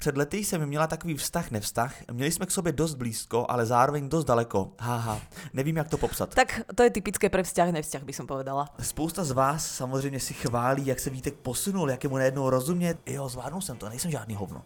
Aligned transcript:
Před 0.00 0.16
lety 0.16 0.44
jsem 0.44 0.66
měla 0.66 0.86
takový 0.86 1.14
vztah, 1.14 1.50
nevztah. 1.50 1.94
Měli 2.12 2.32
jsme 2.32 2.46
k 2.46 2.50
sobě 2.50 2.72
dost 2.72 2.94
blízko, 2.94 3.46
ale 3.48 3.66
zároveň 3.66 4.08
dost 4.08 4.24
daleko. 4.24 4.72
Haha, 4.78 5.20
nevím, 5.52 5.76
jak 5.76 5.88
to 5.88 5.98
popsat. 5.98 6.34
Tak 6.34 6.60
to 6.74 6.82
je 6.82 6.90
typické 6.90 7.28
pre 7.28 7.44
vzťah, 7.44 7.68
nevzťah 7.68 8.00
by 8.00 8.12
som 8.16 8.24
povedala. 8.24 8.72
Spousta 8.80 9.24
z 9.24 9.36
vás 9.36 9.60
samozřejmě 9.60 10.20
si 10.20 10.34
chválí, 10.34 10.86
jak 10.86 11.00
se 11.00 11.10
Vítek 11.10 11.34
posunul, 11.44 11.90
jak 11.90 12.04
je 12.04 12.10
mu 12.10 12.16
najednou 12.16 12.50
rozumět. 12.50 12.98
Jo, 13.06 13.28
zvládnul 13.28 13.60
jsem 13.60 13.76
to, 13.76 13.88
nejsem 13.88 14.10
žádný 14.10 14.34
hovno. 14.34 14.62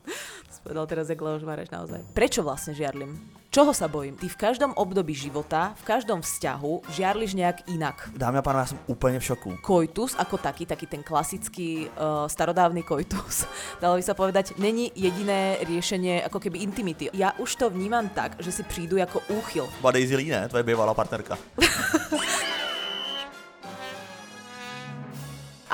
Povedal 0.63 0.87
teraz 0.87 1.09
jak 1.09 1.21
Leoš 1.21 1.43
Mareš 1.43 1.71
naozaj. 1.71 2.01
Prečo 2.15 2.47
vlastne 2.47 2.73
žiarlim? 2.73 3.19
Čoho 3.55 3.71
sa 3.71 3.87
bojím? 3.87 4.19
Ty 4.19 4.27
v 4.27 4.41
každom 4.51 4.75
období 4.75 5.15
života, 5.15 5.79
v 5.79 5.87
každom 5.87 6.27
vzťahu 6.27 6.91
žiarliš 6.91 7.39
nejak 7.39 7.71
inak. 7.71 8.11
Dámy 8.19 8.39
a 8.39 8.43
pánové, 8.43 8.63
já 8.63 8.67
jsem 8.67 8.79
úplně 8.87 9.19
v 9.19 9.25
šoku. 9.25 9.59
Koitus 9.63 10.19
ako 10.19 10.39
taký, 10.43 10.67
taký 10.67 10.87
ten 10.91 11.07
klasický 11.07 11.87
uh, 11.87 12.27
starodávny 12.27 12.83
koitus, 12.83 13.47
dalo 13.83 13.95
by 13.95 14.03
sa 14.03 14.19
povedať, 14.19 14.59
není 14.59 14.91
jediné 14.99 15.63
riešenie 15.71 16.27
ako 16.27 16.43
keby 16.43 16.67
intimity. 16.67 17.15
Ja 17.15 17.31
už 17.39 17.55
to 17.55 17.71
vnímam 17.71 18.11
tak, 18.11 18.43
že 18.43 18.51
si 18.51 18.67
prídu 18.67 18.99
ako 18.99 19.23
úchyl. 19.31 19.71
Lee, 19.87 20.35
ne? 20.35 20.51
Tvoje 20.51 20.67
bývalá 20.67 20.91
partnerka. 20.91 21.39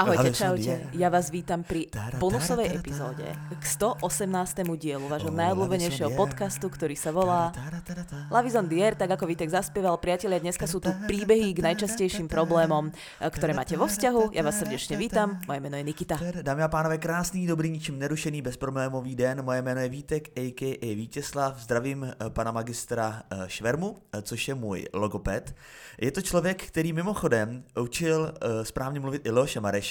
Ahojte, 0.01 0.33
čaute. 0.33 0.81
Ja 0.97 1.13
vás 1.13 1.29
vítam 1.29 1.61
pri 1.61 1.93
bonusovej 2.17 2.73
epizóde 2.73 3.37
k 3.37 3.65
118. 3.69 4.65
dielu 4.81 5.05
vášho 5.05 5.29
najobľúbenejšieho 5.29 6.09
Love 6.09 6.17
is 6.17 6.17
on 6.17 6.17
the 6.17 6.17
air. 6.17 6.23
podcastu, 6.25 6.67
ktorý 6.73 6.97
sa 6.97 7.13
volá 7.13 7.53
Tara, 7.53 7.85
tara, 7.85 8.09
tara. 8.09 8.25
Lavizon 8.33 8.65
Dier, 8.65 8.97
tak 8.97 9.13
ako 9.13 9.29
Vítek 9.29 9.53
zaspieval, 9.53 10.01
priatelia, 10.01 10.41
dneska 10.41 10.65
sú 10.65 10.81
tu 10.81 10.89
príbehy 11.05 11.53
k 11.53 11.61
najčastejším 11.61 12.33
problémom, 12.33 12.89
e, 12.89 13.29
ktoré 13.29 13.53
máte 13.53 13.77
vo 13.77 13.85
vzťahu. 13.85 14.33
Ja 14.33 14.41
vás 14.41 14.57
srdečne 14.57 14.97
vítam, 14.97 15.37
moje 15.45 15.61
meno 15.61 15.77
je 15.77 15.85
Nikita. 15.85 16.17
Dámy 16.17 16.65
a 16.65 16.73
pánové, 16.73 16.97
krásný, 16.97 17.45
dobrý, 17.45 17.69
ničím 17.69 18.01
nerušený, 18.01 18.41
bezproblémový 18.41 19.13
den. 19.13 19.45
Moje 19.45 19.61
jméno 19.61 19.85
je 19.85 19.91
Vítek, 19.93 20.33
a.k.a. 20.33 20.89
Vítězslav. 20.97 21.61
Zdravím 21.61 22.09
eh, 22.09 22.31
pana 22.33 22.57
magistra 22.57 23.21
eh, 23.29 23.45
Švermu, 23.53 24.01
eh, 24.17 24.23
což 24.23 24.49
je 24.49 24.55
můj 24.57 24.89
logoped. 24.97 25.53
Je 26.01 26.11
to 26.11 26.23
člověk, 26.23 26.73
který 26.73 26.93
mimochodem 26.93 27.65
učil 27.77 28.33
eh, 28.33 28.65
správně 28.65 29.01
mluvit 29.01 29.27
i 29.27 29.31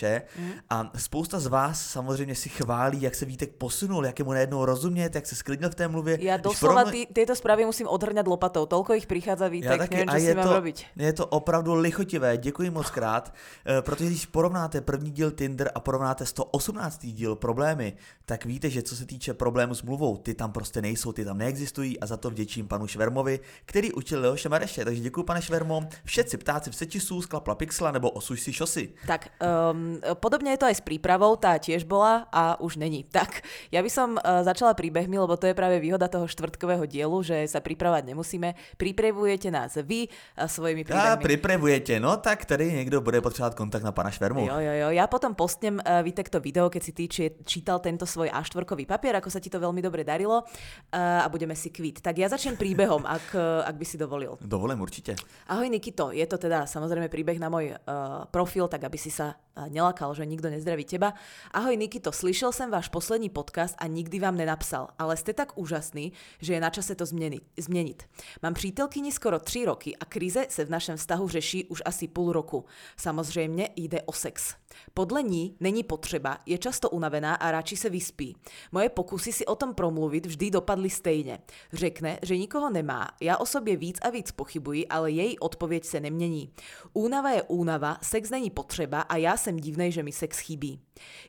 Leoše 0.02 0.10
Mareše 0.10 0.22
a 0.70 0.92
spousta 0.98 1.40
z 1.40 1.48
vás 1.48 1.86
samozřejmě 1.86 2.36
si 2.36 2.50
chválí, 2.50 3.02
jak 3.02 3.16
se 3.16 3.26
Vítek 3.26 3.52
posunul, 3.58 4.06
jak 4.06 4.20
je 4.20 4.26
mu 4.26 4.32
najednou 4.34 4.66
rozumět, 4.66 5.16
jak 5.16 5.26
se 5.26 5.36
sklidnil 5.36 5.70
v 5.70 5.76
té 5.76 5.88
mluvě. 5.88 6.18
Když 6.18 6.32
doslova 6.42 6.84
porovna- 6.84 6.92
ty, 6.92 7.08
tieto 7.14 7.36
správy 7.36 7.66
musím 7.66 7.88
odhrňať 7.88 8.28
lopatou. 8.28 8.66
Toľko 8.66 8.94
ich 8.94 9.08
prichádza, 9.08 9.46
já 9.46 9.52
Vítek, 9.52 9.78
taky, 9.78 9.96
neviem, 9.96 10.10
a 10.10 10.18
je 10.18 10.36
to, 10.36 10.54
robiť. 10.54 10.78
je 10.98 11.14
to 11.14 11.26
opravdu 11.26 11.74
lichotivé, 11.74 12.38
děkuji 12.38 12.70
moc 12.70 12.90
krát, 12.90 13.34
eh, 13.66 13.82
protože 13.82 14.06
když 14.10 14.26
porovnáte 14.26 14.82
první 14.82 15.12
díl 15.12 15.32
Tinder 15.32 15.72
a 15.76 15.80
porovnáte 15.80 16.26
118. 16.26 17.14
díl 17.14 17.36
problémy, 17.36 17.94
tak 18.26 18.46
víte, 18.46 18.70
že 18.70 18.82
co 18.82 18.96
se 18.96 19.06
týče 19.06 19.34
problému 19.34 19.76
s 19.76 19.82
mluvou, 19.82 20.18
ty 20.18 20.34
tam 20.34 20.52
prostě 20.52 20.82
nejsou, 20.82 21.12
ty 21.12 21.26
tam 21.26 21.38
neexistují 21.38 22.00
a 22.00 22.06
za 22.06 22.18
to 22.18 22.30
vděčím 22.30 22.68
panu 22.68 22.88
Švermovi, 22.88 23.40
který 23.66 23.94
učil 23.94 24.22
Leoše 24.22 24.50
Mareše, 24.50 24.86
takže 24.86 25.02
děkuji 25.02 25.24
pane 25.24 25.42
Švermo, 25.42 25.84
všetci 26.04 26.38
ptáci 26.38 26.72
v 26.72 26.76
sečisu, 26.76 27.22
sklapla 27.22 27.56
pixla 27.56 27.92
nebo 27.92 28.10
osuš 28.10 28.42
si 28.42 28.54
šosy. 28.54 28.90
Tak, 29.08 29.28
um, 29.72 29.79
podobne 30.18 30.56
je 30.56 30.60
to 30.62 30.70
aj 30.70 30.76
s 30.80 30.84
prípravou, 30.84 31.36
tá 31.38 31.56
tiež 31.60 31.86
bola 31.86 32.28
a 32.34 32.58
už 32.60 32.78
není. 32.82 33.06
Tak, 33.20 33.44
ja 33.74 33.84
by 33.84 33.92
som 33.92 34.16
uh, 34.16 34.48
začala 34.48 34.72
príbehmi, 34.72 35.20
lebo 35.20 35.36
to 35.36 35.44
je 35.50 35.58
práve 35.58 35.82
výhoda 35.84 36.08
toho 36.08 36.24
štvrtkového 36.24 36.88
dielu, 36.88 37.20
že 37.20 37.44
sa 37.52 37.60
pripravať 37.60 38.08
nemusíme. 38.08 38.56
Pripravujete 38.80 39.52
nás 39.52 39.76
vy 39.84 40.08
uh, 40.08 40.48
svojimi 40.48 40.88
A 40.88 41.20
príbehmi. 41.20 41.24
připravujete, 41.24 42.00
no 42.00 42.18
tak 42.18 42.46
tady 42.46 42.72
někdo 42.74 43.02
bude 43.02 43.22
potřebovat 43.22 43.56
kontakt 43.56 43.84
na 43.84 43.92
pana 43.92 44.12
Švermu. 44.12 44.48
Jo, 44.48 44.60
jo, 44.60 44.74
jo. 44.74 44.90
Ja 44.96 45.08
potom 45.08 45.36
postnem 45.36 45.84
uh, 45.84 46.00
Vitek 46.04 46.30
to 46.30 46.40
video, 46.40 46.70
keď 46.70 46.82
si 46.84 46.92
ty 46.92 47.08
či, 47.08 47.32
čítal 47.44 47.80
tento 47.80 48.06
svoj 48.06 48.30
A4 48.32 48.64
papier, 48.88 49.16
ako 49.16 49.30
sa 49.30 49.40
ti 49.40 49.50
to 49.50 49.60
veľmi 49.60 49.82
dobre 49.84 50.04
darilo 50.08 50.44
uh, 50.44 51.26
a 51.26 51.28
budeme 51.30 51.56
si 51.56 51.70
kvít. 51.70 52.02
Tak 52.02 52.18
ja 52.18 52.30
začnem 52.30 52.56
príbehom, 52.58 53.06
ak, 53.06 53.26
uh, 53.36 53.68
ak 53.68 53.76
by 53.76 53.86
si 53.86 53.98
dovolil. 53.98 54.38
Dovolím 54.42 54.82
určitě. 54.82 55.16
Ahoj 55.48 55.70
Nikito, 55.70 56.12
je 56.12 56.26
to 56.28 56.38
teda 56.38 56.66
samozrejme 56.66 57.10
príbeh 57.10 57.40
na 57.40 57.50
môj 57.50 57.74
uh, 57.74 58.26
profil, 58.32 58.68
tak 58.68 58.84
aby 58.84 58.98
si 58.98 59.10
sa 59.14 59.34
uh, 59.34 59.69
nelakal, 59.70 60.14
že 60.14 60.26
nikto 60.26 60.50
nezdraví 60.50 60.86
teba. 60.86 61.14
Ahoj 61.52 61.78
Nikito, 61.78 62.12
slyšel 62.12 62.52
jsem 62.52 62.72
váš 62.72 62.88
poslední 62.88 63.30
podcast 63.30 63.76
a 63.78 63.88
nikdy 63.88 64.20
vám 64.20 64.38
nenapsal, 64.38 64.88
ale 65.00 65.18
ste 65.18 65.34
tak 65.34 65.58
úžasný, 65.58 66.12
že 66.42 66.54
je 66.54 66.62
na 66.62 66.70
čase 66.70 66.96
to 66.96 67.06
změnit. 67.06 67.44
změnit. 67.58 68.04
Mám 68.44 68.54
přítelkyni 68.54 69.12
skoro 69.12 69.40
3 69.40 69.66
roky 69.66 69.96
a 69.98 70.06
krize 70.06 70.46
se 70.50 70.66
v 70.66 70.70
našem 70.70 70.98
vztahu 70.98 71.28
řeší 71.28 71.66
už 71.66 71.82
asi 71.86 72.08
půl 72.08 72.34
roku. 72.34 72.66
Samozřejmě 72.98 73.70
jde 73.76 74.02
o 74.02 74.14
sex. 74.14 74.56
Podle 74.94 75.24
ní 75.24 75.56
není 75.60 75.84
potřeba, 75.84 76.38
je 76.46 76.58
často 76.58 76.90
unavená 76.90 77.36
a 77.36 77.52
radši 77.52 77.78
se 77.78 77.90
vyspí. 77.90 78.36
Moje 78.72 78.90
pokusy 78.90 79.32
si 79.34 79.46
o 79.46 79.56
tom 79.56 79.74
promluvit 79.74 80.26
vždy 80.26 80.52
dopadly 80.52 80.90
stejně. 80.90 81.40
Řekne, 81.74 82.20
že 82.22 82.38
nikoho 82.38 82.70
nemá, 82.70 83.08
já 83.22 83.38
o 83.38 83.46
sobě 83.46 83.78
víc 83.78 83.98
a 84.02 84.10
víc 84.10 84.32
pochybuji, 84.32 84.88
ale 84.88 85.12
její 85.12 85.40
odpověď 85.40 85.86
se 85.86 86.00
nemění. 86.00 86.54
Únava 86.94 87.30
je 87.30 87.44
únava, 87.44 87.98
sex 88.02 88.30
není 88.30 88.50
potřeba 88.50 89.02
a 89.02 89.16
já 89.16 89.38
jsem 89.38 89.58
divnej, 89.58 89.92
že 89.92 90.04
mi 90.04 90.12
sex 90.12 90.40
chybí. 90.40 90.80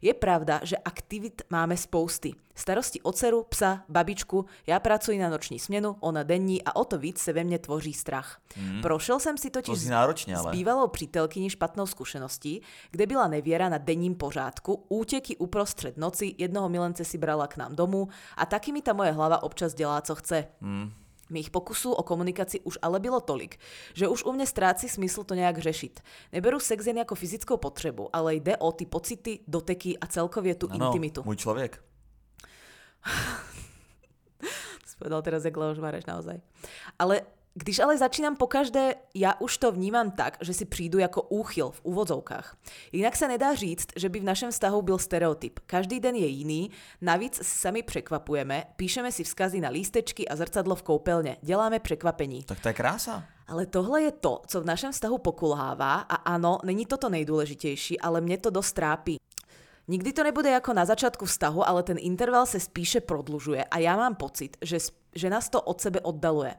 Je 0.02 0.14
pravda, 0.14 0.60
že 0.62 0.76
aktivit 0.76 1.42
máme 1.50 1.76
spousty. 1.76 2.32
Starosti 2.54 3.00
o 3.00 3.12
dceru, 3.12 3.46
psa, 3.48 3.84
babičku, 3.88 4.44
já 4.66 4.80
pracuji 4.80 5.18
na 5.18 5.28
noční 5.28 5.58
směnu, 5.58 5.96
ona 6.00 6.22
denní 6.22 6.64
a 6.64 6.76
o 6.76 6.84
to 6.84 6.98
víc 6.98 7.18
se 7.18 7.32
ve 7.32 7.44
mně 7.44 7.58
tvoří 7.58 7.92
strach. 7.92 8.40
Mm. 8.56 8.82
Prošel 8.82 9.20
jsem 9.20 9.38
si 9.38 9.50
To 9.50 9.62
totiž 9.62 9.78
zní 9.78 9.90
náročně, 9.90 10.36
s 10.36 10.38
ale. 10.38 10.52
bývalou 10.52 10.88
přítelkyní 10.88 11.50
špatnou 11.50 11.86
zkušeností, 11.86 12.62
kde 12.90 13.06
byla 13.06 13.28
nevěra 13.28 13.68
na 13.68 13.78
denním 13.78 14.14
pořádku, 14.14 14.84
útěky 14.88 15.36
uprostřed 15.36 15.96
noci, 15.96 16.34
jednoho 16.38 16.68
milence 16.68 17.04
si 17.04 17.18
brala 17.18 17.46
k 17.46 17.56
nám 17.56 17.76
domů 17.76 18.08
a 18.36 18.46
taky 18.46 18.72
mi 18.72 18.82
ta 18.82 18.92
moje 18.92 19.12
hlava 19.12 19.42
občas 19.42 19.74
dělá, 19.74 20.00
co 20.00 20.14
chce. 20.14 20.46
Mých 21.30 21.50
pokusů 21.50 21.92
o 21.92 22.02
komunikaci 22.02 22.60
už 22.60 22.78
ale 22.82 23.00
bylo 23.00 23.20
tolik, 23.20 23.58
že 23.94 24.08
už 24.08 24.24
u 24.24 24.32
mě 24.32 24.46
ztrácí 24.46 24.88
smysl 24.88 25.24
to 25.24 25.34
nějak 25.34 25.58
řešit. 25.58 26.00
Neberu 26.32 26.60
sex 26.60 26.86
jen 26.86 26.98
jako 26.98 27.14
fyzickou 27.14 27.56
potřebu, 27.56 28.08
ale 28.16 28.34
jde 28.34 28.56
o 28.56 28.72
ty 28.72 28.86
pocity, 28.86 29.38
doteky 29.48 29.98
a 29.98 30.06
celkově 30.06 30.54
tu 30.54 30.68
Ano, 30.70 30.86
intimitu. 30.86 31.22
můj 31.24 31.36
člověk. 31.36 31.82
Povedal 34.98 35.22
teraz 35.22 35.44
jak 35.44 35.56
Leoš 35.56 35.78
Mareš 35.78 36.04
naozaj. 36.04 36.40
Ale 36.98 37.22
když 37.54 37.78
ale 37.78 37.98
začínam 37.98 38.36
po 38.36 38.46
každé, 38.46 38.94
já 39.14 39.34
už 39.38 39.58
to 39.58 39.72
vnímám 39.72 40.10
tak, 40.10 40.36
že 40.40 40.54
si 40.54 40.64
přijdu 40.64 40.98
jako 40.98 41.22
úchyl 41.22 41.70
v 41.70 41.80
úvodzovkách. 41.82 42.56
Jinak 42.92 43.16
se 43.16 43.28
nedá 43.28 43.54
říct, 43.54 43.86
že 43.96 44.08
by 44.08 44.20
v 44.20 44.24
našem 44.24 44.50
vztahu 44.50 44.82
byl 44.82 44.98
stereotyp. 44.98 45.58
Každý 45.66 46.00
den 46.00 46.14
je 46.14 46.26
jiný, 46.26 46.70
navíc 47.00 47.40
sami 47.42 47.82
překvapujeme, 47.82 48.64
píšeme 48.76 49.12
si 49.12 49.24
vzkazy 49.24 49.60
na 49.60 49.68
lístečky 49.68 50.28
a 50.28 50.36
zrcadlo 50.36 50.74
v 50.74 50.82
koupelně, 50.82 51.36
děláme 51.42 51.78
překvapení. 51.78 52.44
Tak 52.44 52.60
to 52.60 52.68
je 52.68 52.74
krása. 52.74 53.24
Ale 53.48 53.66
tohle 53.66 54.02
je 54.02 54.12
to, 54.12 54.42
co 54.46 54.60
v 54.60 54.64
našem 54.64 54.92
vztahu 54.92 55.18
pokulhává 55.18 55.94
a 55.94 56.14
ano, 56.14 56.58
není 56.64 56.86
to 56.86 56.96
to 56.96 57.08
nejdůležitější, 57.08 58.00
ale 58.00 58.20
mě 58.20 58.38
to 58.38 58.50
dost 58.50 58.72
trápí. 58.72 59.16
Nikdy 59.88 60.12
to 60.12 60.22
nebude 60.22 60.50
jako 60.50 60.72
na 60.72 60.84
začátku 60.84 61.24
vztahu, 61.24 61.68
ale 61.68 61.82
ten 61.82 61.96
interval 62.00 62.46
se 62.46 62.60
spíše 62.60 63.00
prodlužuje 63.00 63.64
a 63.64 63.78
já 63.78 63.96
mám 63.96 64.14
pocit, 64.14 64.56
že, 64.62 64.78
že 65.14 65.30
nás 65.30 65.48
to 65.48 65.60
od 65.62 65.80
sebe 65.80 66.00
oddaluje. 66.00 66.54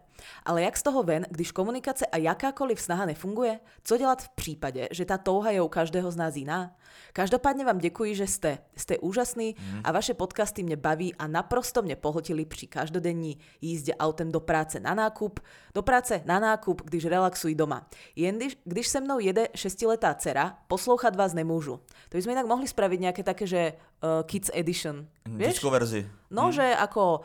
Ale 0.46 0.62
jak 0.62 0.78
z 0.78 0.84
toho 0.84 1.04
ven, 1.04 1.26
když 1.30 1.52
komunikace 1.52 2.06
a 2.06 2.18
jakákoliv 2.18 2.82
snaha 2.82 3.06
nefunguje? 3.06 3.60
Co 3.84 3.98
dělat 3.98 4.22
v 4.22 4.30
případě, 4.30 4.88
že 4.92 5.06
ta 5.06 5.18
touha 5.18 5.52
je 5.52 5.62
u 5.62 5.68
každého 5.68 6.12
z 6.12 6.16
nás 6.16 6.36
jiná? 6.36 6.76
Každopádně 7.14 7.66
vám 7.66 7.78
děkuji, 7.78 8.16
že 8.16 8.28
jste. 8.28 8.58
Jste 8.76 8.98
úžasný 8.98 9.56
a 9.84 9.92
vaše 9.92 10.14
podcasty 10.14 10.64
mě 10.64 10.76
baví 10.76 11.16
a 11.16 11.28
naprosto 11.28 11.82
mě 11.82 11.96
pohltili 11.96 12.46
při 12.46 12.68
každodenní 12.68 13.38
jízdě 13.62 13.96
autem 13.96 14.32
do 14.32 14.40
práce 14.40 14.80
na 14.80 14.94
nákup, 14.94 15.40
do 15.74 15.82
práce 15.82 16.22
na 16.26 16.40
nákup, 16.40 16.82
když 16.86 17.06
relaxuji 17.06 17.56
doma. 17.56 17.88
Jen 18.16 18.38
když, 18.38 18.58
když 18.64 18.88
se 18.88 19.02
mnou 19.02 19.20
jede 19.20 19.48
šestiletá 19.56 20.14
dcera, 20.14 20.58
poslouchat 20.68 21.16
vás 21.16 21.34
nemůžu. 21.34 21.80
To 22.10 22.18
by 22.18 22.22
sme 22.22 22.36
inak 22.36 22.48
mohli 22.48 22.68
spraviť 22.68 23.00
nejaké 23.00 23.24
také, 23.24 23.48
že 23.48 23.62
uh, 24.04 24.28
Kids 24.28 24.52
Edition. 24.54 25.08
Vieš? 25.26 25.56
Dětskou 25.56 25.70
verzi. 25.72 26.04
No, 26.32 26.52
že 26.52 26.76
ako 26.76 27.24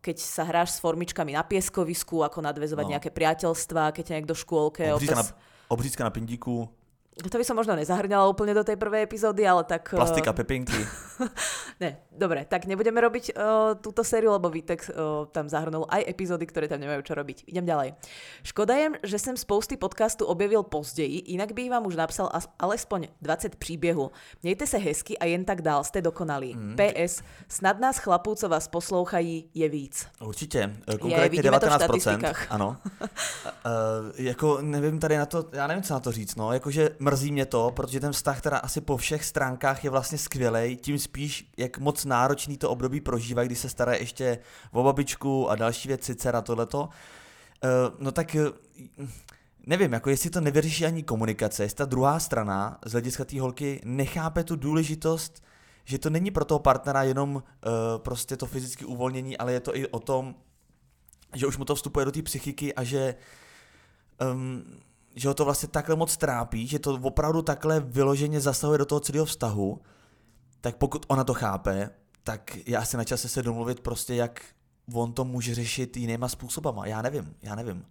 keď 0.00 0.16
sa 0.16 0.42
hráš 0.48 0.76
s 0.76 0.78
formičkami 0.80 1.36
na 1.36 1.44
pieskovisku, 1.44 2.24
ako 2.24 2.40
nadvezovať 2.40 2.84
No. 2.88 2.92
nejaké 2.96 3.10
priateľstvá, 3.12 3.92
keď 3.92 4.02
ťa 4.08 4.14
niekto 4.20 4.34
v 4.34 4.40
škôlke 4.40 4.82
Obřízka 4.96 5.14
na, 5.14 5.24
občas... 5.24 5.36
obřízka 5.68 6.02
na 6.04 6.12
pindíku, 6.12 6.68
To 7.16 7.40
by 7.40 7.48
som 7.48 7.56
možno 7.56 7.72
nezahrňala 7.72 8.28
úplne 8.28 8.52
do 8.52 8.60
tej 8.60 8.76
prvej 8.76 9.08
epizódy, 9.08 9.48
ale 9.48 9.64
tak... 9.64 9.88
uh, 9.96 10.04
plastika, 10.04 10.36
pepinky. 10.36 10.76
Ne, 11.80 12.00
dobre, 12.12 12.44
tak 12.44 12.64
nebudeme 12.64 13.00
robiť 13.00 13.32
uh, 13.32 13.76
túto 13.80 14.04
sériu, 14.04 14.32
lebo 14.32 14.52
Vítek 14.52 14.84
uh, 14.88 15.24
tam 15.28 15.48
zahrnul 15.48 15.88
aj 15.88 16.08
epizódy, 16.08 16.44
ktoré 16.48 16.68
tam 16.68 16.80
nemajú 16.80 17.04
čo 17.04 17.12
robiť. 17.16 17.48
Idem 17.48 17.64
ďalej. 17.64 17.96
Škoda 18.44 18.76
je, 18.76 18.86
že 19.04 19.18
jsem 19.18 19.36
spousty 19.36 19.76
podcastu 19.76 20.24
objevil 20.24 20.62
později, 20.62 21.22
jinak 21.26 21.52
bych 21.52 21.70
vám 21.70 21.86
už 21.86 21.96
napsal 21.96 22.28
alespoň 22.58 23.08
20 23.22 23.56
příběhů. 23.56 24.10
Mějte 24.42 24.66
se 24.66 24.78
hezky 24.78 25.18
a 25.18 25.24
jen 25.24 25.44
tak 25.44 25.62
dál, 25.62 25.84
jste 25.84 26.02
dokonalí. 26.02 26.54
Mhm. 26.54 26.76
PS, 26.76 27.22
snad 27.48 27.80
nás 27.80 27.98
chlapů, 27.98 28.34
co 28.34 28.48
vás 28.48 28.68
poslouchají, 28.68 29.50
je 29.54 29.68
víc. 29.68 30.06
Určitě, 30.20 30.72
eh, 30.88 30.98
konkrétně 30.98 31.28
vidíme 31.28 31.60
to 31.60 31.66
v 31.66 31.68
19%. 31.68 31.84
statistikách. 31.84 32.52
ano. 32.52 32.76
Uh, 33.00 33.08
jako 34.16 34.58
nevím 34.60 35.00
tady 35.00 35.16
na 35.16 35.26
to, 35.26 35.44
já 35.52 35.66
nevím, 35.66 35.82
co 35.82 35.94
na 35.94 36.00
to 36.00 36.12
říct, 36.12 36.36
no, 36.36 36.52
jakože 36.52 36.90
mrzí 37.06 37.32
mě 37.32 37.46
to, 37.46 37.70
protože 37.70 38.00
ten 38.00 38.12
vztah 38.12 38.40
teda 38.40 38.58
asi 38.58 38.80
po 38.80 38.96
všech 38.96 39.24
stránkách 39.24 39.84
je 39.84 39.90
vlastně 39.90 40.18
skvělý, 40.18 40.76
tím 40.76 40.98
spíš, 40.98 41.50
jak 41.56 41.78
moc 41.78 42.04
náročný 42.04 42.58
to 42.58 42.70
období 42.70 43.00
prožívá, 43.00 43.44
když 43.44 43.58
se 43.58 43.68
stará 43.68 43.94
ještě 43.94 44.38
o 44.72 44.82
babičku 44.82 45.50
a 45.50 45.56
další 45.56 45.88
věci, 45.88 46.14
dcera, 46.14 46.42
tohleto. 46.42 46.80
Uh, 46.80 46.90
no 47.98 48.12
tak 48.12 48.36
uh, 48.98 49.06
nevím, 49.66 49.92
jako 49.92 50.10
jestli 50.10 50.30
to 50.30 50.40
nevyřeší 50.40 50.86
ani 50.86 51.02
komunikace, 51.02 51.62
jestli 51.62 51.76
ta 51.76 51.84
druhá 51.84 52.20
strana 52.20 52.78
z 52.86 52.92
hlediska 52.92 53.24
té 53.24 53.40
holky 53.40 53.80
nechápe 53.84 54.44
tu 54.44 54.56
důležitost, 54.56 55.42
že 55.84 55.98
to 55.98 56.10
není 56.10 56.30
pro 56.30 56.44
toho 56.44 56.58
partnera 56.58 57.02
jenom 57.02 57.34
uh, 57.34 57.42
prostě 57.98 58.36
to 58.36 58.46
fyzické 58.46 58.86
uvolnění, 58.86 59.38
ale 59.38 59.52
je 59.52 59.60
to 59.60 59.76
i 59.76 59.86
o 59.86 60.00
tom, 60.00 60.34
že 61.34 61.46
už 61.46 61.56
mu 61.58 61.64
to 61.64 61.74
vstupuje 61.74 62.04
do 62.04 62.12
té 62.12 62.22
psychiky 62.22 62.74
a 62.74 62.84
že 62.84 63.14
um, 64.32 64.64
že 65.16 65.28
ho 65.28 65.34
to 65.34 65.44
vlastně 65.44 65.68
takhle 65.68 65.96
moc 65.96 66.16
trápí, 66.16 66.66
že 66.66 66.78
to 66.78 66.94
opravdu 67.02 67.42
takhle 67.42 67.80
vyloženě 67.80 68.40
zasahuje 68.40 68.78
do 68.78 68.84
toho 68.84 69.00
celého 69.00 69.24
vztahu, 69.24 69.80
tak 70.60 70.76
pokud 70.76 71.06
ona 71.08 71.24
to 71.24 71.34
chápe, 71.34 71.90
tak 72.22 72.56
je 72.66 72.76
asi 72.76 72.96
na 72.96 73.04
čase 73.04 73.28
se 73.28 73.42
domluvit 73.42 73.80
prostě, 73.80 74.14
jak 74.14 74.44
on 74.92 75.12
to 75.12 75.24
může 75.24 75.54
řešit 75.54 75.96
jinýma 75.96 76.28
způsobama. 76.28 76.86
Já 76.86 77.02
nevím, 77.02 77.34
já 77.42 77.54
nevím. 77.54 77.86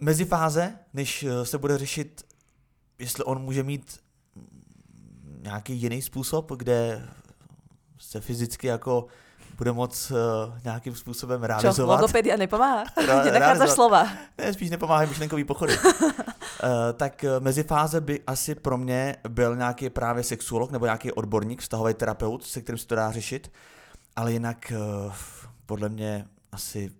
Mezifáze, 0.00 0.78
než 0.94 1.22
eh, 1.22 1.46
se 1.46 1.58
bude 1.58 1.78
řešit, 1.78 2.22
jestli 2.98 3.24
on 3.24 3.42
může 3.42 3.62
mít 3.62 4.00
nějaký 5.42 5.74
jiný 5.74 6.02
způsob, 6.02 6.52
kde 6.56 7.08
se 7.98 8.20
fyzicky 8.20 8.66
jako 8.66 9.06
bude 9.62 9.72
moc 9.72 10.10
uh, 10.10 10.18
nějakým 10.64 10.94
způsobem 10.94 11.42
realizovat. 11.42 11.76
Čo, 11.76 11.86
logopedia 11.86 12.36
nepomáhá? 12.36 12.84
Nenachádzaš 13.24 13.70
slova. 13.70 14.08
Ne, 14.38 14.52
spíš 14.52 14.70
nepomáhají 14.70 15.08
myšlenkový 15.08 15.44
pochody. 15.44 15.78
uh, 15.78 16.10
tak 16.96 17.24
uh, 17.24 17.44
mezi 17.44 17.62
fáze 17.62 18.00
by 18.00 18.20
asi 18.26 18.54
pro 18.54 18.78
mě 18.78 19.16
byl 19.28 19.56
nějaký 19.56 19.90
právě 19.90 20.22
sexuolog 20.22 20.70
nebo 20.70 20.84
nějaký 20.84 21.12
odborník, 21.12 21.60
vztahový 21.60 21.94
terapeut, 21.94 22.44
se 22.44 22.60
kterým 22.60 22.78
se 22.78 22.86
to 22.86 22.94
dá 22.94 23.10
řešit, 23.10 23.52
ale 24.16 24.32
jinak 24.32 24.72
uh, 25.06 25.12
podle 25.66 25.88
mě 25.88 26.26
asi 26.52 26.90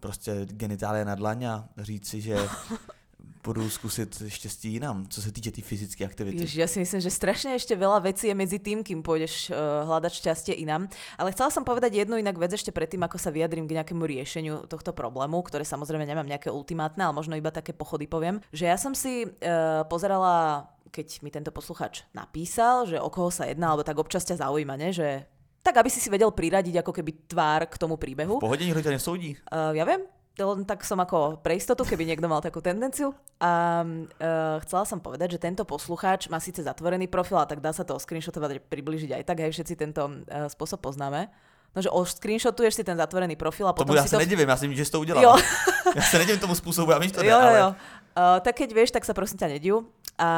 prostě 0.00 0.46
genitálie 0.46 1.04
na 1.04 1.14
dlaň 1.14 1.44
a 1.44 1.64
říci, 1.78 2.20
že 2.20 2.36
budú 3.42 3.66
skúsiť 3.66 4.30
štěstí 4.30 4.72
jinam, 4.72 5.06
co 5.06 5.22
se 5.22 5.32
týče 5.32 5.50
té 5.50 5.54
tý 5.54 5.62
fyzické 5.62 6.04
aktivity. 6.04 6.38
Ježiš, 6.38 6.56
ja 6.56 6.68
si 6.70 6.78
myslím, 6.78 7.00
že 7.02 7.10
strašne 7.10 7.58
ešte 7.58 7.74
veľa 7.74 7.98
vecí 7.98 8.30
je 8.30 8.34
medzi 8.38 8.62
tým, 8.62 8.86
kým 8.86 9.02
pôjdeš 9.02 9.50
uh, 9.50 9.82
hľadať 9.82 10.12
šťastie 10.14 10.54
inam. 10.62 10.86
Ale 11.18 11.34
chcela 11.34 11.50
som 11.50 11.66
povedať 11.66 11.98
jednu 11.98 12.22
inak 12.22 12.38
vec 12.38 12.54
ešte 12.54 12.70
predtým, 12.70 13.02
ako 13.02 13.18
sa 13.18 13.34
vyjadrím 13.34 13.66
k 13.66 13.82
nejakému 13.82 14.06
riešeniu 14.06 14.70
tohto 14.70 14.94
problému, 14.94 15.42
ktoré 15.42 15.66
samozrejme 15.66 16.06
nemám 16.06 16.30
nejaké 16.30 16.54
ultimátne, 16.54 17.02
ale 17.02 17.18
možno 17.18 17.34
iba 17.34 17.50
také 17.50 17.74
pochody 17.74 18.06
poviem. 18.06 18.38
Že 18.54 18.64
ja 18.70 18.78
som 18.78 18.94
si 18.94 19.26
uh, 19.26 19.82
pozerala 19.90 20.70
keď 20.92 21.24
mi 21.24 21.32
tento 21.32 21.48
posluchač 21.48 22.04
napísal, 22.12 22.84
že 22.84 23.00
o 23.00 23.08
koho 23.08 23.32
sa 23.32 23.48
jedná, 23.48 23.72
alebo 23.72 23.80
tak 23.80 23.96
občas 23.96 24.28
ťa 24.28 24.44
zaujíma, 24.44 24.76
ne? 24.76 24.92
že 24.92 25.24
tak 25.64 25.80
aby 25.80 25.88
si 25.88 26.04
si 26.04 26.12
vedel 26.12 26.28
priradiť 26.28 26.84
ako 26.84 26.92
keby 26.92 27.32
tvár 27.32 27.64
k 27.64 27.80
tomu 27.80 27.96
príbehu. 27.96 28.36
V 28.36 28.44
pohode 28.44 28.60
nikto 28.60 28.84
ťa 28.84 28.92
nesúdi? 28.92 29.40
Uh, 29.48 29.72
ja 29.72 29.88
viem, 29.88 30.04
len 30.40 30.64
tak 30.64 30.80
som 30.80 30.96
ako 30.96 31.44
pre 31.44 31.60
istotu, 31.60 31.84
keby 31.84 32.08
niekto 32.08 32.24
mal 32.24 32.40
takú 32.40 32.64
tendenciu. 32.64 33.12
A 33.36 33.84
uh, 33.84 34.56
chcela 34.64 34.88
som 34.88 34.96
povedať, 34.96 35.36
že 35.36 35.42
tento 35.44 35.60
poslucháč 35.68 36.32
má 36.32 36.40
síce 36.40 36.64
zatvorený 36.64 37.04
profil, 37.04 37.36
a 37.36 37.44
tak 37.44 37.60
dá 37.60 37.76
sa 37.76 37.84
to 37.84 38.00
screenshotovať, 38.00 38.64
približiť 38.64 39.20
aj 39.20 39.22
tak, 39.28 39.44
aj 39.44 39.52
všetci 39.52 39.74
tento 39.76 40.02
uh, 40.08 40.48
spôsob 40.48 40.80
poznáme. 40.80 41.28
No, 41.72 41.80
že 41.80 41.88
screenshotuješ 41.88 42.80
si 42.80 42.84
ten 42.84 42.96
zatvorený 42.96 43.32
profil 43.36 43.64
a 43.64 43.72
potom 43.72 43.96
to 43.96 44.00
ja 44.00 44.04
si 44.04 44.12
to... 44.12 44.20
nedivím, 44.20 44.44
ja 44.44 44.60
si 44.60 44.68
že 44.72 44.84
si 44.88 44.92
to 44.92 45.00
udělal. 45.00 45.24
Jo. 45.24 45.32
ja 45.96 46.04
sa 46.04 46.20
nedivím 46.20 46.40
tomu 46.40 46.52
spôsobu, 46.52 46.92
ja 46.92 47.00
mi 47.00 47.08
to 47.08 47.24
jo, 47.24 47.32
jo, 47.32 47.52
jo. 47.56 47.68
Uh, 48.12 48.36
tak 48.44 48.60
keď 48.60 48.76
vieš, 48.76 48.92
tak 48.92 49.08
sa 49.08 49.16
prosím 49.16 49.40
ťa 49.40 49.48
nediv. 49.56 49.88
A... 50.22 50.28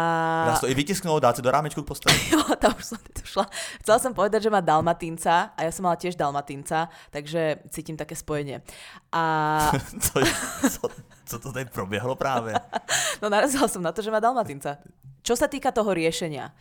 Dá 0.48 0.64
to 0.64 0.70
i 0.70 0.72
vytisknúť, 0.72 1.20
dá 1.20 1.30
si 1.36 1.44
do 1.44 1.52
rámečku 1.52 1.84
k 1.84 1.88
posteli. 1.92 2.16
jo, 2.32 2.40
tam 2.56 2.72
už 2.72 2.96
som 2.96 2.98
nedošla. 3.04 3.44
Chcela 3.84 3.98
som 4.00 4.16
povedať, 4.16 4.48
že 4.48 4.50
má 4.52 4.64
dalmatínca 4.64 5.52
a 5.52 5.60
ja 5.60 5.68
som 5.68 5.84
mala 5.84 6.00
tiež 6.00 6.16
dalmatínca, 6.16 6.88
takže 7.12 7.60
cítim 7.68 7.92
také 7.92 8.16
spojenie. 8.16 8.64
A... 9.12 9.22
co, 10.04 10.24
co, 10.64 10.82
co 11.28 11.36
to 11.36 11.48
tady 11.52 11.68
probiehlo 11.68 12.16
práve? 12.16 12.56
no 13.20 13.28
narazila 13.28 13.68
som 13.68 13.84
na 13.84 13.92
to, 13.92 14.00
že 14.00 14.08
má 14.08 14.24
dalmatínca. 14.24 14.80
Čo 15.20 15.36
sa 15.36 15.52
týka 15.52 15.68
toho 15.68 15.92
riešenia, 15.92 16.56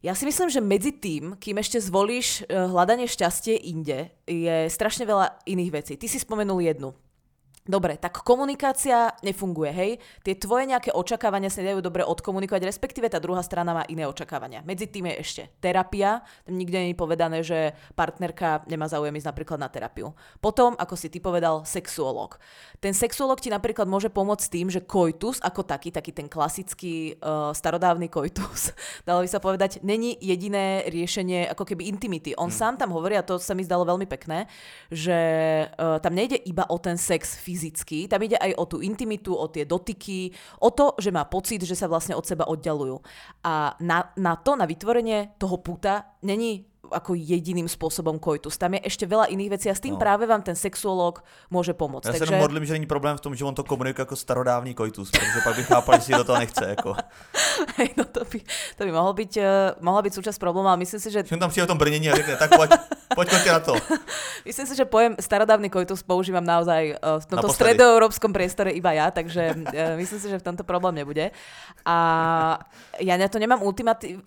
ja 0.00 0.14
si 0.14 0.24
myslím, 0.24 0.48
že 0.48 0.62
medzi 0.62 0.94
tým, 0.94 1.34
kým 1.34 1.58
ešte 1.58 1.82
zvolíš 1.82 2.46
eh, 2.46 2.54
hľadanie 2.54 3.10
šťastie 3.10 3.58
inde, 3.58 4.14
je 4.22 4.70
strašne 4.70 5.02
veľa 5.02 5.42
iných 5.50 5.70
vecí. 5.74 5.92
Ty 5.98 6.06
si 6.06 6.22
spomenul 6.22 6.62
jednu. 6.62 6.94
Dobre, 7.70 7.94
tak 8.02 8.26
komunikácia 8.26 9.14
nefunguje, 9.22 9.70
hej? 9.70 9.92
Tie 10.26 10.34
tvoje 10.34 10.66
nejaké 10.66 10.90
očakávania 10.90 11.54
sa 11.54 11.62
nedajú 11.62 11.78
dobre 11.78 12.02
odkomunikovať, 12.02 12.66
respektíve 12.66 13.06
tá 13.06 13.22
druhá 13.22 13.46
strana 13.46 13.70
má 13.70 13.86
iné 13.86 14.10
očakávania. 14.10 14.66
Medzi 14.66 14.90
tým 14.90 15.06
je 15.06 15.14
ešte 15.22 15.42
terapia, 15.62 16.18
tam 16.42 16.58
nikde 16.58 16.82
nie 16.82 16.90
je 16.90 16.98
povedané, 16.98 17.46
že 17.46 17.78
partnerka 17.94 18.66
nemá 18.66 18.90
záujem 18.90 19.14
ísť 19.14 19.30
napríklad 19.30 19.62
na 19.62 19.70
terapiu. 19.70 20.10
Potom, 20.42 20.74
ako 20.74 20.98
si 20.98 21.14
ty 21.14 21.22
povedal, 21.22 21.62
sexuolog. 21.62 22.42
Ten 22.82 22.90
sexuolog 22.90 23.38
ti 23.38 23.54
napríklad 23.54 23.86
môže 23.86 24.10
pomôcť 24.10 24.50
tým, 24.50 24.66
že 24.66 24.82
koitus 24.82 25.38
ako 25.38 25.62
taký, 25.62 25.94
taký 25.94 26.10
ten 26.10 26.26
klasický 26.26 27.22
uh, 27.22 27.54
starodávny 27.54 28.10
koitus, 28.10 28.74
dalo 29.06 29.22
by 29.22 29.30
sa 29.30 29.38
povedať, 29.38 29.78
není 29.86 30.18
jediné 30.18 30.90
riešenie 30.90 31.46
ako 31.54 31.62
keby 31.62 31.86
intimity. 31.86 32.34
On 32.34 32.50
hmm. 32.50 32.58
sám 32.58 32.74
tam 32.82 32.90
hovorí, 32.90 33.14
a 33.14 33.22
to 33.22 33.38
sa 33.38 33.54
mi 33.54 33.62
zdalo 33.62 33.86
veľmi 33.86 34.10
pekné, 34.10 34.50
že 34.90 35.18
uh, 35.70 36.02
tam 36.02 36.18
nejde 36.18 36.34
iba 36.50 36.66
o 36.66 36.74
ten 36.82 36.98
sex 36.98 37.38
fyzicky, 37.60 38.08
tam 38.08 38.24
ide 38.24 38.40
aj 38.40 38.56
o 38.56 38.64
tú 38.64 38.80
intimitu, 38.80 39.36
o 39.36 39.44
tie 39.52 39.68
dotyky, 39.68 40.32
o 40.64 40.72
to, 40.72 40.96
že 40.96 41.12
má 41.12 41.28
pocit, 41.28 41.60
že 41.60 41.76
sa 41.76 41.84
vlastne 41.84 42.16
od 42.16 42.24
seba 42.24 42.48
oddalujú. 42.48 43.04
A 43.44 43.76
na, 43.84 44.08
na 44.16 44.40
to, 44.40 44.56
na 44.56 44.64
vytvorenie 44.64 45.36
toho 45.36 45.60
puta, 45.60 46.16
není 46.24 46.64
ako 46.90 47.14
jediným 47.14 47.70
spôsobom 47.70 48.18
koitus. 48.18 48.58
Tam 48.58 48.74
je 48.74 48.82
ešte 48.82 49.06
veľa 49.06 49.30
iných 49.30 49.50
vecí 49.54 49.66
a 49.70 49.76
s 49.76 49.84
tým 49.84 49.94
no. 49.94 50.00
práve 50.02 50.26
vám 50.26 50.42
ten 50.42 50.58
sexuolog 50.58 51.22
môže 51.46 51.70
pomôcť. 51.70 52.10
Ja 52.10 52.18
Takže... 52.18 52.34
sa 52.34 52.42
modlím, 52.42 52.66
že 52.66 52.74
není 52.74 52.90
problém 52.90 53.14
v 53.14 53.22
tom, 53.22 53.32
že 53.36 53.46
on 53.46 53.54
to 53.54 53.62
komunikuje 53.62 54.02
ako 54.02 54.18
starodávny 54.18 54.74
koitus, 54.74 55.14
pretože 55.14 55.44
pak 55.46 55.54
by 55.54 55.62
chápal, 55.70 55.92
že 56.02 56.04
si 56.10 56.12
do 56.16 56.26
toho 56.26 56.40
nechce. 56.42 56.64
Ako. 56.74 56.98
Hej, 57.78 57.94
no 57.94 58.04
to 58.10 58.26
by, 58.26 58.38
to 58.74 58.82
by 58.82 58.90
mohol 58.90 59.12
byť, 59.14 59.32
uh, 59.38 59.78
mohla 59.84 60.02
byť 60.02 60.12
súčasť 60.18 60.38
problému, 60.42 60.66
ale 60.66 60.82
myslím 60.82 60.98
si, 60.98 61.08
že... 61.14 61.20
Že 61.22 61.38
tam 61.38 61.52
přijde 61.52 61.70
o 61.70 61.72
tom 61.76 61.78
brnení 61.78 62.10
a 62.10 62.18
řekne, 62.18 62.34
tak 62.34 62.50
poď, 62.58 62.74
poď 63.20 63.44
na 63.44 63.60
to. 63.60 63.72
myslím 64.48 64.66
si, 64.66 64.74
že 64.76 64.88
pojem 64.88 65.12
starodávny 65.20 65.68
koitus 65.68 66.00
používam 66.00 66.44
naozaj 66.44 66.96
uh, 66.96 67.20
v 67.20 67.26
tomto 67.28 67.52
stredoeurópskom 67.52 68.32
priestore 68.32 68.72
iba 68.72 68.96
ja, 68.96 69.12
takže 69.12 69.52
uh, 69.52 70.00
myslím 70.00 70.18
si, 70.20 70.26
že 70.32 70.40
v 70.40 70.46
tomto 70.48 70.64
problém 70.64 71.04
nebude. 71.04 71.28
A 71.84 71.96
ja 73.00 73.14
na 73.20 73.28
to 73.28 73.36
nemám 73.36 73.60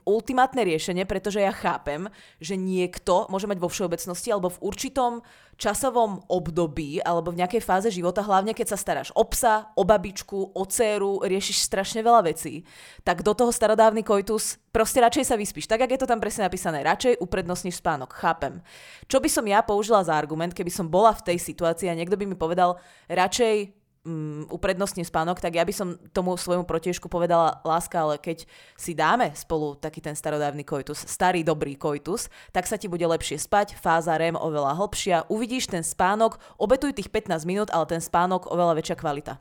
ultimátne 0.06 0.62
riešenie, 0.62 1.10
pretože 1.10 1.42
ja 1.42 1.50
chápem, 1.50 2.06
že 2.38 2.54
niekto 2.54 3.26
môže 3.34 3.50
mať 3.50 3.58
vo 3.58 3.70
všeobecnosti 3.70 4.30
alebo 4.30 4.54
v 4.54 4.62
určitom 4.62 5.26
časovom 5.58 6.26
období 6.28 7.00
alebo 7.02 7.34
v 7.34 7.44
nejakej 7.44 7.62
fáze 7.62 7.90
života, 7.94 8.26
hlavne 8.26 8.54
keď 8.54 8.74
sa 8.74 8.78
staráš 8.78 9.10
o 9.14 9.24
psa, 9.28 9.70
o 9.78 9.84
babičku, 9.86 10.54
o 10.54 10.64
dceru, 10.66 11.22
riešiš 11.24 11.66
strašne 11.66 12.02
veľa 12.02 12.26
vecí, 12.28 12.66
tak 13.06 13.22
do 13.22 13.34
toho 13.38 13.54
starodávny 13.54 14.02
koitus 14.02 14.58
proste 14.74 15.00
radšej 15.00 15.30
sa 15.30 15.36
vyspíš. 15.38 15.70
Tak, 15.70 15.86
jak 15.86 15.94
je 15.94 16.02
to 16.02 16.10
tam 16.10 16.18
presne 16.18 16.50
napísané, 16.50 16.82
radšej 16.82 17.22
uprednostníš 17.22 17.78
spánok. 17.78 18.18
Chápem. 18.18 18.66
Čo 19.06 19.22
by 19.22 19.30
som 19.30 19.46
ja 19.46 19.62
použila 19.62 20.02
za 20.02 20.18
argument, 20.18 20.58
keby 20.58 20.74
som 20.74 20.90
bola 20.90 21.14
v 21.14 21.34
tej 21.34 21.38
situácii 21.38 21.92
a 21.92 21.98
niekto 21.98 22.18
by 22.18 22.26
mi 22.26 22.34
povedal, 22.34 22.82
radšej 23.12 23.83
um, 24.04 24.46
uprednostním 24.52 25.08
spánok, 25.08 25.40
tak 25.40 25.56
ja 25.56 25.64
by 25.64 25.74
som 25.74 25.96
tomu 26.12 26.36
svojmu 26.36 26.64
protiežku 26.68 27.08
povedala, 27.08 27.64
láska, 27.64 28.04
ale 28.04 28.16
keď 28.20 28.46
si 28.76 28.92
dáme 28.94 29.32
spolu 29.36 29.76
taký 29.76 30.04
ten 30.04 30.16
starodávny 30.16 30.64
koitus, 30.64 31.08
starý 31.08 31.44
dobrý 31.44 31.76
koitus, 31.76 32.28
tak 32.52 32.68
sa 32.68 32.76
ti 32.76 32.92
bude 32.92 33.04
lepšie 33.04 33.40
spať, 33.40 33.76
fáza 33.80 34.16
REM 34.20 34.36
oveľa 34.36 34.76
hlbšia, 34.78 35.28
uvidíš 35.32 35.72
ten 35.72 35.82
spánok, 35.82 36.40
obetuj 36.60 36.94
tých 36.94 37.10
15 37.10 37.48
minút, 37.48 37.70
ale 37.72 37.88
ten 37.88 38.02
spánok 38.04 38.52
oveľa 38.52 38.78
väčšia 38.78 38.96
kvalita. 39.00 39.34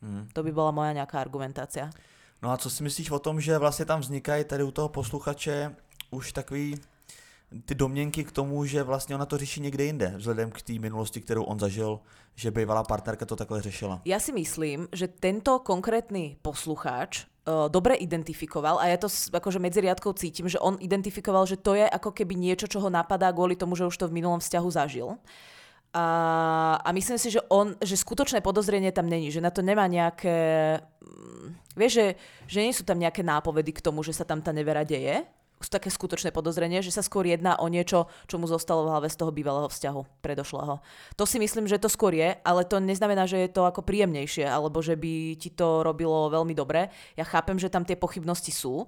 Hmm. 0.00 0.30
To 0.32 0.40
by 0.42 0.50
bola 0.52 0.70
moja 0.70 0.92
nejaká 0.94 1.18
argumentácia. 1.18 1.90
No 2.44 2.52
a 2.52 2.60
co 2.60 2.68
si 2.70 2.82
myslíš 2.82 3.10
o 3.10 3.18
tom, 3.18 3.40
že 3.40 3.58
vlastně 3.58 3.84
tam 3.84 4.00
vznikají 4.00 4.44
tady 4.44 4.62
u 4.62 4.70
toho 4.70 4.88
posluchače 4.88 5.76
už 6.10 6.32
takový 6.32 6.76
ty 7.64 7.74
domněnky 7.74 8.24
k 8.24 8.32
tomu, 8.32 8.64
že 8.64 8.82
vlastně 8.82 9.14
ona 9.14 9.26
to 9.26 9.38
řeší 9.38 9.60
někde 9.60 9.84
jinde, 9.84 10.14
vzhledem 10.16 10.50
k 10.50 10.62
té 10.62 10.72
minulosti, 10.72 11.20
kterou 11.20 11.42
on 11.42 11.60
zažil, 11.60 12.00
že 12.34 12.50
bývalá 12.50 12.84
partnerka 12.84 13.26
to 13.26 13.36
takhle 13.36 13.62
řešila. 13.62 14.02
Ja 14.04 14.18
si 14.18 14.34
myslím, 14.34 14.90
že 14.90 15.06
tento 15.06 15.62
konkrétny 15.62 16.36
poslucháč 16.42 17.30
uh, 17.46 17.70
dobre 17.70 17.94
identifikoval 17.94 18.82
a 18.82 18.90
ja 18.90 18.98
to 18.98 19.06
akože 19.06 19.62
medzi 19.62 19.80
riadkou 19.80 20.12
cítim, 20.18 20.50
že 20.50 20.58
on 20.58 20.74
identifikoval, 20.82 21.46
že 21.46 21.56
to 21.56 21.78
je 21.78 21.86
ako 21.86 22.10
keby 22.10 22.34
niečo, 22.34 22.66
čo 22.66 22.82
ho 22.82 22.90
napadá 22.90 23.30
kvôli 23.30 23.54
tomu, 23.54 23.78
že 23.78 23.86
už 23.86 23.94
to 23.94 24.10
v 24.10 24.18
minulom 24.18 24.42
vzťahu 24.42 24.68
zažil. 24.74 25.14
A, 25.94 26.04
a 26.82 26.88
myslím 26.90 27.18
si, 27.22 27.30
že 27.30 27.38
on, 27.46 27.78
že 27.78 27.94
skutočné 27.94 28.42
podozrenie 28.42 28.90
tam 28.90 29.06
není, 29.06 29.30
že 29.30 29.38
na 29.38 29.54
to 29.54 29.62
nemá 29.62 29.86
nejaké, 29.86 30.82
mm, 30.82 31.78
vieš, 31.78 31.92
že, 32.02 32.06
že 32.50 32.58
nie 32.66 32.74
sú 32.74 32.82
tam 32.82 32.98
nejaké 32.98 33.22
nápovedy 33.22 33.70
k 33.70 33.84
tomu, 33.84 34.02
že 34.02 34.10
sa 34.10 34.26
tam 34.26 34.42
tá 34.42 34.50
nevera 34.50 34.82
deje, 34.82 35.22
také 35.62 35.88
skutočné 35.88 36.30
podozrenie, 36.30 36.84
že 36.84 36.92
sa 36.92 37.00
skôr 37.00 37.24
jedná 37.24 37.56
o 37.56 37.66
niečo, 37.72 38.06
čo 38.28 38.36
mu 38.36 38.44
zostalo 38.44 38.84
v 38.84 38.90
hlave 38.94 39.08
z 39.08 39.16
toho 39.16 39.32
bývalého 39.32 39.68
vzťahu 39.70 40.20
predošlého. 40.20 40.80
To 41.16 41.24
si 41.24 41.40
myslím, 41.40 41.64
že 41.64 41.80
to 41.80 41.88
skôr 41.88 42.12
je, 42.12 42.36
ale 42.44 42.68
to 42.68 42.78
neznamená, 42.78 43.24
že 43.24 43.48
je 43.48 43.50
to 43.50 43.64
ako 43.64 43.82
príjemnejšie, 43.82 44.44
alebo 44.44 44.84
že 44.84 44.98
by 44.98 45.38
ti 45.40 45.50
to 45.54 45.80
robilo 45.80 46.28
veľmi 46.28 46.52
dobre. 46.52 46.92
Ja 47.16 47.24
chápem, 47.24 47.56
že 47.56 47.72
tam 47.72 47.82
tie 47.88 47.96
pochybnosti 47.96 48.52
sú. 48.52 48.86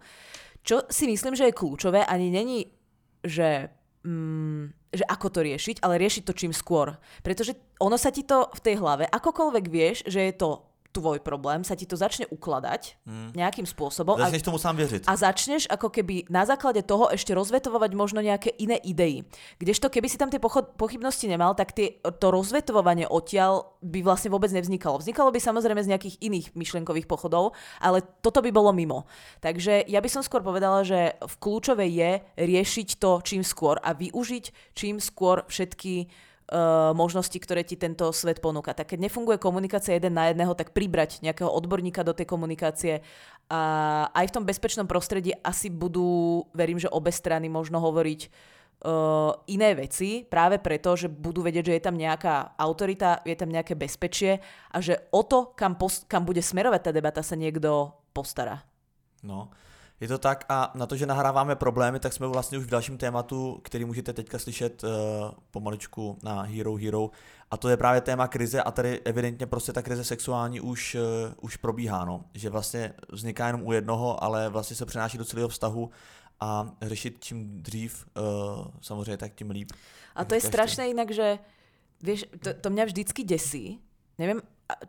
Čo 0.67 0.85
si 0.91 1.07
myslím, 1.07 1.39
že 1.39 1.49
je 1.49 1.59
kľúčové, 1.59 2.03
ani 2.05 2.29
není, 2.29 2.59
že 3.23 3.71
mm, 4.03 4.87
že 4.97 5.05
ako 5.05 5.29
to 5.29 5.41
riešiť, 5.45 5.85
ale 5.85 6.01
riešiť 6.01 6.23
to 6.25 6.33
čím 6.33 6.53
skôr. 6.57 6.97
Pretože 7.21 7.53
ono 7.77 8.01
sa 8.01 8.09
ti 8.09 8.25
to 8.25 8.49
v 8.57 8.61
tej 8.65 8.81
hlave, 8.81 9.05
akokoľvek 9.05 9.65
vieš, 9.69 10.09
že 10.09 10.33
je 10.33 10.35
to 10.41 10.65
tvoj 10.97 11.21
problém, 11.21 11.61
sa 11.61 11.77
ti 11.77 11.85
to 11.85 12.01
začne 12.01 12.25
ukladať 12.33 12.97
mm. 13.05 13.37
nejakým 13.37 13.69
spôsobom. 13.69 14.17
Začneš 14.17 14.45
a, 14.45 14.49
tomu 14.49 14.57
sám 14.57 14.75
veriť. 14.81 15.03
A 15.05 15.13
začneš 15.13 15.69
ako 15.69 15.93
keby 15.93 16.25
na 16.33 16.49
základe 16.49 16.81
toho 16.81 17.13
ešte 17.13 17.37
rozvetovať 17.37 17.93
možno 17.93 18.25
nejaké 18.25 18.57
iné 18.57 18.81
idei. 18.81 19.29
Kdežto 19.61 19.93
keby 19.93 20.09
si 20.09 20.17
tam 20.17 20.33
tie 20.33 20.41
pochybnosti 20.41 21.29
nemal, 21.29 21.53
tak 21.53 21.77
tie, 21.77 22.01
to 22.01 22.33
rozvetovanie 22.33 23.05
odtiaľ 23.05 23.77
by 23.85 24.01
vlastne 24.01 24.33
vôbec 24.33 24.49
nevznikalo. 24.51 24.99
Vznikalo 25.05 25.29
by 25.29 25.39
samozrejme 25.39 25.85
z 25.85 25.91
nejakých 25.93 26.17
iných 26.25 26.47
myšlienkových 26.57 27.05
pochodov, 27.05 27.53
ale 27.79 28.01
toto 28.25 28.41
by 28.41 28.49
bolo 28.49 28.73
mimo. 28.73 29.05
Takže 29.45 29.85
ja 29.85 30.01
by 30.01 30.09
som 30.09 30.25
skôr 30.25 30.41
povedala, 30.41 30.81
že 30.83 31.21
v 31.21 31.35
kľúčové 31.37 31.85
je 31.93 32.25
riešiť 32.41 32.89
to 32.97 33.21
čím 33.21 33.45
skôr 33.45 33.77
a 33.85 33.93
využiť 33.93 34.73
čím 34.73 34.97
skôr 34.99 35.45
všetky 35.45 36.09
uh, 36.51 36.93
možnosti, 36.95 37.35
ktoré 37.35 37.67
ti 37.67 37.75
tento 37.75 38.11
svet 38.15 38.39
ponúka. 38.39 38.75
Tak 38.75 38.95
keď 38.95 39.09
nefunguje 39.11 39.39
komunikácia 39.39 39.99
jeden 39.99 40.15
na 40.15 40.31
jedného, 40.31 40.55
tak 40.55 40.71
pribrať 40.71 41.23
nejakého 41.23 41.51
odborníka 41.51 42.07
do 42.07 42.15
tej 42.15 42.27
komunikácie. 42.27 43.03
A 43.51 43.61
aj 44.15 44.31
v 44.31 44.35
tom 44.35 44.45
bezpečnom 44.47 44.87
prostredí 44.87 45.35
asi 45.43 45.71
budú, 45.71 46.43
verím, 46.55 46.79
že 46.79 46.91
obe 46.91 47.11
strany 47.11 47.47
možno 47.51 47.79
hovoriť 47.83 48.21
uh, 48.27 49.33
iné 49.51 49.75
veci, 49.75 50.27
práve 50.27 50.59
preto, 50.59 50.95
že 50.95 51.11
budú 51.11 51.43
vedieť, 51.43 51.73
že 51.73 51.77
je 51.79 51.87
tam 51.87 51.97
nejaká 51.97 52.59
autorita, 52.59 53.23
je 53.27 53.37
tam 53.39 53.51
nejaké 53.51 53.75
bezpečie 53.79 54.43
a 54.71 54.79
že 54.83 55.09
o 55.15 55.23
to, 55.23 55.55
kam, 55.55 55.79
pos- 55.79 56.05
kam 56.07 56.27
bude 56.27 56.43
smerovať 56.43 56.81
tá 56.81 56.91
debata, 56.91 57.21
sa 57.23 57.39
niekto 57.39 57.95
postará. 58.13 58.63
No, 59.25 59.51
je 60.01 60.09
to 60.09 60.19
tak 60.19 60.45
a 60.49 60.73
na 60.75 60.87
to, 60.87 60.97
že 60.97 61.07
nahráváme 61.07 61.57
problémy, 61.57 62.01
tak 62.01 62.13
jsme 62.13 62.27
vlastně 62.27 62.59
už 62.59 62.65
v 62.65 62.71
dalším 62.71 62.99
tématu, 62.99 63.61
který 63.65 63.85
můžete 63.85 64.13
teďka 64.13 64.39
slyšet 64.39 64.85
uh, 64.85 64.91
pomaličku 65.51 66.19
na 66.23 66.43
Hero 66.43 66.75
Hero 66.75 67.11
a 67.51 67.57
to 67.57 67.69
je 67.69 67.77
právě 67.77 68.01
téma 68.01 68.29
krize 68.29 68.63
a 68.63 68.71
tady 68.71 69.01
evidentně 69.01 69.47
prostě 69.47 69.73
ta 69.73 69.83
krize 69.83 70.05
sexuální 70.05 70.61
už, 70.61 70.95
uh, 70.95 71.35
už 71.41 71.57
probíhá, 71.57 72.05
no. 72.05 72.25
že 72.35 72.51
vlastně 72.51 72.93
vzniká 73.13 73.47
jenom 73.47 73.63
u 73.63 73.73
jednoho, 73.73 74.25
ale 74.25 74.49
vlastně 74.49 74.77
se 74.77 74.87
přenáší 74.87 75.19
do 75.19 75.25
celého 75.25 75.49
vztahu 75.49 75.91
a 76.41 76.71
řešit 76.83 77.17
čím 77.21 77.63
dřív, 77.63 78.07
uh, 78.17 78.67
samozřejmě 78.81 79.17
tak 79.17 79.35
tím 79.35 79.51
líp. 79.51 79.73
A 80.15 80.25
to 80.25 80.35
je 80.35 80.41
strašné 80.41 80.89
inak, 80.89 81.11
že 81.11 81.39
vieš, 82.03 82.25
to, 82.45 82.55
to 82.55 82.71
mňa 82.71 82.85
vždycky 82.85 83.25
desí, 83.25 83.81
neviem, 84.17 84.41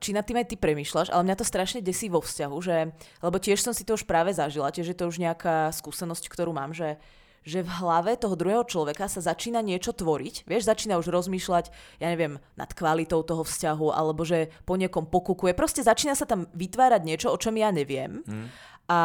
či 0.02 0.10
nad 0.10 0.26
tým 0.26 0.42
aj 0.42 0.50
ty 0.50 0.56
premýšľaš, 0.58 1.14
ale 1.14 1.26
mňa 1.30 1.38
to 1.38 1.46
strašne 1.46 1.86
desí 1.86 2.10
vo 2.10 2.18
vzťahu, 2.18 2.58
že, 2.66 2.90
lebo 3.22 3.38
tiež 3.38 3.62
som 3.62 3.78
si 3.78 3.86
to 3.86 3.94
už 3.94 4.10
práve 4.10 4.34
zažila, 4.34 4.74
tiež 4.74 4.90
je 4.94 4.98
to 4.98 5.06
už 5.06 5.22
nejaká 5.22 5.70
skúsenosť, 5.70 6.26
ktorú 6.34 6.50
mám, 6.50 6.74
že, 6.74 6.98
že 7.46 7.62
v 7.62 7.70
hlave 7.70 8.18
toho 8.18 8.34
druhého 8.34 8.66
človeka 8.66 9.06
sa 9.06 9.22
začína 9.22 9.62
niečo 9.62 9.94
tvoriť, 9.94 10.50
vieš, 10.50 10.66
začína 10.66 10.98
už 10.98 11.14
rozmýšľať, 11.14 11.70
ja 12.02 12.08
neviem, 12.10 12.42
nad 12.58 12.74
kvalitou 12.74 13.22
toho 13.22 13.46
vzťahu, 13.46 13.94
alebo 13.94 14.26
že 14.26 14.50
po 14.66 14.82
niekom 14.82 15.06
pokukuje, 15.06 15.54
proste 15.54 15.86
začína 15.86 16.18
sa 16.18 16.26
tam 16.26 16.50
vytvárať 16.58 17.02
niečo, 17.06 17.30
o 17.30 17.38
čom 17.38 17.54
ja 17.54 17.70
neviem. 17.70 18.26
Hmm. 18.26 18.50
A, 18.90 19.00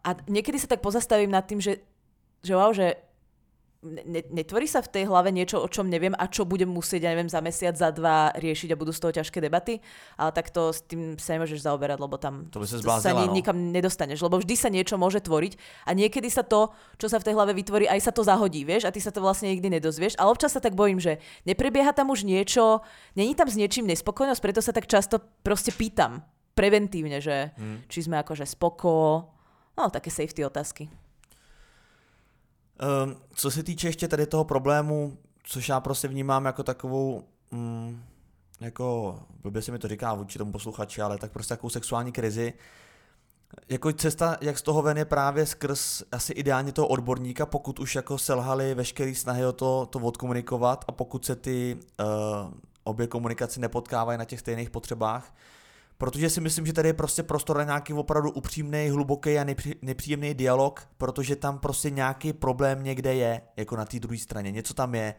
a 0.00 0.10
niekedy 0.24 0.56
sa 0.56 0.72
tak 0.72 0.80
pozastavím 0.80 1.28
nad 1.28 1.44
tým, 1.44 1.60
že, 1.60 1.84
že 2.40 2.56
wow, 2.56 2.72
že 2.72 2.96
ne, 3.84 4.24
netvorí 4.32 4.64
sa 4.64 4.80
v 4.80 4.88
tej 4.88 5.04
hlave 5.06 5.28
niečo, 5.28 5.60
o 5.60 5.68
čom 5.68 5.86
neviem 5.86 6.16
a 6.16 6.24
čo 6.26 6.48
budem 6.48 6.66
musieť, 6.66 7.04
ja 7.04 7.12
neviem, 7.12 7.28
za 7.28 7.44
mesiac, 7.44 7.76
za 7.76 7.92
dva 7.92 8.32
riešiť 8.32 8.72
a 8.72 8.80
budú 8.80 8.90
z 8.90 9.00
toho 9.04 9.12
ťažké 9.20 9.38
debaty, 9.44 9.84
ale 10.16 10.30
tak 10.32 10.48
to 10.48 10.72
s 10.72 10.80
tým 10.88 11.20
sa 11.20 11.36
nemôžeš 11.36 11.62
zaoberať, 11.62 11.98
lebo 12.00 12.16
tam 12.16 12.48
to 12.48 12.58
by 12.58 12.66
sa, 12.66 12.80
zblázila, 12.80 13.04
sa 13.04 13.12
ni, 13.12 13.26
no. 13.28 13.36
nikam 13.36 13.58
nedostaneš, 13.70 14.24
lebo 14.24 14.40
vždy 14.40 14.54
sa 14.56 14.72
niečo 14.72 14.96
môže 14.96 15.20
tvoriť 15.20 15.60
a 15.84 15.90
niekedy 15.92 16.32
sa 16.32 16.42
to, 16.42 16.72
čo 16.96 17.06
sa 17.12 17.20
v 17.20 17.26
tej 17.28 17.34
hlave 17.36 17.52
vytvorí, 17.52 17.84
aj 17.84 18.00
sa 18.08 18.12
to 18.16 18.24
zahodí, 18.24 18.64
vieš, 18.64 18.88
a 18.88 18.94
ty 18.94 19.04
sa 19.04 19.12
to 19.12 19.20
vlastne 19.20 19.52
nikdy 19.52 19.68
nedozvieš, 19.78 20.16
ale 20.16 20.32
občas 20.32 20.56
sa 20.56 20.64
tak 20.64 20.72
bojím, 20.72 20.98
že 20.98 21.20
neprebieha 21.44 21.92
tam 21.92 22.08
už 22.08 22.24
niečo, 22.24 22.80
není 23.12 23.36
tam 23.36 23.46
s 23.46 23.60
niečím 23.60 23.84
nespokojnosť, 23.92 24.40
preto 24.40 24.64
sa 24.64 24.72
tak 24.72 24.88
často 24.88 25.20
proste 25.44 25.70
pýtam 25.70 26.24
preventívne, 26.56 27.20
že 27.20 27.52
hmm. 27.52 27.90
či 27.90 28.06
sme 28.06 28.22
akože 28.22 28.46
spoko, 28.46 29.26
no 29.74 29.90
také 29.92 30.08
safety 30.08 30.46
otázky. 30.46 31.03
Um, 33.04 33.16
co 33.34 33.50
se 33.50 33.62
týče 33.62 33.88
ještě 33.88 34.08
tady 34.08 34.26
toho 34.26 34.44
problému, 34.44 35.18
což 35.42 35.68
já 35.68 35.80
prostě 35.80 36.08
vnímám 36.08 36.44
jako 36.44 36.62
takovou, 36.62 37.24
mm, 37.50 38.02
jako, 38.60 39.18
blbě 39.42 39.62
se 39.62 39.72
mi 39.72 39.78
to 39.78 39.88
říká 39.88 40.14
vůči 40.14 40.38
tomu 40.38 40.52
posluchači, 40.52 41.02
ale 41.02 41.18
tak 41.18 41.32
prostě 41.32 41.54
takovou 41.54 41.70
sexuální 41.70 42.12
krizi, 42.12 42.52
jako 43.68 43.92
cesta, 43.92 44.36
jak 44.40 44.58
z 44.58 44.62
toho 44.62 44.82
ven 44.82 44.98
je 44.98 45.04
právě 45.04 45.46
skrz 45.46 46.02
asi 46.12 46.32
ideálně 46.32 46.72
toho 46.72 46.88
odborníka, 46.88 47.46
pokud 47.46 47.78
už 47.78 47.94
jako 47.94 48.18
selhali 48.18 48.74
veškeré 48.74 49.14
snahy 49.14 49.46
o 49.46 49.52
to, 49.52 49.86
to 49.90 49.98
odkomunikovat 49.98 50.84
a 50.88 50.92
pokud 50.92 51.24
se 51.24 51.36
ty 51.36 51.76
uh, 52.00 52.06
obě 52.84 53.06
komunikace 53.06 53.60
nepotkávají 53.60 54.18
na 54.18 54.24
těch 54.24 54.40
stejných 54.40 54.70
potřebách, 54.70 55.34
protože 55.98 56.30
si 56.30 56.40
myslím, 56.40 56.66
že 56.66 56.72
tady 56.72 56.88
je 56.88 56.92
prostě 56.92 57.22
prostor 57.22 57.56
na 57.58 57.64
nějaký 57.64 57.92
opravdu 57.92 58.30
upřímný, 58.30 58.88
hluboký 58.88 59.38
a 59.38 59.46
nepříjemný 59.82 60.34
dialog, 60.34 60.88
protože 60.96 61.36
tam 61.36 61.58
prostě 61.58 61.90
nějaký 61.90 62.32
problém 62.32 62.84
někde 62.84 63.14
je, 63.14 63.40
jako 63.56 63.76
na 63.76 63.84
té 63.84 64.00
druhé 64.00 64.18
straně, 64.18 64.50
něco 64.50 64.74
tam 64.74 64.94
je. 64.94 65.14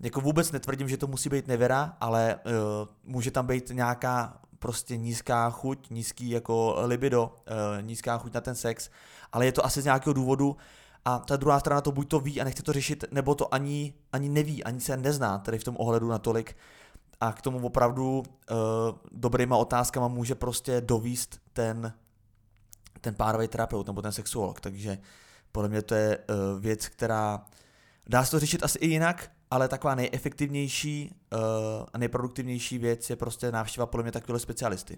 Jako 0.00 0.20
vůbec 0.20 0.52
netvrdím, 0.52 0.88
že 0.88 0.96
to 0.96 1.06
musí 1.06 1.28
být 1.28 1.46
nevěra, 1.46 1.96
ale 2.00 2.36
uh, 2.44 3.12
může 3.12 3.30
tam 3.30 3.46
být 3.46 3.70
nějaká 3.72 4.40
prostě 4.58 4.96
nízká 4.96 5.50
chuť, 5.50 5.90
nízký 5.90 6.30
jako 6.30 6.76
libido, 6.84 7.22
uh, 7.24 7.82
nízká 7.82 8.18
chuť 8.18 8.34
na 8.34 8.40
ten 8.40 8.54
sex, 8.54 8.90
ale 9.32 9.46
je 9.46 9.52
to 9.52 9.64
asi 9.64 9.82
z 9.82 9.84
nějakého 9.84 10.12
důvodu. 10.12 10.56
A 11.04 11.18
ta 11.18 11.36
druhá 11.36 11.60
strana 11.60 11.80
to 11.80 11.92
buď 11.92 12.08
to 12.08 12.20
ví 12.20 12.40
a 12.40 12.44
nechce 12.44 12.62
to 12.62 12.72
řešit, 12.72 13.04
nebo 13.10 13.34
to 13.34 13.54
ani, 13.54 13.94
ani 14.12 14.28
neví, 14.28 14.64
ani 14.64 14.80
se 14.80 14.96
nezná 14.96 15.38
tady 15.38 15.58
v 15.58 15.64
tom 15.64 15.76
ohledu 15.78 16.08
natolik, 16.08 16.56
a 17.20 17.32
k 17.32 17.42
tomu 17.42 17.66
opravdu 17.66 18.18
uh, 18.18 18.56
dobrýma 19.12 19.56
otázkama 19.56 20.08
může 20.08 20.34
prostě 20.34 20.80
dovíst 20.80 21.40
ten, 21.52 21.92
ten 23.00 23.14
párový 23.14 23.48
terapeut 23.48 23.86
nebo 23.86 24.02
ten 24.02 24.12
sexuolog. 24.12 24.60
Takže 24.60 24.98
podle 25.52 25.68
mě 25.68 25.82
to 25.82 25.94
je 25.94 26.18
uh, 26.18 26.60
věc, 26.60 26.88
která 26.88 27.44
dá 28.06 28.24
se 28.24 28.30
to 28.30 28.38
řešit 28.38 28.64
asi 28.64 28.78
i 28.78 28.86
jinak, 28.86 29.30
ale 29.50 29.68
taková 29.68 29.94
nejefektivnější 29.94 31.14
uh, 31.32 31.38
a 31.92 31.98
nejproduktivnější 31.98 32.78
věc 32.78 33.10
je 33.10 33.16
prostě 33.16 33.52
návštěva 33.52 33.86
podle 33.86 34.02
mě 34.02 34.12
takového 34.12 34.38
specialisty. 34.38 34.96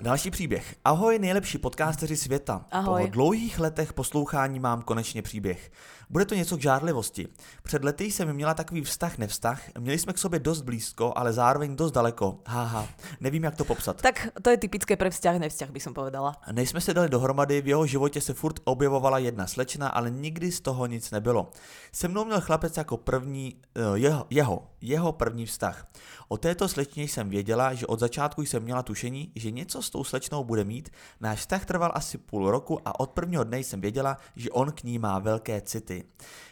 Další 0.00 0.30
příběh. 0.30 0.76
Ahoj, 0.84 1.18
nejlepší 1.18 1.58
podcasteři 1.58 2.16
světa. 2.16 2.66
Ahoj. 2.70 3.02
Po 3.02 3.10
dlouhých 3.10 3.58
letech 3.58 3.92
poslouchání 3.92 4.60
mám 4.60 4.82
konečně 4.82 5.22
příběh. 5.22 5.70
Bude 6.10 6.24
to 6.24 6.34
něco 6.34 6.56
k 6.56 6.60
žádlivosti. 6.60 7.28
Před 7.62 7.84
lety 7.84 8.04
jsem 8.04 8.32
měla 8.32 8.54
takový 8.54 8.82
vztah 8.82 9.18
nevztah, 9.18 9.62
měli 9.78 9.98
jsme 9.98 10.12
k 10.12 10.18
sobě 10.18 10.38
dost 10.38 10.62
blízko, 10.62 11.12
ale 11.16 11.32
zároveň 11.32 11.76
dost 11.76 11.92
daleko. 11.92 12.38
Haha, 12.46 12.88
nevím 13.20 13.44
jak 13.44 13.56
to 13.56 13.64
popsat. 13.64 14.02
Tak 14.02 14.28
to 14.42 14.50
je 14.50 14.56
typické 14.56 14.96
pre 14.96 15.10
vzťah 15.10 15.38
nevzťah, 15.38 15.70
by 15.70 15.80
som 15.80 15.94
povedala. 15.94 16.36
Než 16.52 16.70
jsme 16.70 16.80
se 16.80 16.94
dali 16.94 17.08
dohromady, 17.08 17.62
v 17.62 17.68
jeho 17.68 17.86
životě 17.86 18.20
se 18.20 18.34
furt 18.34 18.60
objevovala 18.64 19.18
jedna 19.18 19.46
slečna, 19.46 19.88
ale 19.88 20.10
nikdy 20.10 20.52
z 20.52 20.60
toho 20.60 20.86
nic 20.86 21.10
nebylo. 21.10 21.50
Se 21.92 22.08
mnou 22.08 22.24
měl 22.24 22.40
chlapec 22.40 22.76
jako 22.76 22.96
první, 22.96 23.56
eh, 23.76 23.98
jeho, 23.98 24.26
jeho, 24.30 24.70
jeho 24.80 25.12
první 25.12 25.46
vztah. 25.46 25.86
O 26.28 26.36
této 26.36 26.68
slečně 26.68 27.02
jsem 27.02 27.30
věděla, 27.30 27.74
že 27.74 27.86
od 27.86 28.00
začátku 28.00 28.42
jsem 28.42 28.62
měla 28.62 28.82
tušení, 28.82 29.32
že 29.36 29.50
něco 29.50 29.82
s 29.82 29.90
tou 29.90 30.04
slečnou 30.04 30.44
bude 30.44 30.64
mít. 30.64 30.90
Náš 31.20 31.38
vztah 31.38 31.64
trval 31.64 31.92
asi 31.94 32.18
půl 32.18 32.50
roku 32.50 32.78
a 32.84 33.00
od 33.00 33.10
prvního 33.10 33.44
dne 33.44 33.58
jsem 33.58 33.80
věděla, 33.80 34.16
že 34.36 34.50
on 34.50 34.72
k 34.72 34.82
ní 34.82 34.98
má 34.98 35.18
velké 35.18 35.60
city. 35.60 35.99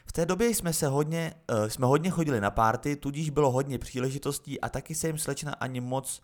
V 0.07 0.13
té 0.13 0.27
době 0.27 0.49
jsme 0.49 0.73
se 0.73 0.87
hodně, 0.87 1.35
uh, 1.51 1.67
jsme 1.67 1.87
hodně 1.87 2.11
chodili 2.11 2.41
na 2.41 2.51
párty, 2.51 2.97
tudíž 2.97 3.31
bylo 3.31 3.51
hodně 3.51 3.79
příležitostí 3.79 4.61
a 4.61 4.69
taky 4.69 4.95
se 4.95 5.07
jim 5.07 5.19
slečna 5.19 5.53
ani 5.53 5.81
moc 5.81 6.23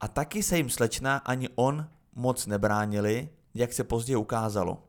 a 0.00 0.08
taky 0.08 0.42
se 0.42 0.56
jim 0.56 0.70
slečna 0.70 1.16
ani 1.16 1.48
on 1.54 1.88
moc 2.14 2.46
nebránili, 2.46 3.28
jak 3.54 3.72
se 3.72 3.84
později 3.84 4.16
ukázalo. 4.16 4.82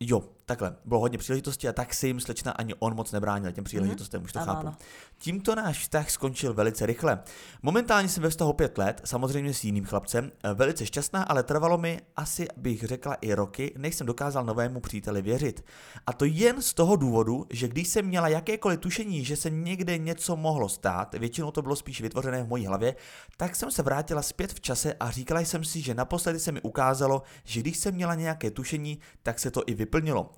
Jo, 0.00 0.33
takhle, 0.46 0.76
bylo 0.84 1.00
hodně 1.00 1.18
příležitostí 1.18 1.68
a 1.68 1.72
tak 1.72 1.94
si 1.94 2.06
jim 2.06 2.20
slečna 2.20 2.52
ani 2.52 2.74
on 2.78 2.94
moc 2.94 3.12
nebránil 3.12 3.52
těm 3.52 3.64
příležitostem, 3.64 4.20
mm-hmm. 4.20 4.24
už 4.24 4.32
to 4.32 4.38
ano, 4.38 4.54
chápu. 4.54 4.66
Ano. 4.66 4.76
Tímto 5.18 5.54
náš 5.54 5.78
vztah 5.78 6.10
skončil 6.10 6.54
velice 6.54 6.86
rychle. 6.86 7.18
Momentálně 7.62 8.08
jsem 8.08 8.22
ve 8.22 8.30
vztahu 8.30 8.52
pět 8.52 8.78
let, 8.78 9.00
samozřejmě 9.04 9.54
s 9.54 9.64
jiným 9.64 9.84
chlapcem, 9.84 10.32
eh, 10.44 10.54
velice 10.54 10.86
šťastná, 10.86 11.22
ale 11.22 11.42
trvalo 11.42 11.78
mi 11.78 12.00
asi, 12.16 12.46
bych 12.56 12.84
řekla, 12.84 13.14
i 13.14 13.34
roky, 13.34 13.72
než 13.76 13.94
jsem 13.94 14.06
dokázal 14.06 14.44
novému 14.44 14.80
příteli 14.80 15.22
věřit. 15.22 15.64
A 16.06 16.12
to 16.12 16.24
jen 16.24 16.62
z 16.62 16.74
toho 16.74 16.96
důvodu, 16.96 17.46
že 17.50 17.68
když 17.68 17.88
jsem 17.88 18.06
měla 18.06 18.28
jakékoliv 18.28 18.80
tušení, 18.80 19.24
že 19.24 19.36
se 19.36 19.50
někde 19.50 19.98
něco 19.98 20.36
mohlo 20.36 20.68
stát, 20.68 21.14
většinou 21.14 21.50
to 21.50 21.62
bylo 21.62 21.76
spíš 21.76 22.00
vytvořené 22.00 22.42
v 22.42 22.48
mojí 22.48 22.66
hlavě, 22.66 22.96
tak 23.36 23.56
jsem 23.56 23.70
se 23.70 23.82
vrátila 23.82 24.22
zpět 24.22 24.52
v 24.52 24.60
čase 24.60 24.94
a 25.00 25.10
říkala 25.10 25.40
jsem 25.40 25.64
si, 25.64 25.80
že 25.80 25.94
naposledy 25.94 26.38
se 26.38 26.52
mi 26.52 26.60
ukázalo, 26.60 27.22
že 27.44 27.60
když 27.60 27.76
jsem 27.76 27.94
měla 27.94 28.14
nějaké 28.14 28.50
tušení, 28.50 28.98
tak 29.22 29.38
se 29.38 29.50
to 29.50 29.62
i 29.66 29.74
vyplnilo. 29.74 30.30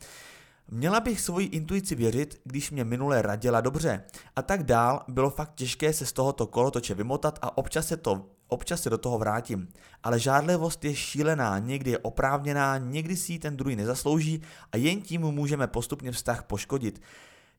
Měla 0.70 1.00
bych 1.00 1.20
svoji 1.20 1.46
intuici 1.46 1.94
věřit, 1.94 2.40
když 2.44 2.70
mě 2.70 2.84
minule 2.84 3.22
radila 3.22 3.60
dobře. 3.60 4.04
A 4.36 4.42
tak 4.42 4.62
dál 4.62 5.04
bylo 5.08 5.30
fakt 5.30 5.54
těžké 5.54 5.92
se 5.92 6.06
z 6.06 6.12
tohoto 6.12 6.46
kolotoče 6.46 6.94
vymotat 6.94 7.38
a 7.42 7.58
občas 7.58 7.86
se, 7.86 7.96
to, 7.96 8.26
občas 8.48 8.82
se 8.82 8.90
do 8.90 8.98
toho 8.98 9.18
vrátím. 9.18 9.68
Ale 10.02 10.18
žádlivost 10.18 10.84
je 10.84 10.94
šílená, 10.94 11.58
někdy 11.58 11.90
je 11.90 11.98
oprávněná, 11.98 12.78
někdy 12.78 13.16
si 13.16 13.32
ji 13.32 13.38
ten 13.38 13.56
druhý 13.56 13.76
nezaslouží 13.76 14.42
a 14.72 14.76
jen 14.76 15.00
tím 15.00 15.20
můžeme 15.20 15.66
postupně 15.66 16.12
vztah 16.12 16.42
poškodit. 16.42 17.02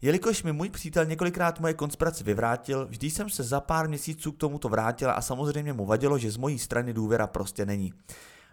Jelikož 0.02 0.44
mi 0.44 0.54
můj 0.54 0.70
přítel 0.70 1.06
několikrát 1.06 1.60
moje 1.60 1.74
konspiraci 1.74 2.24
vyvrátil, 2.24 2.86
vždy 2.86 3.10
jsem 3.10 3.30
se 3.30 3.44
za 3.44 3.62
pár 3.62 3.88
měsíců 3.90 4.32
k 4.32 4.38
tomuto 4.38 4.70
vrátila 4.70 5.14
a 5.14 5.22
samozřejmě 5.22 5.74
mu 5.74 5.86
vadilo, 5.86 6.18
že 6.18 6.32
z 6.32 6.38
mojí 6.38 6.60
strany 6.60 6.94
důvěra 6.94 7.28
prostě 7.28 7.66
není. 7.66 7.94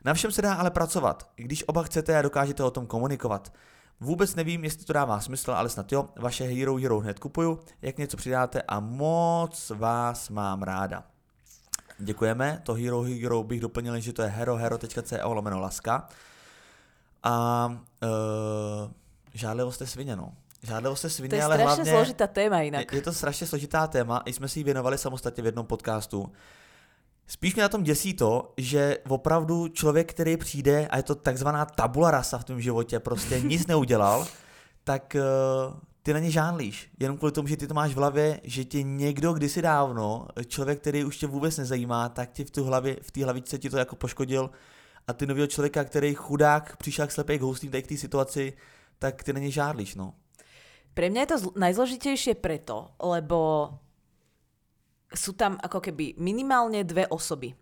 Na 0.04 0.14
všem 0.14 0.32
se 0.32 0.42
dá 0.42 0.54
ale 0.54 0.70
pracovat, 0.70 1.30
když 1.36 1.64
oba 1.66 1.82
chcete 1.82 2.18
a 2.18 2.22
dokážete 2.22 2.62
o 2.62 2.70
tom 2.70 2.86
komunikovat. 2.86 3.52
Vůbec 4.00 4.34
nevím, 4.34 4.64
jestli 4.64 4.84
to 4.84 4.92
dává 4.92 5.20
smysl, 5.20 5.52
ale 5.52 5.68
snad 5.68 5.92
jo, 5.92 6.08
vaše 6.16 6.44
Hero 6.44 6.76
Hero 6.76 7.00
hned 7.00 7.18
kupuju, 7.18 7.60
jak 7.82 7.98
něco 7.98 8.16
přidáte 8.16 8.62
a 8.62 8.80
moc 8.80 9.72
vás 9.74 10.28
mám 10.28 10.62
ráda. 10.62 11.04
Děkujeme, 11.98 12.60
to 12.62 12.74
Hero 12.74 13.02
Hero 13.02 13.42
bych 13.42 13.60
doplnil, 13.60 14.00
že 14.00 14.12
to 14.12 14.22
je 14.22 14.28
herohero.co 14.28 15.32
lomeno 15.34 15.60
laska. 15.60 16.08
A 17.22 17.66
uh, 17.66 18.90
žádlivost 19.34 19.80
je 19.80 19.86
svině, 19.86 20.16
no. 20.16 20.32
Žádlivost 20.62 21.04
je 21.04 21.10
svině, 21.10 21.28
To 21.28 21.34
je 21.34 21.42
ale 21.42 21.54
strašne 21.54 21.74
hlavně... 21.74 21.92
zložitá 21.92 22.26
téma 22.26 22.60
inak. 22.60 22.92
Je, 22.92 22.98
je 22.98 23.02
to 23.02 23.12
strašně 23.12 23.46
složitá 23.46 23.86
téma, 23.86 24.22
i 24.24 24.32
jsme 24.32 24.48
si 24.48 24.60
ji 24.60 24.64
věnovali 24.64 24.98
samostatně 24.98 25.42
v 25.42 25.46
jednom 25.46 25.66
podcastu. 25.66 26.32
Spíš 27.26 27.54
mě 27.54 27.62
na 27.62 27.68
tom 27.68 27.82
děsí 27.82 28.14
to, 28.14 28.52
že 28.56 28.98
opravdu 29.08 29.68
člověk, 29.68 30.10
který 30.10 30.36
přijde 30.36 30.86
a 30.86 30.96
je 30.96 31.02
to 31.02 31.14
takzvaná 31.14 31.64
tabula 31.64 32.10
rasa 32.10 32.38
v 32.38 32.44
tom 32.44 32.60
životě, 32.60 33.00
prostě 33.00 33.40
nic 33.40 33.66
neudělal, 33.66 34.26
tak 34.84 35.16
uh, 35.16 35.74
ty 36.02 36.12
na 36.12 36.18
ně 36.18 36.30
žánlíš. 36.30 36.90
Jenom 37.00 37.18
kvůli 37.18 37.32
tomu, 37.32 37.48
že 37.48 37.56
ty 37.56 37.66
to 37.66 37.74
máš 37.74 37.92
v 37.92 37.96
hlavě, 37.96 38.40
že 38.44 38.64
tě 38.64 38.82
někdo 38.82 39.32
kdysi 39.32 39.62
dávno, 39.62 40.26
člověk, 40.46 40.80
který 40.80 41.04
už 41.04 41.16
tě 41.16 41.26
vůbec 41.26 41.58
nezajímá, 41.58 42.08
tak 42.08 42.32
ti 42.32 42.44
v 42.44 42.50
té 42.50 42.60
hlavě, 42.60 42.96
v 43.02 43.10
té 43.10 43.24
hlavičce 43.24 43.58
ti 43.58 43.70
to 43.70 43.78
jako 43.78 43.96
poškodil 43.96 44.50
a 45.06 45.12
ty 45.12 45.26
nového 45.26 45.46
člověka, 45.46 45.84
který 45.84 46.14
chudák 46.14 46.76
přišel 46.76 47.06
k 47.06 47.12
slepej 47.12 47.38
k 47.38 47.42
houslím 47.42 47.70
tady 47.70 47.82
k 47.82 47.86
té 47.86 47.96
situaci, 47.96 48.52
tak 48.98 49.24
ty 49.24 49.32
na 49.32 49.40
ně 49.40 49.50
žádlíš, 49.50 49.94
no. 49.94 50.14
Pre 50.94 51.10
mňa 51.10 51.20
je 51.20 51.26
to 51.26 51.36
zl- 51.36 51.54
najzložitejšie 51.58 52.38
preto, 52.38 52.94
lebo 53.02 53.70
sú 55.14 55.38
tam 55.38 55.56
ako 55.62 55.78
keby 55.80 56.18
minimálne 56.18 56.82
dve 56.82 57.06
osoby. 57.08 57.54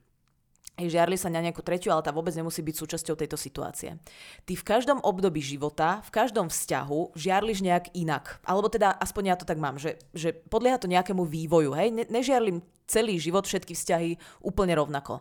Hej, 0.72 0.96
žiarli 0.96 1.20
sa 1.20 1.28
na 1.28 1.44
nejakú 1.44 1.60
tretiu, 1.60 1.92
ale 1.92 2.00
tá 2.00 2.16
vôbec 2.16 2.32
nemusí 2.32 2.64
byť 2.64 2.76
súčasťou 2.80 3.12
tejto 3.12 3.36
situácie. 3.36 4.00
Ty 4.48 4.52
v 4.56 4.64
každom 4.64 5.04
období 5.04 5.44
života, 5.44 6.00
v 6.00 6.10
každom 6.16 6.48
vzťahu 6.48 7.12
žiarliš 7.12 7.60
nejak 7.60 7.92
inak. 7.92 8.40
Alebo 8.48 8.72
teda, 8.72 8.96
aspoň 8.96 9.22
ja 9.28 9.36
to 9.36 9.44
tak 9.44 9.60
mám, 9.60 9.76
že, 9.76 10.00
že 10.16 10.32
podlieha 10.32 10.80
to 10.80 10.88
nejakému 10.88 11.28
vývoju. 11.28 11.76
Hej? 11.76 11.92
Ne, 11.92 12.04
nežiarlim 12.08 12.64
celý 12.88 13.20
život, 13.20 13.44
všetky 13.44 13.76
vzťahy 13.76 14.16
úplne 14.40 14.72
rovnako. 14.72 15.20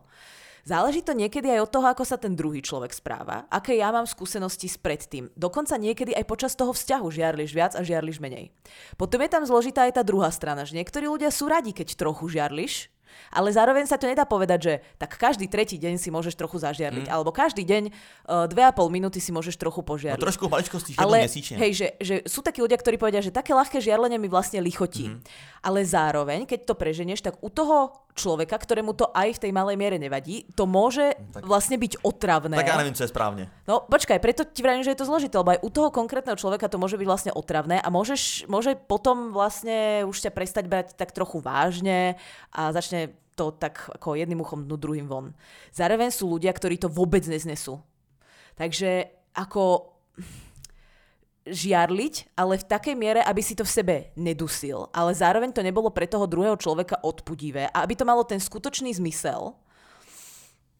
Záleží 0.61 1.01
to 1.01 1.17
niekedy 1.17 1.49
aj 1.49 1.65
od 1.65 1.71
toho, 1.73 1.87
ako 1.89 2.03
sa 2.05 2.21
ten 2.21 2.37
druhý 2.37 2.61
človek 2.61 2.93
správa, 2.93 3.49
aké 3.49 3.77
ja 3.77 3.89
mám 3.89 4.05
skúsenosti 4.05 4.69
s 4.69 4.77
predtým. 4.77 5.33
Dokonca 5.33 5.77
niekedy 5.77 6.13
aj 6.13 6.25
počas 6.29 6.53
toho 6.53 6.71
vzťahu 6.71 7.07
žiarliš 7.09 7.51
viac 7.51 7.73
a 7.73 7.81
žiarliš 7.81 8.21
menej. 8.21 8.53
Potom 8.95 9.21
je 9.21 9.29
tam 9.29 9.43
zložitá 9.43 9.89
aj 9.89 9.97
tá 9.97 10.03
druhá 10.05 10.29
strana, 10.29 10.61
že 10.65 10.77
niektorí 10.77 11.09
ľudia 11.09 11.33
sú 11.33 11.49
radi, 11.49 11.73
keď 11.73 11.97
trochu 11.97 12.29
žiarliš, 12.29 12.93
ale 13.31 13.51
zároveň 13.51 13.87
sa 13.87 13.99
to 13.99 14.07
nedá 14.07 14.23
povedať, 14.23 14.59
že 14.59 14.73
tak 14.95 15.15
každý 15.15 15.47
tretí 15.47 15.75
deň 15.75 15.99
si 15.99 16.09
môžeš 16.11 16.35
trochu 16.35 16.59
zažiarliť, 16.63 17.07
mm. 17.07 17.11
alebo 17.11 17.31
každý 17.31 17.63
deň 17.63 17.83
uh, 17.91 18.47
dve 18.47 18.63
a 18.67 18.71
pol 18.71 18.87
minúty 18.91 19.19
si 19.19 19.35
môžeš 19.35 19.59
trochu 19.59 19.83
No 19.83 19.87
požiarliť. 19.87 20.23
trošku 20.23 20.47
maličkosti 20.47 20.95
Ale 20.99 21.27
hej, 21.27 21.71
že, 21.75 21.87
že 21.99 22.15
sú 22.27 22.43
takí 22.43 22.59
ľudia, 22.63 22.79
ktorí 22.79 22.95
povedia, 22.95 23.23
že 23.23 23.33
také 23.33 23.55
ľahké 23.55 23.79
žiarlenie 23.83 24.19
mi 24.19 24.31
vlastne 24.31 24.59
lichotí. 24.63 25.11
Mm-hmm. 25.11 25.59
Ale 25.63 25.79
zároveň, 25.85 26.47
keď 26.47 26.71
to 26.71 26.73
preženieš, 26.75 27.21
tak 27.21 27.35
u 27.39 27.49
toho 27.51 27.93
človeka, 28.15 28.57
ktorému 28.57 28.93
to 28.93 29.07
aj 29.15 29.37
v 29.37 29.41
tej 29.47 29.51
malej 29.51 29.75
miere 29.79 29.97
nevadí, 29.99 30.45
to 30.55 30.67
môže 30.67 31.15
tak- 31.31 31.45
vlastne 31.45 31.77
byť 31.79 32.03
otravné. 32.03 32.55
Tak 32.55 32.67
já 32.67 32.77
nevím, 32.77 32.93
co 32.93 33.03
je 33.03 33.07
správně. 33.07 33.49
No 33.67 33.85
počkaj, 33.87 34.19
preto 34.19 34.43
ti 34.43 34.63
vravím, 34.63 34.83
že 34.83 34.91
je 34.91 34.99
to 34.99 35.05
zložité, 35.05 35.37
lebo 35.37 35.51
aj 35.51 35.63
u 35.63 35.69
toho 35.69 35.89
konkrétneho 35.91 36.35
človeka 36.35 36.67
to 36.67 36.77
môže 36.77 36.97
byť 36.97 37.07
vlastne 37.07 37.31
otravné 37.31 37.81
a 37.81 37.87
môžeš, 37.89 38.47
môže 38.47 38.75
potom 38.75 39.31
vlastne 39.31 40.03
už 40.05 40.21
ťa 40.21 40.31
prestať 40.31 40.65
brať 40.67 40.87
tak 40.99 41.11
trochu 41.11 41.39
vážne 41.39 42.15
a 42.51 42.71
začne 42.71 43.15
to 43.35 43.51
tak 43.55 43.89
ako 43.95 44.19
jedným 44.19 44.43
uchom 44.43 44.67
dnu, 44.67 44.75
druhým 44.77 45.07
von. 45.07 45.33
Zároveň 45.71 46.11
sú 46.11 46.27
ľudia, 46.27 46.51
ktorí 46.51 46.77
to 46.77 46.91
vôbec 46.91 47.23
neznesú. 47.23 47.79
Takže 48.59 49.07
ako 49.33 49.87
žiarliť, 51.43 52.37
ale 52.37 52.57
v 52.57 52.65
takej 52.65 52.95
miere, 52.95 53.21
aby 53.21 53.41
si 53.41 53.57
to 53.57 53.65
v 53.65 53.73
sebe 53.73 53.95
nedusil, 54.13 54.93
ale 54.93 55.11
zároveň 55.11 55.49
to 55.49 55.65
nebolo 55.65 55.89
pre 55.89 56.05
toho 56.05 56.29
druhého 56.29 56.53
človeka 56.55 57.01
odpudivé 57.01 57.65
a 57.69 57.81
aby 57.81 57.97
to 57.97 58.05
malo 58.05 58.21
ten 58.21 58.37
skutočný 58.37 58.93
zmysel, 58.93 59.57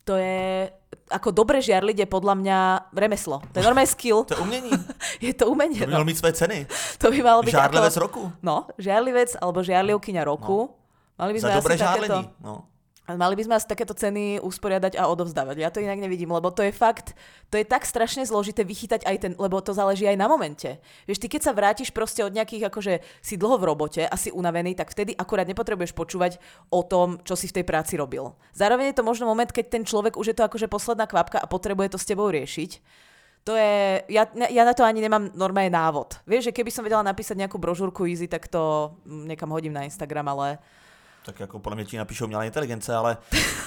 to 0.02 0.18
je, 0.18 0.66
ako 1.14 1.30
dobre 1.30 1.62
žiarliť 1.62 1.98
je 2.04 2.08
podľa 2.10 2.34
mňa 2.34 2.58
remeslo. 2.90 3.38
To 3.54 3.62
je 3.62 3.66
normálne 3.66 3.86
skill. 3.86 4.26
To 4.26 4.34
je 4.34 4.42
umění. 4.42 4.74
je 5.30 5.34
to 5.34 5.46
umenie. 5.46 5.78
To 5.78 5.86
by 5.86 5.94
No. 5.94 5.94
mělo 5.94 6.06
mít 6.06 6.18
své 6.18 6.34
ceny. 6.34 6.68
To 6.98 7.12
by 7.12 7.22
malo 7.22 7.42
byť 7.46 7.52
Žárlivec 7.54 7.94
ako... 7.98 8.00
roku. 8.02 8.22
No, 8.42 8.66
žiarlivec 8.82 9.38
alebo 9.42 9.62
žiarlivkyňa 9.62 10.24
roku. 10.26 10.74
Mali 11.22 11.34
by 11.34 11.40
sme 11.40 11.50
Za 11.54 11.58
dobré 11.62 11.74
asi 11.78 11.84
takéto... 11.86 12.02
žárlení. 12.02 12.30
No. 12.42 12.66
Mali 13.18 13.36
by 13.40 13.44
sme 13.48 13.56
asi 13.58 13.68
takéto 13.68 13.96
ceny 13.96 14.44
usporiadať 14.44 15.00
a 15.00 15.08
odovzdávať. 15.10 15.56
Ja 15.60 15.74
to 15.74 15.84
inak 15.84 16.00
nevidím, 16.00 16.32
lebo 16.32 16.52
to 16.52 16.62
je 16.62 16.76
fakt, 16.76 17.16
to 17.50 17.56
je 17.58 17.66
tak 17.66 17.88
strašne 17.88 18.28
zložité 18.28 18.62
vychytať 18.68 19.08
aj 19.08 19.18
ten, 19.22 19.32
lebo 19.40 19.60
to 19.60 19.74
záleží 19.74 20.06
aj 20.08 20.20
na 20.20 20.28
momente. 20.30 20.80
Vieš, 21.08 21.22
ty 21.22 21.28
keď 21.32 21.42
sa 21.48 21.56
vrátiš 21.56 21.90
proste 21.96 22.22
od 22.22 22.36
nejakých, 22.36 22.68
akože 22.68 22.94
si 23.24 23.36
dlho 23.36 23.58
v 23.58 23.68
robote 23.68 24.04
a 24.06 24.16
si 24.20 24.30
unavený, 24.30 24.76
tak 24.78 24.92
vtedy 24.92 25.16
akurát 25.16 25.48
nepotrebuješ 25.48 25.96
počúvať 25.96 26.38
o 26.70 26.84
tom, 26.84 27.20
čo 27.24 27.40
si 27.40 27.48
v 27.48 27.62
tej 27.62 27.66
práci 27.66 27.96
robil. 27.98 28.36
Zároveň 28.52 28.92
je 28.92 28.98
to 29.00 29.08
možno 29.08 29.26
moment, 29.26 29.50
keď 29.50 29.66
ten 29.68 29.84
človek 29.88 30.20
už 30.20 30.32
je 30.32 30.38
to 30.38 30.48
akože 30.48 30.68
posledná 30.68 31.08
kvapka 31.08 31.40
a 31.40 31.50
potrebuje 31.50 31.96
to 31.96 32.02
s 32.02 32.08
tebou 32.08 32.30
riešiť. 32.30 32.84
To 33.42 33.58
je, 33.58 34.06
ja, 34.06 34.30
ja 34.54 34.62
na 34.62 34.74
to 34.78 34.86
ani 34.86 35.02
nemám 35.02 35.34
normálne 35.34 35.74
návod. 35.74 36.22
Vieš, 36.30 36.54
že 36.54 36.56
keby 36.62 36.70
som 36.70 36.86
vedela 36.86 37.02
napísať 37.02 37.42
nejakú 37.42 37.58
brožúrku 37.58 38.06
easy, 38.06 38.30
tak 38.30 38.46
to 38.46 38.94
mm, 39.02 39.34
niekam 39.34 39.50
hodím 39.50 39.74
na 39.74 39.82
Instagram, 39.82 40.30
ale 40.30 40.62
Tak 41.26 41.40
jako 41.40 41.60
podle 41.60 41.76
mě 41.76 41.86
ti 41.86 41.98
napíšou 41.98 42.26
umělá 42.26 42.44
inteligence, 42.44 42.96
ale 42.96 43.18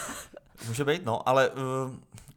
může 0.69 0.85
být, 0.85 1.05
no, 1.05 1.29
ale 1.29 1.51
uh, 1.51 1.57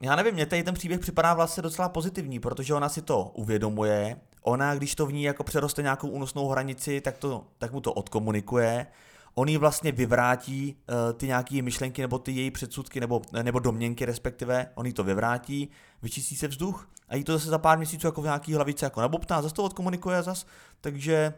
já 0.01 0.15
nevím, 0.15 0.34
mně 0.34 0.45
tady 0.45 0.63
ten 0.63 0.73
příběh 0.73 0.99
připadá 0.99 1.34
vlastně 1.34 1.63
docela 1.63 1.89
pozitivní, 1.89 2.39
protože 2.39 2.73
ona 2.73 2.89
si 2.89 3.01
to 3.01 3.23
uvědomuje, 3.23 4.17
ona, 4.41 4.75
když 4.75 4.95
to 4.95 5.06
v 5.06 5.13
ní 5.13 5.23
jako 5.23 5.43
přeroste 5.43 5.82
nějakou 5.82 6.08
únosnou 6.08 6.47
hranici, 6.47 7.01
tak, 7.01 7.17
to, 7.17 7.43
tak 7.58 7.71
mu 7.71 7.82
to 7.82 7.93
odkomunikuje, 7.93 8.88
on 9.36 9.47
jí 9.47 9.58
vlastně 9.58 9.91
vyvrátí 9.91 10.75
uh, 10.89 11.13
ty 11.13 11.27
nějaké 11.27 11.62
myšlenky 11.62 12.01
nebo 12.01 12.19
ty 12.19 12.32
její 12.32 12.51
předsudky 12.51 12.99
nebo, 12.99 13.21
nebo 13.41 13.60
domněnky 13.60 14.06
respektive, 14.06 14.67
on 14.75 14.86
jí 14.86 14.93
to 14.93 15.03
vyvrátí, 15.03 15.69
vyčistí 16.01 16.36
se 16.36 16.47
vzduch 16.47 16.89
a 17.10 17.15
jí 17.15 17.23
to 17.23 17.34
zase 17.34 17.49
za 17.49 17.58
pár 17.58 17.77
měsíců 17.77 18.08
jako 18.08 18.21
v 18.21 18.25
nějaký 18.25 18.53
hlavice 18.53 18.86
jako 18.86 19.01
nabobtná, 19.01 19.41
zase 19.41 19.56
to 19.56 19.63
odkomunikuje 19.63 20.23
zas, 20.23 20.45
takže 20.82 21.34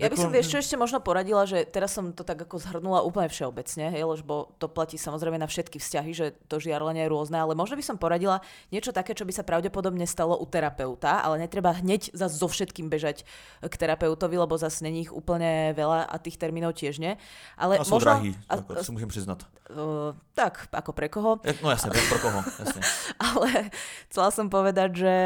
Ja 0.00 0.08
by 0.08 0.16
Ako- 0.16 0.24
som, 0.24 0.30
vieš 0.32 0.48
čo, 0.48 0.56
ešte 0.64 0.80
možno 0.80 1.04
poradila, 1.04 1.44
že 1.44 1.68
teraz 1.68 1.92
som 1.92 2.16
to 2.16 2.24
tak 2.24 2.40
ako 2.40 2.56
zhrnula 2.56 3.04
úplne 3.04 3.28
všeobecne, 3.28 3.92
hej, 3.92 4.00
lebo 4.00 4.56
to 4.56 4.64
platí 4.64 4.96
samozrejme 4.96 5.36
na 5.36 5.44
všetky 5.44 5.76
vzťahy, 5.76 6.10
že 6.16 6.32
to 6.48 6.56
žiarlenie 6.56 7.04
je 7.04 7.12
rôzne, 7.12 7.36
ale 7.36 7.52
možno 7.52 7.76
by 7.76 7.84
som 7.84 8.00
poradila 8.00 8.40
niečo 8.72 8.96
také, 8.96 9.12
čo 9.12 9.28
by 9.28 9.32
sa 9.36 9.44
pravdepodobne 9.44 10.08
stalo 10.08 10.40
u 10.40 10.48
terapeuta, 10.48 11.20
ale 11.20 11.44
netreba 11.44 11.76
hneď 11.76 12.16
zase 12.16 12.40
so 12.40 12.48
všetkým 12.48 12.88
bežať 12.88 13.28
k 13.60 13.74
terapeutovi, 13.76 14.40
lebo 14.40 14.56
zase 14.56 14.80
není 14.88 15.04
ich 15.04 15.12
úplne 15.12 15.76
veľa 15.76 16.08
a 16.08 16.16
tých 16.16 16.40
termínov 16.40 16.72
tiež 16.72 16.96
nie. 16.96 17.20
Ale 17.60 17.76
a 17.76 17.84
jsou 17.84 18.00
možno, 18.00 18.10
drahý, 18.16 18.32
a, 18.48 18.56
jako, 18.56 18.74
to 18.74 18.84
si 18.84 18.92
můžem 18.92 19.08
přiznat. 19.08 19.44
uh, 19.70 20.16
tak, 20.34 20.66
ako 20.72 20.90
pre 20.92 21.08
koho. 21.08 21.38
No 21.62 21.70
jasne, 21.70 21.90
pro 21.94 22.18
koho, 22.18 22.40
jasne. 22.42 22.80
Ale 23.26 23.70
chcela 24.10 24.30
som 24.34 24.46
povedať, 24.50 24.90
že 24.98 25.16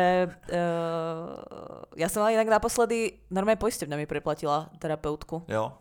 uh, 0.53 1.31
ja 1.97 2.09
som 2.11 2.25
mala 2.25 2.37
inak 2.37 2.49
naposledy, 2.61 3.25
normálne 3.33 3.61
poisťovňa 3.61 3.97
mi 3.97 4.07
preplatila 4.09 4.64
terapeutku. 4.79 5.45
Jo. 5.49 5.75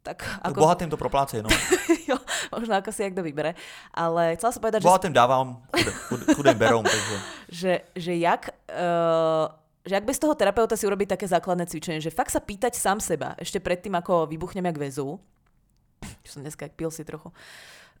Tak 0.00 0.24
Ako... 0.40 0.56
ako, 0.56 0.58
Bohatým 0.64 0.88
to 0.88 0.96
proplácej, 0.96 1.44
no. 1.44 1.52
jo, 2.10 2.16
možno 2.48 2.72
ako 2.80 2.88
si 2.88 3.04
jak 3.04 3.12
kto 3.12 3.20
vybere. 3.20 3.52
Ale 3.92 4.32
chcela 4.40 4.52
som 4.56 4.64
povedať, 4.64 4.80
že, 4.80 4.88
Bohatým 4.88 5.12
dávám, 5.12 5.60
chudým, 5.68 5.96
chud, 6.08 6.20
chudým 6.40 6.56
berou, 6.56 6.80
takže... 6.80 7.16
že, 7.52 7.72
že 7.92 8.12
jak... 8.16 8.48
Uh, 8.72 9.52
že 9.80 9.96
ak 9.96 10.04
bez 10.04 10.20
toho 10.20 10.36
terapeuta 10.36 10.76
si 10.76 10.84
urobiť 10.84 11.16
také 11.16 11.24
základné 11.24 11.64
cvičenie, 11.64 12.04
že 12.04 12.12
fakt 12.12 12.32
sa 12.32 12.40
pýtať 12.40 12.76
sám 12.76 13.00
seba, 13.00 13.32
ešte 13.40 13.64
predtým, 13.64 13.96
ako 13.96 14.28
vybuchnem 14.28 14.64
jak 14.68 14.76
väzu, 14.76 15.16
čo 16.24 16.30
som 16.36 16.44
dneska 16.44 16.68
jak 16.68 16.76
pil 16.76 16.92
si 16.92 17.04
trochu, 17.04 17.32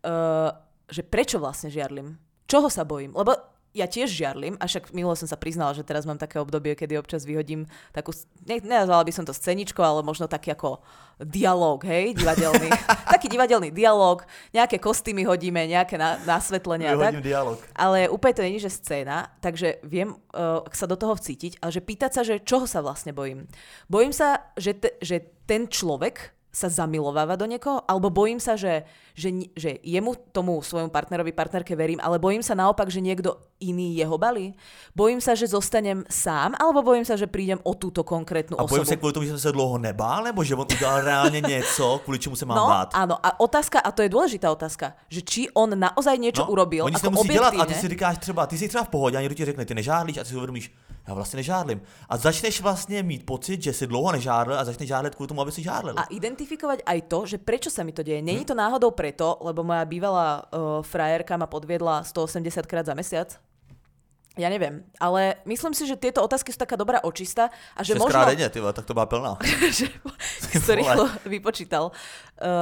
uh, 0.04 0.52
že 0.88 1.04
prečo 1.04 1.40
vlastne 1.40 1.72
žiarlim? 1.72 2.16
Čoho 2.48 2.68
sa 2.68 2.84
bojím? 2.84 3.16
Lebo 3.16 3.36
ja 3.70 3.86
tiež 3.86 4.10
žiarlim, 4.10 4.58
a 4.58 4.66
však 4.66 4.90
minulo 4.90 5.14
som 5.14 5.30
sa 5.30 5.38
priznala, 5.38 5.70
že 5.70 5.86
teraz 5.86 6.02
mám 6.02 6.18
také 6.18 6.42
obdobie, 6.42 6.74
kedy 6.74 6.98
občas 6.98 7.22
vyhodím 7.22 7.70
takú, 7.94 8.10
ne, 8.42 8.58
nenazvala 8.58 9.06
by 9.06 9.12
som 9.14 9.22
to 9.22 9.30
sceničko, 9.30 9.78
ale 9.78 10.02
možno 10.02 10.26
taký 10.26 10.50
ako 10.50 10.82
dialog, 11.22 11.78
hej, 11.86 12.18
divadelný. 12.18 12.66
taký 13.14 13.30
divadelný 13.30 13.70
dialog, 13.70 14.26
nejaké 14.50 14.82
kostýmy 14.82 15.22
hodíme, 15.22 15.70
nejaké 15.70 15.94
na, 15.94 16.18
nasvetlenia. 16.26 16.98
Vyhodím 16.98 17.22
dialog. 17.22 17.58
Ale 17.78 18.10
úplne 18.10 18.34
to 18.34 18.42
není, 18.42 18.58
že 18.58 18.74
scéna, 18.74 19.30
takže 19.38 19.78
viem 19.86 20.18
uh, 20.34 20.66
sa 20.74 20.90
do 20.90 20.98
toho 20.98 21.14
vcítiť, 21.14 21.62
ale 21.62 21.70
že 21.70 21.84
pýtať 21.84 22.10
sa, 22.10 22.22
že 22.26 22.42
čoho 22.42 22.66
sa 22.66 22.82
vlastne 22.82 23.14
bojím. 23.14 23.46
Bojím 23.86 24.10
sa, 24.10 24.50
že, 24.58 24.74
te, 24.74 24.98
že 24.98 25.22
ten 25.46 25.70
človek 25.70 26.39
sa 26.50 26.66
zamilováva 26.66 27.38
do 27.38 27.46
niekoho, 27.46 27.78
alebo 27.86 28.10
bojím 28.10 28.42
sa, 28.42 28.58
že, 28.58 28.82
že, 29.14 29.30
že 29.54 29.78
jemu, 29.86 30.18
tomu 30.34 30.58
svojmu 30.58 30.90
partnerovi, 30.90 31.30
partnerke 31.30 31.78
verím, 31.78 32.02
ale 32.02 32.18
bojím 32.18 32.42
sa 32.42 32.58
naopak, 32.58 32.90
že 32.90 32.98
niekto 32.98 33.38
iný 33.62 33.94
jeho 33.94 34.18
balí. 34.18 34.50
Bojím 34.90 35.22
sa, 35.22 35.38
že 35.38 35.46
zostanem 35.46 36.02
sám, 36.10 36.58
alebo 36.58 36.82
bojím 36.82 37.06
sa, 37.06 37.14
že 37.14 37.30
prídem 37.30 37.62
o 37.62 37.78
túto 37.78 38.02
konkrétnu 38.02 38.58
A 38.58 38.66
osobu. 38.66 38.82
bojím 38.82 38.88
sa 38.90 38.98
kvôli 38.98 39.14
tomu, 39.14 39.24
že 39.30 39.38
som 39.38 39.44
sa 39.46 39.54
dlouho 39.54 39.78
nebál, 39.78 40.26
nebo 40.26 40.42
že 40.42 40.58
on 40.58 40.66
udělal 40.66 41.06
reálne 41.06 41.38
niečo, 41.38 42.02
kvôli 42.02 42.18
čemu 42.18 42.34
sa 42.34 42.44
mám 42.50 42.56
No, 42.58 42.66
bát. 42.66 42.90
áno, 42.98 43.14
a 43.14 43.38
otázka, 43.38 43.78
a 43.78 43.94
to 43.94 44.02
je 44.02 44.10
dôležitá 44.10 44.50
otázka, 44.50 44.98
že 45.06 45.22
či 45.22 45.46
on 45.54 45.70
naozaj 45.70 46.18
niečo 46.18 46.50
urobil, 46.50 46.82
No, 46.82 46.90
Oni 46.90 46.98
si 46.98 47.06
to 47.06 47.14
musí 47.14 47.30
dělat 47.30 47.54
a 47.54 47.64
ty 47.64 47.74
si 47.78 47.86
říkáš 47.88 48.18
třeba, 48.18 48.46
ty 48.50 48.58
jsi 48.58 48.68
třeba 48.68 48.84
v 48.84 48.88
pohodě 48.90 49.16
a 49.16 49.20
někdo 49.22 49.34
ti 49.38 49.44
řekne, 49.44 49.62
ty 49.64 49.74
nežádlíš 49.74 50.18
a 50.18 50.22
ty 50.24 50.28
si 50.28 50.36
uvědomíš, 50.36 50.74
já 51.10 51.14
vlastně 51.14 51.36
nežádlím. 51.36 51.80
A 52.08 52.16
začneš 52.16 52.60
vlastně 52.60 53.02
mít 53.02 53.26
pocit, 53.26 53.62
že 53.62 53.72
si 53.72 53.86
dlouho 53.86 54.12
nežádl 54.12 54.54
a 54.54 54.64
začneš 54.64 54.88
žádlet 54.88 55.14
kvůli 55.14 55.28
tomu, 55.28 55.40
aby 55.40 55.52
si 55.52 55.62
žádlil. 55.62 55.94
A 55.98 56.06
identifikovať 56.06 56.86
aj 56.86 56.98
to, 57.10 57.26
že 57.26 57.42
prečo 57.42 57.66
sa 57.70 57.82
mi 57.82 57.90
to 57.90 58.06
deje. 58.06 58.22
Není 58.22 58.46
to 58.46 58.54
náhodou 58.54 58.94
preto, 58.94 59.42
lebo 59.42 59.66
moja 59.66 59.82
bývalá 59.84 60.46
uh, 60.46 60.86
frajerka 60.86 61.34
ma 61.36 61.50
podviedla 61.50 62.06
180 62.06 62.66
krát 62.66 62.86
za 62.86 62.94
mesiac? 62.94 63.49
Ja 64.38 64.46
neviem, 64.46 64.86
ale 65.02 65.42
myslím 65.42 65.74
si, 65.74 65.90
že 65.90 65.98
tieto 65.98 66.22
otázky 66.22 66.54
sú 66.54 66.58
taká 66.62 66.78
dobrá 66.78 67.02
očista 67.02 67.50
a 67.74 67.82
že 67.82 67.98
Šestkrát 67.98 68.30
možno... 68.30 68.30
denně, 68.30 68.48
ty 68.48 68.60
vole, 68.60 68.72
tak 68.72 68.86
to 68.86 68.94
byla 68.94 69.06
plná. 69.06 69.38
že, 69.70 69.86
to 70.66 70.74
rýchlo 70.74 71.10
vypočítal. 71.26 71.90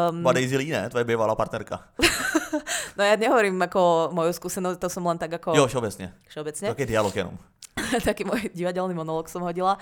Um, 0.09 0.22
Byla 0.22 0.33
Daisy 0.33 0.57
Lee, 0.57 0.72
ne? 0.72 0.90
Tvoje 0.90 1.04
bývalá 1.04 1.37
partnerka. 1.37 1.85
no 2.96 3.04
ja 3.04 3.20
nehovorím 3.20 3.61
ako 3.62 4.09
moju 4.16 4.33
skúsenosť, 4.33 4.81
to 4.81 4.88
som 4.88 5.04
len 5.04 5.20
tak 5.20 5.37
ako 5.37 5.52
Jo, 5.52 5.68
všeobecne. 5.68 6.16
Tak 6.72 6.78
je 6.81 6.88
dialog 6.88 7.12
jenom. 7.12 7.37
taký 8.09 8.24
môj 8.24 8.48
divadelný 8.57 8.96
monológ 8.96 9.28
som 9.28 9.44
hodila. 9.44 9.76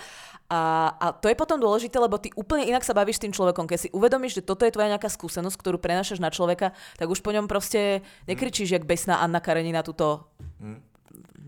A, 0.50 0.92
a 0.98 1.06
to 1.14 1.30
je 1.30 1.38
potom 1.38 1.58
dôležité, 1.58 1.98
lebo 2.02 2.18
ty 2.18 2.30
úplne 2.34 2.66
inak 2.66 2.82
sa 2.82 2.94
bavíš 2.94 3.18
s 3.18 3.24
tým 3.24 3.32
človekom. 3.34 3.66
Keď 3.66 3.78
si 3.78 3.88
uvedomíš, 3.94 4.42
že 4.42 4.46
toto 4.46 4.66
je 4.66 4.74
tvoja 4.74 4.90
nejaká 4.90 5.10
skúsenosť, 5.10 5.56
ktorú 5.58 5.78
prenášaš 5.78 6.18
na 6.18 6.30
človeka, 6.34 6.74
tak 6.98 7.06
už 7.08 7.22
po 7.22 7.30
ňom 7.30 7.46
proste 7.46 8.02
nekričíš, 8.26 8.74
jak 8.74 8.84
besná 8.84 9.22
Anna 9.22 9.38
Karenina 9.38 9.82
tuto 9.86 10.28
v 10.60 10.78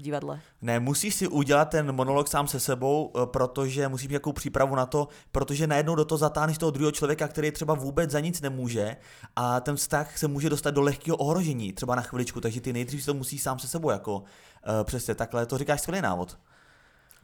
divadle. 0.02 0.40
Ne, 0.62 0.80
musíš 0.80 1.14
si 1.14 1.28
udělat 1.28 1.64
ten 1.64 1.92
monolog 1.92 2.28
sám 2.28 2.48
se 2.48 2.60
sebou, 2.60 3.12
eh, 3.14 3.26
protože 3.26 3.88
musíš 3.88 4.08
mít 4.08 4.14
jakou 4.14 4.32
přípravu 4.32 4.74
na 4.74 4.86
to, 4.86 5.08
protože 5.32 5.66
najednou 5.66 5.94
do 5.94 6.04
toho 6.04 6.18
zatáhneš 6.18 6.58
toho 6.58 6.70
druhého 6.70 6.92
člověka, 6.92 7.28
který 7.28 7.50
třeba 7.50 7.74
vůbec 7.74 8.10
za 8.10 8.20
nic 8.20 8.40
nemůže 8.40 8.96
a 9.36 9.60
ten 9.60 9.76
vztah 9.76 10.18
se 10.18 10.28
může 10.28 10.50
dostat 10.50 10.70
do 10.70 10.82
lehkého 10.82 11.16
ohrožení, 11.16 11.72
třeba 11.72 11.94
na 11.94 12.02
chviličku, 12.02 12.40
takže 12.40 12.60
ty 12.60 12.72
nejdřív 12.72 13.00
si 13.00 13.06
to 13.06 13.14
musíš 13.14 13.42
sám 13.42 13.58
se 13.58 13.68
sebou 13.68 13.90
jako 13.90 14.16
uh, 14.16 14.24
přesně 14.84 15.14
takhle, 15.14 15.46
to 15.46 15.58
říkáš 15.58 15.80
skvělý 15.80 16.02
návod. 16.02 16.38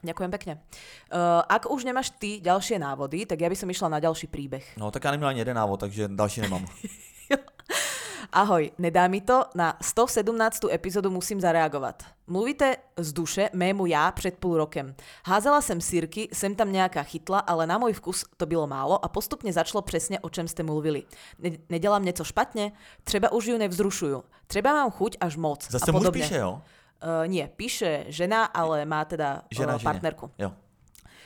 Ďakujem 0.05 0.31
pekne. 0.31 0.53
Uh, 1.09 1.41
ak 1.49 1.65
už 1.65 1.81
nemáš 1.81 2.13
ty 2.21 2.37
ďalšie 2.37 2.77
návody, 2.77 3.25
tak 3.25 3.41
ja 3.41 3.49
by 3.49 3.57
som 3.57 3.65
išla 3.65 3.89
na 3.89 3.97
ďalší 3.97 4.29
príbeh. 4.29 4.77
No, 4.77 4.93
tak 4.93 5.01
já 5.01 5.11
neměl 5.11 5.29
ani 5.29 5.41
jeden 5.41 5.57
návod, 5.57 5.79
takže 5.79 6.07
další 6.07 6.41
nemám. 6.41 6.65
Ahoj, 8.35 8.71
nedá 8.77 9.07
mi 9.07 9.21
to, 9.21 9.45
na 9.55 9.77
117. 9.81 10.59
epizódu 10.71 11.11
musím 11.11 11.41
zareagovať. 11.41 12.03
Mluvíte 12.27 12.75
z 12.97 13.13
duše 13.13 13.49
mému 13.53 13.85
já 13.85 14.11
před 14.11 14.37
půl 14.37 14.57
rokem. 14.57 14.95
Házela 15.25 15.61
jsem 15.61 15.81
sírky, 15.81 16.29
sem 16.33 16.55
tam 16.55 16.71
nějaká 16.71 17.03
chytla, 17.03 17.39
ale 17.39 17.67
na 17.67 17.77
můj 17.77 17.93
vkus 17.93 18.25
to 18.37 18.45
bylo 18.45 18.67
málo 18.67 19.05
a 19.05 19.07
postupně 19.07 19.53
začalo 19.53 19.81
přesně 19.81 20.19
o 20.19 20.29
čem 20.29 20.47
jste 20.47 20.63
mluvili. 20.63 21.03
Ne- 21.39 21.57
nedělám 21.69 22.05
něco 22.05 22.23
špatně? 22.23 22.71
Třeba 23.03 23.31
už 23.31 23.45
ju 23.45 23.57
nevzrušuju. 23.57 24.23
Třeba 24.47 24.73
mám 24.73 24.91
chuť 24.91 25.17
až 25.19 25.35
moc 25.35 25.71
Zase 25.71 25.91
a 25.91 25.91
muž 25.91 26.07
píše, 26.13 26.37
jo? 26.37 26.61
Uh, 27.03 27.27
nie, 27.27 27.49
píše 27.55 28.05
žena, 28.07 28.45
ale 28.45 28.85
má 28.85 29.05
teda 29.05 29.41
Žena, 29.51 29.75
uh, 29.75 29.81
partnerku. 29.81 30.31
Jo. 30.37 30.51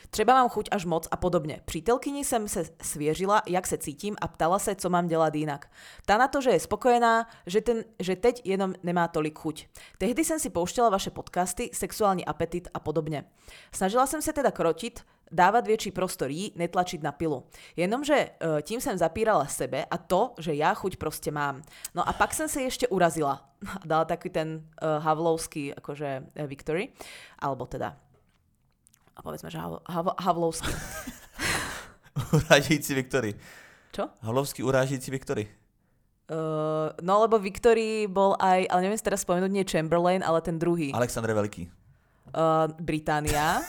Třeba 0.10 0.34
mám 0.34 0.50
chuť 0.50 0.70
až 0.72 0.86
moc 0.86 1.08
a 1.12 1.18
podobně. 1.18 1.62
Přítelkyni 1.66 2.26
jsem 2.26 2.48
se 2.48 2.64
svěřila, 2.82 3.42
jak 3.48 3.68
se 3.68 3.78
cítím 3.78 4.16
a 4.22 4.28
ptala 4.28 4.60
se, 4.60 4.76
co 4.76 4.90
mám 4.90 5.08
dělat 5.08 5.36
jinak. 5.36 5.72
Ta 6.06 6.18
na 6.18 6.28
to, 6.28 6.42
že 6.42 6.50
je 6.50 6.60
spokojená, 6.60 7.28
že, 7.46 7.62
ten, 7.62 7.84
že 8.00 8.16
teď 8.16 8.42
jenom 8.44 8.74
nemá 8.84 9.08
tolik 9.08 9.40
chuť. 9.40 9.68
Tehdy 9.98 10.26
jsem 10.26 10.40
si 10.40 10.50
pouštěla 10.50 10.90
vaše 10.90 11.10
podcasty, 11.10 11.70
sexuální 11.74 12.26
apetit 12.26 12.68
a 12.74 12.80
podobně. 12.80 13.26
Snažila 13.72 14.08
jsem 14.08 14.22
se 14.22 14.34
teda 14.34 14.52
krotit, 14.52 15.06
dávat 15.32 15.68
větší 15.68 15.92
prostor 15.92 16.30
jí, 16.30 16.54
netlačit 16.56 17.04
na 17.04 17.12
pilu. 17.12 17.44
Jenomže 17.76 18.16
e, 18.16 18.62
tím 18.62 18.82
jsem 18.82 18.98
zapírala 18.98 19.46
sebe 19.46 19.86
a 19.86 19.98
to, 19.98 20.34
že 20.40 20.54
já 20.54 20.74
chuť 20.74 20.96
prostě 20.96 21.32
mám. 21.32 21.62
No 21.96 22.10
a 22.10 22.14
pak 22.14 22.34
jsem 22.34 22.50
se 22.50 22.62
ještě 22.62 22.88
urazila. 22.88 23.50
Dala 23.86 24.06
takový 24.06 24.30
ten 24.30 24.50
uh, 24.82 25.04
havlovský 25.04 25.76
akože 25.76 26.24
uh, 26.40 26.48
victory, 26.48 26.90
alebo 27.40 27.66
teda 27.66 27.98
a 29.20 29.22
povedzme, 29.22 29.52
že 29.52 29.60
hav, 29.60 29.84
hav, 29.84 30.16
Havlovský. 30.16 30.72
urážející 32.40 32.96
Viktory. 32.96 33.36
Čo? 33.92 34.08
Havlovský 34.24 34.64
urážející 34.64 35.12
Viktory. 35.12 35.44
Uh, 36.30 36.94
no 37.02 37.20
lebo 37.26 37.36
Victory 37.42 38.08
bol 38.08 38.38
aj, 38.40 38.70
ale 38.70 38.80
neviem 38.86 38.96
si 38.96 39.04
teraz 39.04 39.26
spomenúť, 39.28 39.52
nie 39.52 39.66
Chamberlain, 39.68 40.22
ale 40.24 40.40
ten 40.40 40.56
druhý. 40.56 40.94
Alexandr 40.96 41.34
Veliký. 41.34 41.68
Uh, 42.32 42.70
Británia. 42.80 43.60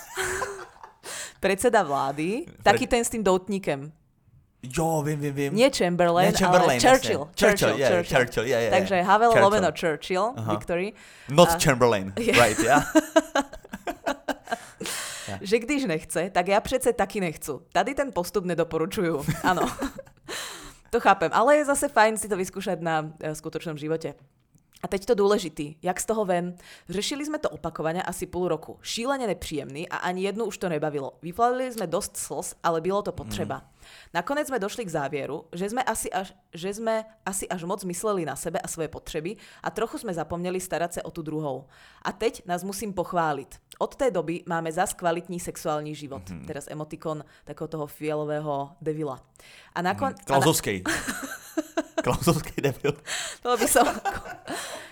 Predseda 1.43 1.81
vlády. 1.83 2.45
Taký 2.61 2.85
ten 2.87 3.01
s 3.01 3.09
tým 3.11 3.25
doutníkem. 3.25 3.89
Jo, 4.61 5.01
vím, 5.01 5.17
vím, 5.21 5.35
vím. 5.35 5.51
Nie 5.57 5.71
Chamberlain, 5.73 6.29
Ne, 6.33 6.37
Chamberlain, 6.37 6.77
ale 6.77 6.85
Churchill. 6.85 7.25
jasne. 7.33 7.41
Churchill, 7.41 7.79
yeah, 7.81 8.05
Churchill, 8.05 8.45
yeah, 8.45 8.61
yeah, 8.69 8.73
Takže 8.77 8.95
yeah. 9.01 9.09
Havel 9.09 9.33
Churchill. 9.33 9.45
lomeno 9.49 9.71
Churchill, 9.73 10.27
Aha. 10.37 10.53
Victory. 10.53 10.93
Not 11.33 11.49
A- 11.49 11.59
Chamberlain, 11.59 12.13
Je. 12.21 12.37
right, 12.37 12.59
yeah? 12.61 12.85
Že 15.41 15.59
když 15.59 15.85
nechce, 15.85 16.31
tak 16.31 16.49
ja 16.49 16.61
přece 16.61 16.93
taky 16.93 17.21
nechcu. 17.21 17.63
Tady 17.73 17.95
ten 17.95 18.13
postup 18.13 18.45
nedoporučujú. 18.45 19.25
Áno. 19.51 19.65
to 20.91 21.01
chápem, 21.01 21.31
ale 21.33 21.57
je 21.57 21.65
zase 21.65 21.89
fajn 21.89 22.19
si 22.19 22.29
to 22.29 22.37
vyskúšať 22.37 22.79
na 22.81 23.15
e, 23.21 23.35
skutočnom 23.35 23.79
živote. 23.79 24.15
A 24.81 24.89
teď 24.89 25.13
to 25.13 25.15
dôležitý, 25.15 25.77
jak 25.85 26.01
z 26.01 26.07
toho 26.09 26.25
ven. 26.25 26.57
Řešili 26.89 27.29
sme 27.29 27.37
to 27.37 27.53
opakovane 27.53 28.01
asi 28.03 28.25
půl 28.27 28.49
roku. 28.49 28.79
Šílene 28.81 29.27
nepříjemný 29.27 29.89
a 29.89 29.97
ani 29.97 30.25
jednu 30.25 30.45
už 30.45 30.59
to 30.59 30.69
nebavilo. 30.69 31.21
Vyplavili 31.23 31.69
sme 31.73 31.85
dosť 31.85 32.13
slz, 32.17 32.49
ale 32.65 32.81
bylo 32.81 33.03
to 33.03 33.13
potřeba. 33.13 33.61
Nakonec 34.15 34.49
sme 34.49 34.59
došli 34.59 34.85
k 34.85 34.93
závěru, 34.93 35.45
že 35.53 35.69
sme, 35.69 35.83
asi 35.83 36.09
až, 36.13 36.33
že 36.55 36.71
sme 36.73 37.05
asi 37.27 37.49
až 37.49 37.65
moc 37.65 37.85
mysleli 37.85 38.25
na 38.25 38.37
sebe 38.37 38.61
a 38.61 38.69
svoje 38.69 38.89
potřeby 38.89 39.37
a 39.65 39.69
trochu 39.71 39.99
sme 39.99 40.15
zapomněli 40.15 40.61
starať 40.61 40.91
sa 40.93 41.03
o 41.05 41.11
tú 41.11 41.23
druhou. 41.23 41.69
A 42.05 42.13
teď 42.13 42.47
nás 42.47 42.65
musím 42.65 42.93
pochváliť. 42.93 43.81
Od 43.81 43.97
té 43.97 44.11
doby 44.11 44.45
máme 44.47 44.73
zas 44.73 44.93
kvalitní 44.93 45.41
sexuální 45.41 45.95
život. 45.95 46.23
Mm-hmm. 46.23 46.47
Teraz 46.47 46.69
emotikon 46.69 47.25
takého 47.45 47.69
toho 47.69 47.87
fialového 47.87 48.77
devila. 48.81 49.21
A 49.75 49.83
nakon... 49.83 50.13
a 50.13 50.33
na- 50.33 50.45
Klausovský. 52.03 52.61
Debil. 52.61 52.93
to 53.43 53.57
by 53.57 53.69
som... 53.69 53.87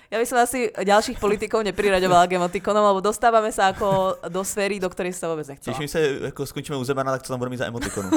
Ja 0.08 0.16
by 0.16 0.24
som 0.24 0.40
asi 0.40 0.72
ďalších 0.72 1.20
politikov 1.20 1.60
nepriraďovala 1.68 2.24
k 2.24 2.40
emotikonom, 2.40 2.80
lebo 2.80 3.04
dostávame 3.04 3.52
sa 3.52 3.76
ako 3.76 4.16
do 4.32 4.40
sféry, 4.40 4.80
do 4.80 4.88
ktorej 4.88 5.12
sa 5.12 5.28
vôbec 5.28 5.44
nechcela. 5.44 5.68
Těším 5.68 5.88
se, 5.88 6.00
jako 6.32 6.46
skončíme 6.46 6.78
u 6.80 6.84
Zemana, 6.84 7.12
tak 7.12 7.22
co 7.22 7.32
tam 7.32 7.38
bude 7.38 7.50
mít 7.52 7.60
za 7.60 7.66
emotikonu. 7.68 8.08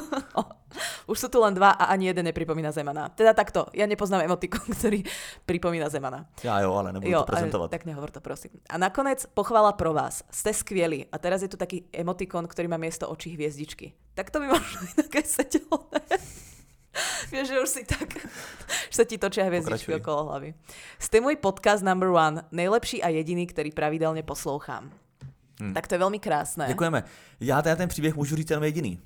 Už 1.12 1.20
sú 1.20 1.28
tu 1.28 1.44
len 1.44 1.52
dva 1.52 1.76
a 1.76 1.92
ani 1.92 2.08
jeden 2.08 2.24
nepripomína 2.32 2.72
Zemana. 2.72 3.12
Teda 3.12 3.36
takto, 3.36 3.68
ja 3.76 3.84
nepoznám 3.84 4.24
emotikon, 4.24 4.64
ktorý 4.72 5.04
pripomína 5.44 5.92
Zemana. 5.92 6.32
Já 6.44 6.64
jo, 6.64 6.72
ale 6.80 6.94
nebudu 6.96 7.12
Jo, 7.12 7.20
to 7.20 7.26
prezentovat. 7.36 7.68
ale- 7.68 7.76
tak 7.76 7.84
nehovor 7.86 8.08
to 8.12 8.22
prosím. 8.24 8.52
A 8.72 8.78
nakonec 8.80 9.28
pochvala 9.36 9.76
pro 9.76 9.92
vás. 9.94 10.24
Ste 10.32 10.54
skvělí. 10.56 11.12
A 11.12 11.20
teraz 11.20 11.42
je 11.44 11.52
tu 11.52 11.58
taký 11.60 11.84
emotikon, 11.92 12.48
ktorý 12.48 12.72
má 12.72 12.80
miesto 12.80 13.04
očí 13.12 13.36
hviezdičky. 13.36 13.92
Tak 14.16 14.32
to 14.32 14.40
by 14.40 14.48
možno 14.48 14.80
inak 14.96 15.12
aj 15.12 15.26
sedelo. 15.28 15.92
ne? 15.92 16.00
Vieš, 17.32 17.48
že 17.48 17.58
už 17.60 17.70
si 17.70 17.82
tak, 17.88 18.12
že 18.92 18.96
sa 18.98 19.04
ti 19.08 19.16
točia 19.16 19.48
hviezdičky 19.48 19.96
Pokračuj. 19.96 20.04
okolo 20.04 20.20
hlavy. 20.28 20.50
Ste 21.00 21.24
môj 21.24 21.40
podcast 21.40 21.84
number 21.84 22.12
one, 22.12 22.44
nejlepší 22.52 23.00
a 23.00 23.08
jediný, 23.08 23.48
ktorý 23.48 23.72
pravidelne 23.72 24.24
poslouchám. 24.28 24.92
Hm. 25.62 25.72
Tak 25.72 25.88
to 25.88 25.96
je 25.96 26.04
veľmi 26.04 26.20
krásne. 26.20 26.68
Děkujeme. 26.68 27.04
Já 27.40 27.62
teda 27.62 27.76
ten 27.76 27.90
příběh 27.90 28.16
můžu 28.16 28.36
říct 28.36 28.50
jenom 28.50 28.64
jediný. 28.64 29.00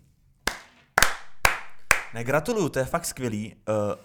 Ne, 2.14 2.24
gratuluju, 2.24 2.70
to 2.70 2.80
je 2.80 2.86
fakt 2.86 3.06
skvělý. 3.06 3.56
Uh, 3.70 3.96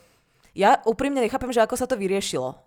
Ja 0.50 0.82
úprimne 0.82 1.22
nechápem, 1.22 1.54
že 1.54 1.62
ako 1.62 1.78
sa 1.78 1.86
to 1.86 1.94
vyriešilo. 1.94 2.58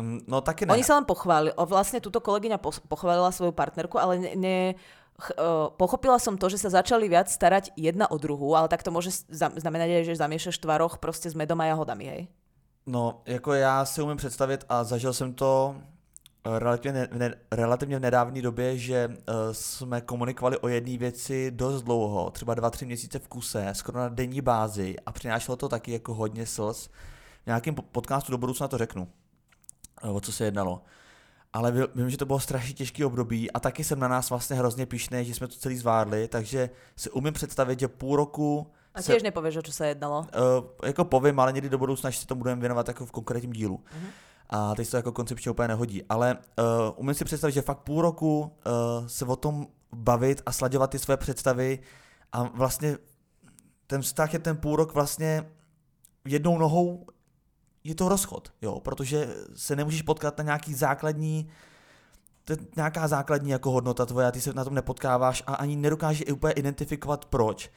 um, 0.00 0.24
no 0.24 0.40
taky 0.40 0.64
ne. 0.64 0.72
Oni 0.72 0.80
sa 0.80 0.96
len 0.96 1.04
pochválili. 1.04 1.52
O, 1.52 1.68
vlastne 1.68 2.00
túto 2.00 2.16
kolegyňa 2.24 2.56
pochválila 2.88 3.28
svoju 3.28 3.52
partnerku, 3.52 4.00
ale 4.00 4.16
ne, 4.16 4.30
ne, 4.40 4.56
pochopila 5.76 6.18
som 6.18 6.38
to, 6.38 6.48
že 6.48 6.58
sa 6.58 6.80
začali 6.80 7.08
viac 7.08 7.28
starať 7.28 7.76
jedna 7.76 8.08
o 8.10 8.16
druhú, 8.16 8.56
ale 8.56 8.68
tak 8.68 8.82
to 8.82 8.94
môže 8.94 9.26
znamenať 9.30 9.88
aj, 9.90 10.04
že 10.06 10.22
zamiešaš 10.22 10.56
tvaroch 10.58 10.98
proste 10.98 11.28
s 11.28 11.34
medom 11.34 11.60
a 11.60 11.66
jahodami, 11.66 12.04
hej? 12.06 12.22
No, 12.86 13.22
jako 13.26 13.52
já 13.52 13.84
si 13.84 14.02
umím 14.02 14.16
představit 14.16 14.64
a 14.68 14.84
zažil 14.84 15.12
jsem 15.12 15.32
to 15.32 15.76
relativně, 16.44 17.08
ne, 17.12 17.34
relativně 17.52 17.96
v 17.98 18.00
nedávné 18.00 18.42
době, 18.42 18.78
že 18.78 19.08
uh, 19.08 19.14
jsme 19.52 20.00
komunikovali 20.00 20.58
o 20.58 20.68
jedné 20.68 20.98
věci 20.98 21.50
dost 21.50 21.82
dlouho, 21.82 22.30
třeba 22.30 22.54
dva, 22.54 22.70
tři 22.70 22.86
měsíce 22.86 23.18
v 23.18 23.28
kuse, 23.28 23.68
skoro 23.72 23.98
na 23.98 24.08
denní 24.08 24.40
bázi 24.40 24.96
a 25.06 25.12
přinášelo 25.12 25.56
to 25.56 25.68
taky 25.68 25.92
jako 25.92 26.14
hodně 26.14 26.46
slz. 26.46 26.88
V 27.42 27.46
nějakém 27.46 27.74
podcastu 27.74 28.32
do 28.32 28.38
budoucna 28.38 28.68
to 28.68 28.78
řeknu, 28.78 29.08
o 30.02 30.20
co 30.20 30.32
se 30.32 30.44
jednalo. 30.44 30.82
Ale 31.52 31.88
vím, 31.94 32.10
že 32.10 32.16
to 32.16 32.26
bylo 32.26 32.40
strašně 32.40 32.74
těžký 32.74 33.04
období 33.04 33.50
a 33.50 33.60
taky 33.60 33.84
jsem 33.84 33.98
na 33.98 34.08
nás 34.08 34.30
vlastně 34.30 34.56
hrozně 34.56 34.86
pišný, 34.86 35.24
že 35.24 35.34
jsme 35.34 35.48
to 35.48 35.54
celý 35.54 35.76
zvládli, 35.76 36.28
takže 36.28 36.70
si 36.96 37.10
umím 37.10 37.32
představit, 37.32 37.80
že 37.80 37.88
půl 37.88 38.16
roku 38.16 38.66
a 38.94 39.02
tiež 39.02 39.22
se, 39.22 39.30
nepovieš, 39.30 39.56
o 39.56 39.62
čo 39.62 39.70
sa 39.70 39.86
jednalo? 39.86 40.26
Uh, 40.34 40.66
jako 40.82 41.06
povím, 41.06 41.38
ale 41.40 41.52
někdy 41.54 41.70
do 41.70 41.78
budoucna, 41.78 42.10
si 42.10 42.26
to 42.26 42.34
budeme 42.34 42.60
věnovat 42.60 42.88
jako 42.88 43.06
v 43.06 43.10
konkrétním 43.10 43.52
dílu. 43.52 43.78
Uh-huh 43.78 44.10
a 44.50 44.74
teď 44.74 44.86
se 44.86 44.90
to 44.90 44.96
jako 44.96 45.12
koncepčně 45.12 45.50
úplně 45.50 45.68
nehodí. 45.68 46.02
Ale 46.08 46.36
uh, 46.36 46.64
umím 46.96 47.14
si 47.14 47.24
představit, 47.24 47.52
že 47.52 47.62
fakt 47.62 47.78
půl 47.78 48.02
roku 48.02 48.40
uh, 48.40 49.06
se 49.06 49.24
o 49.24 49.36
tom 49.36 49.66
bavit 49.92 50.42
a 50.46 50.52
slaďovat 50.52 50.90
ty 50.90 50.98
své 50.98 51.16
představy 51.16 51.78
a 52.32 52.42
vlastně 52.42 52.96
ten 53.86 54.02
vztah 54.02 54.32
je 54.32 54.38
ten 54.38 54.56
půl 54.56 54.76
rok 54.76 54.94
vlastně 54.94 55.50
jednou 56.24 56.58
nohou 56.58 57.06
je 57.84 57.94
to 57.94 58.08
rozchod, 58.08 58.52
jo, 58.62 58.80
protože 58.80 59.28
se 59.54 59.76
nemůžeš 59.76 60.02
potkat 60.02 60.38
na 60.38 60.44
nějaký 60.44 60.74
základní 60.74 61.50
to 62.44 62.52
je 62.52 62.58
nějaká 62.76 63.08
základní 63.08 63.50
jako 63.50 63.70
hodnota 63.70 64.06
tvoje 64.06 64.26
a 64.26 64.30
ty 64.30 64.40
se 64.40 64.52
na 64.52 64.64
tom 64.64 64.74
nepotkáváš 64.74 65.42
a 65.46 65.54
ani 65.54 65.76
nedokážeš 65.76 66.32
úplně 66.32 66.52
identifikovat 66.52 67.24
proč. 67.24 67.70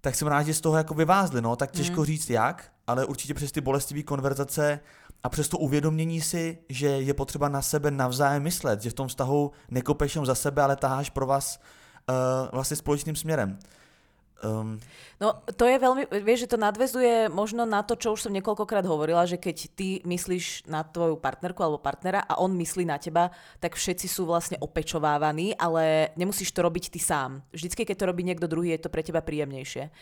Tak 0.00 0.14
jsem 0.14 0.28
rád, 0.28 0.42
že 0.42 0.54
z 0.54 0.60
toho 0.60 0.76
jako 0.76 0.94
vyvázli, 0.94 1.42
no, 1.42 1.56
tak 1.56 1.70
těžko 1.70 2.00
mm. 2.00 2.06
říct 2.06 2.30
jak, 2.30 2.72
ale 2.86 3.04
určitě 3.04 3.34
přes 3.34 3.52
ty 3.52 3.60
bolestivé 3.60 4.02
konverzace 4.02 4.80
a 5.22 5.28
přes 5.28 5.48
to 5.48 5.58
uvědomění 5.58 6.20
si, 6.20 6.58
že 6.68 6.86
je 6.86 7.14
potřeba 7.14 7.48
na 7.48 7.62
sebe 7.62 7.90
navzájem 7.90 8.42
myslet, 8.42 8.82
že 8.82 8.90
v 8.90 8.94
tom 8.94 9.08
vztahu 9.08 9.50
nekopeš 9.70 10.18
za 10.24 10.34
sebe, 10.34 10.62
ale 10.62 10.76
taháš 10.76 11.10
pro 11.10 11.26
vás 11.26 11.58
uh, 12.08 12.14
vlastně 12.52 12.76
společným 12.76 13.16
směrem. 13.16 13.58
Um, 14.42 14.82
no 15.22 15.38
to 15.54 15.70
je 15.70 15.78
veľmi, 15.78 16.10
vieš, 16.26 16.44
že 16.46 16.58
to 16.58 16.58
nadvezuje 16.58 17.30
možno 17.30 17.62
na 17.62 17.86
to, 17.86 17.94
čo 17.94 18.18
už 18.18 18.26
som 18.26 18.34
niekoľkokrát 18.34 18.82
hovorila, 18.82 19.22
že 19.22 19.38
keď 19.38 19.56
ty 19.78 19.88
myslíš 20.02 20.66
na 20.66 20.82
tvoju 20.82 21.14
partnerku 21.14 21.62
alebo 21.62 21.78
partnera 21.78 22.26
a 22.26 22.42
on 22.42 22.58
myslí 22.58 22.82
na 22.82 22.98
teba, 22.98 23.30
tak 23.62 23.78
všetci 23.78 24.10
sú 24.10 24.26
vlastne 24.26 24.58
opečovávaní, 24.58 25.54
ale 25.54 26.10
nemusíš 26.18 26.50
to 26.50 26.66
robiť 26.66 26.90
ty 26.90 26.98
sám. 26.98 27.46
Vždycky, 27.54 27.86
keď 27.86 27.96
to 28.02 28.08
robí 28.10 28.26
niekto 28.26 28.50
druhý, 28.50 28.74
je 28.74 28.82
to 28.82 28.90
pre 28.90 29.06
teba 29.06 29.22
príjemnejšie. 29.22 29.94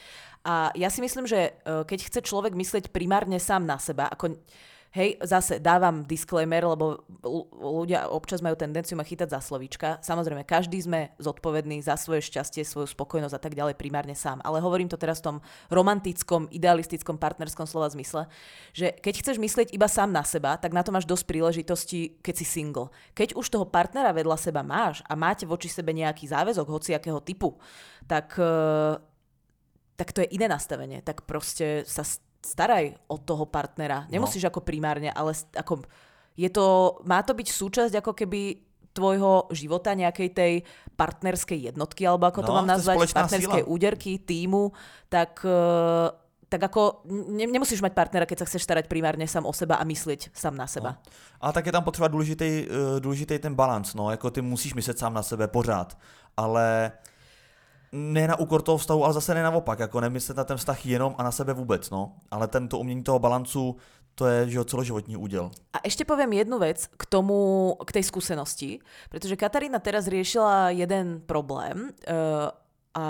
A 0.49 0.73
ja 0.73 0.89
si 0.89 1.05
myslím, 1.05 1.29
že 1.29 1.53
eh, 1.53 1.85
keď 1.85 2.09
chce 2.09 2.21
človek 2.25 2.57
myslieť 2.57 2.89
primárne 2.89 3.37
sám 3.37 3.69
na 3.69 3.77
seba, 3.77 4.09
ako 4.09 4.41
Hej, 4.91 5.23
zase 5.23 5.63
dávam 5.63 6.03
disclaimer, 6.03 6.67
lebo 6.67 7.07
ľudia 7.63 8.11
občas 8.11 8.43
majú 8.43 8.59
tendenciu 8.59 8.99
ma 8.99 9.07
chytať 9.07 9.31
za 9.31 9.39
slovíčka. 9.39 10.03
Samozrejme, 10.03 10.43
každý 10.43 10.83
sme 10.83 11.15
zodpovedný 11.23 11.79
za 11.79 11.95
svoje 11.95 12.27
šťastie, 12.27 12.67
svoju 12.67 12.91
spokojnosť 12.91 13.39
a 13.39 13.39
tak 13.39 13.55
ďalej 13.55 13.79
primárne 13.79 14.19
sám. 14.19 14.43
Ale 14.43 14.59
hovorím 14.59 14.91
to 14.91 14.99
teraz 14.99 15.23
v 15.23 15.31
tom 15.31 15.37
romantickom, 15.71 16.51
idealistickom, 16.51 17.23
partnerskom 17.23 17.71
slova 17.71 17.87
zmysle, 17.95 18.27
že 18.75 18.91
keď 18.99 19.15
chceš 19.23 19.39
myslieť 19.39 19.71
iba 19.71 19.87
sám 19.87 20.11
na 20.11 20.27
seba, 20.27 20.59
tak 20.59 20.75
na 20.75 20.83
to 20.83 20.91
máš 20.91 21.07
dosť 21.07 21.23
príležitostí, 21.23 22.19
keď 22.19 22.35
si 22.43 22.47
single. 22.51 22.91
Keď 23.15 23.39
už 23.39 23.47
toho 23.47 23.71
partnera 23.71 24.11
vedľa 24.11 24.43
seba 24.43 24.67
máš 24.67 25.07
a 25.07 25.15
máte 25.15 25.47
voči 25.47 25.71
sebe 25.71 25.95
nejaký 25.95 26.27
záväzok, 26.27 26.67
hociakého 26.67 27.23
typu, 27.23 27.55
tak, 28.11 28.35
eh, 28.43 28.99
tak 29.95 30.11
to 30.11 30.27
je 30.27 30.35
iné 30.35 30.51
nastavenie. 30.51 30.99
Tak 30.99 31.31
proste 31.31 31.87
sa 31.87 32.03
staraj 32.41 32.97
o 33.07 33.21
toho 33.21 33.45
partnera. 33.47 34.09
No. 34.09 34.21
Nemusíš 34.21 34.45
no. 34.45 34.49
ako 34.49 34.61
primárne, 34.65 35.13
ale 35.13 35.37
ako 35.57 35.85
je 36.37 36.49
to, 36.49 36.99
má 37.05 37.21
to 37.21 37.37
byť 37.37 37.49
súčasť 37.53 37.95
ako 38.01 38.13
keby 38.17 38.71
tvojho 38.91 39.47
života, 39.55 39.95
nejakej 39.95 40.29
tej 40.35 40.53
partnerskej 40.99 41.71
jednotky, 41.71 42.03
alebo 42.05 42.27
ako 42.27 42.41
no, 42.43 42.47
to 42.47 42.53
mám 42.53 42.69
nazvať, 42.69 43.15
partnerskej 43.15 43.63
sila. 43.63 43.71
úderky, 43.71 44.19
týmu, 44.19 44.75
tak, 45.07 45.47
e, 45.47 46.11
tak 46.51 46.61
ako 46.67 47.07
ne, 47.07 47.47
nemusíš 47.47 47.79
mať 47.81 47.95
partnera, 47.95 48.27
keď 48.27 48.43
sa 48.43 48.49
chceš 48.51 48.67
starať 48.67 48.91
primárne 48.91 49.23
sám 49.31 49.47
o 49.47 49.55
seba 49.55 49.79
a 49.79 49.87
myslieť 49.87 50.35
sám 50.35 50.59
na 50.59 50.67
seba. 50.67 50.99
No. 50.99 51.01
Ale 51.39 51.53
tak 51.55 51.67
je 51.67 51.73
tam 51.73 51.85
potřeba 51.87 52.09
důležitý, 52.09 52.67
e, 52.67 53.01
důležitý 53.01 53.39
ten 53.39 53.55
balans, 53.55 53.95
no, 53.95 54.11
jako 54.11 54.31
ty 54.31 54.43
musíš 54.43 54.75
myslet 54.75 54.99
sám 54.99 55.15
na 55.15 55.23
sebe 55.23 55.49
pořád, 55.49 55.99
ale 56.37 56.93
ne 57.93 58.29
na 58.29 58.39
úkor 58.39 58.63
toho 58.63 58.79
vztahu, 58.79 59.05
ale 59.05 59.13
zase 59.13 59.35
ne 59.35 59.43
naopak, 59.43 59.79
jako 59.79 60.01
nemyslet 60.01 60.37
na 60.37 60.45
ten 60.45 60.57
vztah 60.57 60.87
jenom 60.87 61.15
a 61.19 61.23
na 61.23 61.31
sebe 61.31 61.53
vůbec, 61.53 61.91
no. 61.91 62.13
Ale 62.31 62.49
tento 62.49 62.79
umění 62.79 63.03
toho 63.03 63.19
balancu, 63.19 63.77
to 64.15 64.27
je 64.27 64.51
že 64.51 64.65
celoživotní 64.65 65.17
úděl. 65.17 65.51
A 65.73 65.79
ešte 65.81 66.05
poviem 66.05 66.33
jednu 66.33 66.59
vec 66.59 66.87
k 66.87 67.03
tomu, 67.07 67.73
k 67.87 67.93
tej 67.93 68.05
skúsenosti, 68.05 68.71
pretože 69.09 69.37
Katarína 69.37 69.79
teraz 69.79 70.07
riešila 70.07 70.71
jeden 70.77 71.25
problém 71.25 71.89
uh, 71.89 72.53
a 72.95 73.07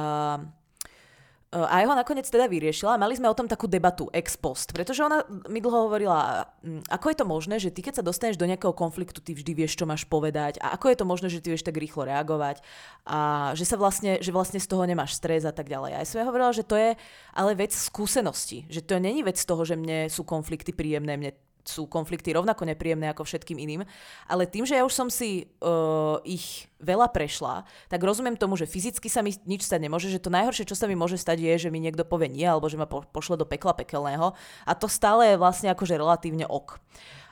a 1.50 1.82
ho 1.82 1.94
nakoniec 1.98 2.30
teda 2.30 2.46
vyriešila. 2.46 2.94
Mali 2.94 3.18
sme 3.18 3.26
o 3.26 3.34
tom 3.34 3.50
takú 3.50 3.66
debatu 3.66 4.06
ex 4.14 4.38
post, 4.38 4.70
pretože 4.70 5.02
ona 5.02 5.26
mi 5.50 5.58
dlho 5.58 5.90
hovorila, 5.90 6.46
mm, 6.62 6.86
ako 6.86 7.06
je 7.10 7.16
to 7.18 7.26
možné, 7.26 7.56
že 7.58 7.74
ty 7.74 7.82
keď 7.82 7.98
sa 7.98 8.06
dostaneš 8.06 8.38
do 8.38 8.46
nejakého 8.46 8.70
konfliktu, 8.70 9.18
ty 9.18 9.34
vždy 9.34 9.58
vieš, 9.58 9.74
čo 9.74 9.82
máš 9.82 10.06
povedať 10.06 10.62
a 10.62 10.78
ako 10.78 10.94
je 10.94 10.96
to 11.02 11.10
možné, 11.10 11.26
že 11.26 11.42
ty 11.42 11.50
vieš 11.50 11.66
tak 11.66 11.74
rýchlo 11.74 12.06
reagovať 12.06 12.62
a 13.02 13.50
že 13.58 13.66
sa 13.66 13.74
vlastne, 13.74 14.22
že 14.22 14.30
vlastne 14.30 14.62
z 14.62 14.70
toho 14.70 14.86
nemáš 14.86 15.18
stres 15.18 15.42
a 15.42 15.50
tak 15.50 15.66
ďalej. 15.66 15.98
A 15.98 15.98
ja 15.98 16.06
som 16.06 16.22
ja 16.22 16.30
hovorila, 16.30 16.54
že 16.54 16.62
to 16.62 16.78
je 16.78 16.94
ale 17.34 17.50
vec 17.58 17.74
skúsenosti, 17.74 18.70
že 18.70 18.86
to 18.86 19.02
není 19.02 19.26
vec 19.26 19.42
toho, 19.42 19.66
že 19.66 19.74
mne 19.74 20.06
sú 20.06 20.22
konflikty 20.22 20.70
príjemné, 20.70 21.18
mne 21.18 21.34
sú 21.64 21.86
konflikty 21.86 22.32
rovnako 22.32 22.64
nepríjemné 22.66 23.12
ako 23.12 23.24
všetkým 23.26 23.58
iným, 23.60 23.82
ale 24.26 24.48
tým, 24.48 24.64
že 24.64 24.76
ja 24.76 24.84
už 24.84 24.94
som 24.94 25.08
si 25.08 25.48
uh, 25.60 26.18
ich 26.24 26.68
veľa 26.80 27.12
prešla, 27.12 27.68
tak 27.92 28.00
rozumiem 28.00 28.36
tomu, 28.36 28.56
že 28.56 28.68
fyzicky 28.68 29.12
sa 29.12 29.20
mi 29.20 29.36
nič 29.44 29.68
stať 29.68 29.80
nemôže, 29.84 30.08
že 30.08 30.22
to 30.22 30.32
najhoršie, 30.32 30.68
čo 30.68 30.78
sa 30.78 30.88
mi 30.88 30.96
môže 30.96 31.20
stať, 31.20 31.40
je, 31.40 31.68
že 31.68 31.72
mi 31.72 31.80
niekto 31.80 32.04
povie 32.08 32.32
nie, 32.32 32.46
alebo 32.48 32.68
že 32.68 32.80
ma 32.80 32.88
po, 32.88 33.04
pošle 33.04 33.36
do 33.36 33.44
pekla 33.44 33.76
pekelného 33.76 34.32
a 34.64 34.72
to 34.72 34.88
stále 34.88 35.24
je 35.24 35.40
vlastne 35.40 35.68
akože 35.72 36.00
relatívne 36.00 36.48
ok. 36.48 36.80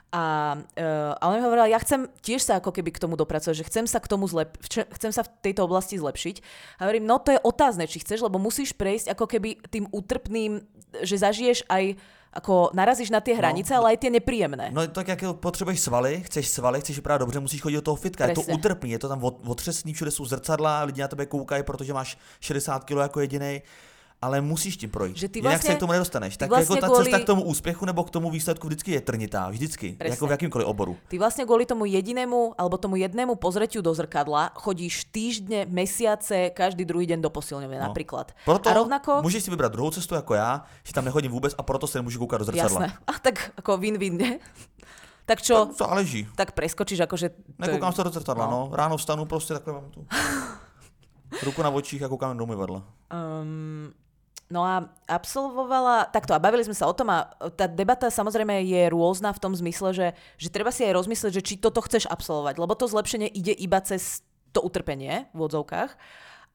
A, 0.09 0.57
uh, 0.57 1.13
a 1.21 1.23
on 1.29 1.37
mi 1.37 1.45
hovoril, 1.45 1.69
ja 1.69 1.77
chcem 1.77 2.09
tiež 2.25 2.41
sa 2.41 2.57
ako 2.57 2.73
keby 2.73 2.89
k 2.89 3.01
tomu 3.05 3.13
dopracovať, 3.13 3.61
že 3.61 3.67
chcem 3.69 3.85
sa 3.85 4.01
k 4.01 4.09
tomu 4.09 4.25
zlep- 4.25 4.57
chcem 4.65 5.13
sa 5.13 5.21
v 5.21 5.29
tejto 5.45 5.69
oblasti 5.69 6.01
zlepšiť. 6.01 6.41
A 6.81 6.89
hovorím, 6.89 7.05
no 7.05 7.21
to 7.21 7.37
je 7.37 7.45
otázne, 7.45 7.85
či 7.85 8.01
chceš, 8.01 8.25
lebo 8.25 8.41
musíš 8.41 8.73
prejsť 8.73 9.13
ako 9.13 9.29
keby 9.29 9.61
tým 9.69 9.85
útrpným, 9.93 10.65
že 11.05 11.21
zažiješ 11.21 11.69
aj 11.69 12.01
ako 12.33 12.69
narazíš 12.77 13.09
na 13.09 13.25
tie 13.25 13.33
no. 13.33 13.41
hranice, 13.41 13.73
no, 13.73 13.81
ale 13.81 13.97
aj 13.97 13.97
tie 14.05 14.11
nepříjemné. 14.13 14.69
No 14.69 14.87
tak 14.87 15.07
jak 15.07 15.21
potřebuješ 15.41 15.79
svaly, 15.79 16.21
chceš 16.21 16.47
svaly, 16.47 16.81
chceš 16.81 16.95
vypadat 16.95 17.17
dobře, 17.17 17.39
musíš 17.39 17.61
chodit 17.61 17.75
do 17.75 17.81
toho 17.81 17.95
fitka. 17.95 18.25
Presne. 18.25 18.41
Je 18.41 18.45
to 18.45 18.53
utrpný, 18.53 18.89
je 18.91 18.99
to 18.99 19.09
tam 19.09 19.19
otřesný, 19.23 19.93
všude 19.93 20.11
jsou 20.11 20.25
zrcadla, 20.25 20.83
lidi 20.83 21.01
na 21.01 21.07
tebe 21.07 21.25
koukají, 21.25 21.63
protože 21.63 21.93
máš 21.93 22.17
60 22.39 22.83
kg 22.83 22.91
jako 22.91 23.19
jediný 23.19 23.61
ale 24.21 24.41
musíš 24.41 24.77
tím 24.77 24.89
projít. 24.89 25.17
Že 25.17 25.29
ty 25.29 25.41
vlastně, 25.41 25.55
Jinak 25.55 25.61
se 25.61 25.75
k 25.75 25.79
tomu 25.79 25.91
nedostaneš. 25.91 26.37
Tak 26.37 26.49
vlastně 26.49 26.75
jako 26.75 26.81
ta 26.81 26.87
kvůli... 26.87 27.03
cesta 27.03 27.19
k 27.19 27.25
tomu 27.25 27.43
úspěchu 27.43 27.85
nebo 27.85 28.03
k 28.03 28.09
tomu 28.09 28.29
výsledku 28.29 28.67
vždycky 28.67 28.91
je 28.91 29.01
trnitá, 29.01 29.49
vždycky, 29.49 29.95
Presne. 29.97 30.13
jako 30.13 30.27
v 30.27 30.31
jakýmkoliv 30.31 30.67
oboru. 30.67 30.97
Ty 31.07 31.19
vlastně 31.19 31.45
kvůli 31.45 31.65
tomu 31.65 31.85
jedinému 31.85 32.53
alebo 32.57 32.77
tomu 32.77 32.95
jednému 32.95 33.35
pozretiu 33.35 33.81
do 33.81 33.93
zrkadla 33.93 34.51
chodíš 34.55 35.05
týždne, 35.05 35.65
mesiace, 35.65 36.49
každý 36.49 36.85
druhý 36.85 37.07
den 37.07 37.21
do 37.21 37.29
posilňovny 37.29 37.77
no. 37.77 37.83
například. 37.83 38.31
Proto 38.45 38.69
a 38.69 38.73
rovnako... 38.73 39.21
můžeš 39.21 39.43
si 39.43 39.51
vybrat 39.51 39.71
druhou 39.71 39.91
cestu 39.91 40.15
jako 40.15 40.33
já, 40.33 40.63
že 40.83 40.93
tam 40.93 41.05
nechodím 41.05 41.31
vůbec 41.31 41.55
a 41.57 41.63
proto 41.63 41.87
se 41.87 41.97
nemůžu 41.97 42.19
koukat 42.19 42.39
do 42.39 42.45
zrcadla. 42.45 42.81
Jasné. 42.81 42.97
A 43.07 43.19
tak 43.21 43.51
jako 43.57 43.77
win-win, 43.77 44.17
ne? 44.17 44.39
Tak 45.25 45.41
čo? 45.41 45.65
To 45.65 45.73
záleží. 45.73 46.27
Tak 46.35 46.51
preskočíš 46.51 46.99
akože... 46.99 47.29
Nekoukám 47.57 47.93
se 47.93 48.03
do 48.03 48.09
zrcadla, 48.09 48.45
no. 48.45 48.51
no. 48.51 48.75
Ráno 48.75 48.97
vstanu 48.97 49.25
prostě 49.25 49.53
takhle 49.53 49.73
mám 49.73 49.89
tu. 49.91 50.07
Ruku 51.43 51.63
na 51.63 51.69
očích 51.69 52.03
a 52.03 52.07
koukám 52.07 52.37
do 52.37 52.43
umyvadla. 52.43 52.83
Um, 53.41 53.93
No 54.49 54.65
a 54.65 54.89
absolvovala, 55.05 56.09
takto 56.09 56.33
a 56.33 56.41
bavili 56.41 56.65
sme 56.65 56.73
sa 56.73 56.89
o 56.89 56.93
tom 56.97 57.13
a 57.13 57.29
tá 57.53 57.69
debata 57.69 58.09
samozrejme 58.09 58.65
je 58.65 58.89
rôzna 58.89 59.29
v 59.29 59.41
tom 59.45 59.53
zmysle, 59.53 59.93
že, 59.93 60.07
že 60.41 60.49
treba 60.49 60.73
si 60.73 60.81
aj 60.89 60.97
rozmyslieť, 60.97 61.37
že 61.37 61.45
či 61.45 61.61
toto 61.61 61.85
chceš 61.85 62.09
absolvovať, 62.09 62.57
lebo 62.57 62.73
to 62.73 62.89
zlepšenie 62.89 63.29
ide 63.29 63.53
iba 63.53 63.77
cez 63.85 64.25
to 64.49 64.65
utrpenie 64.65 65.29
v 65.37 65.39
odzovkách 65.45 65.93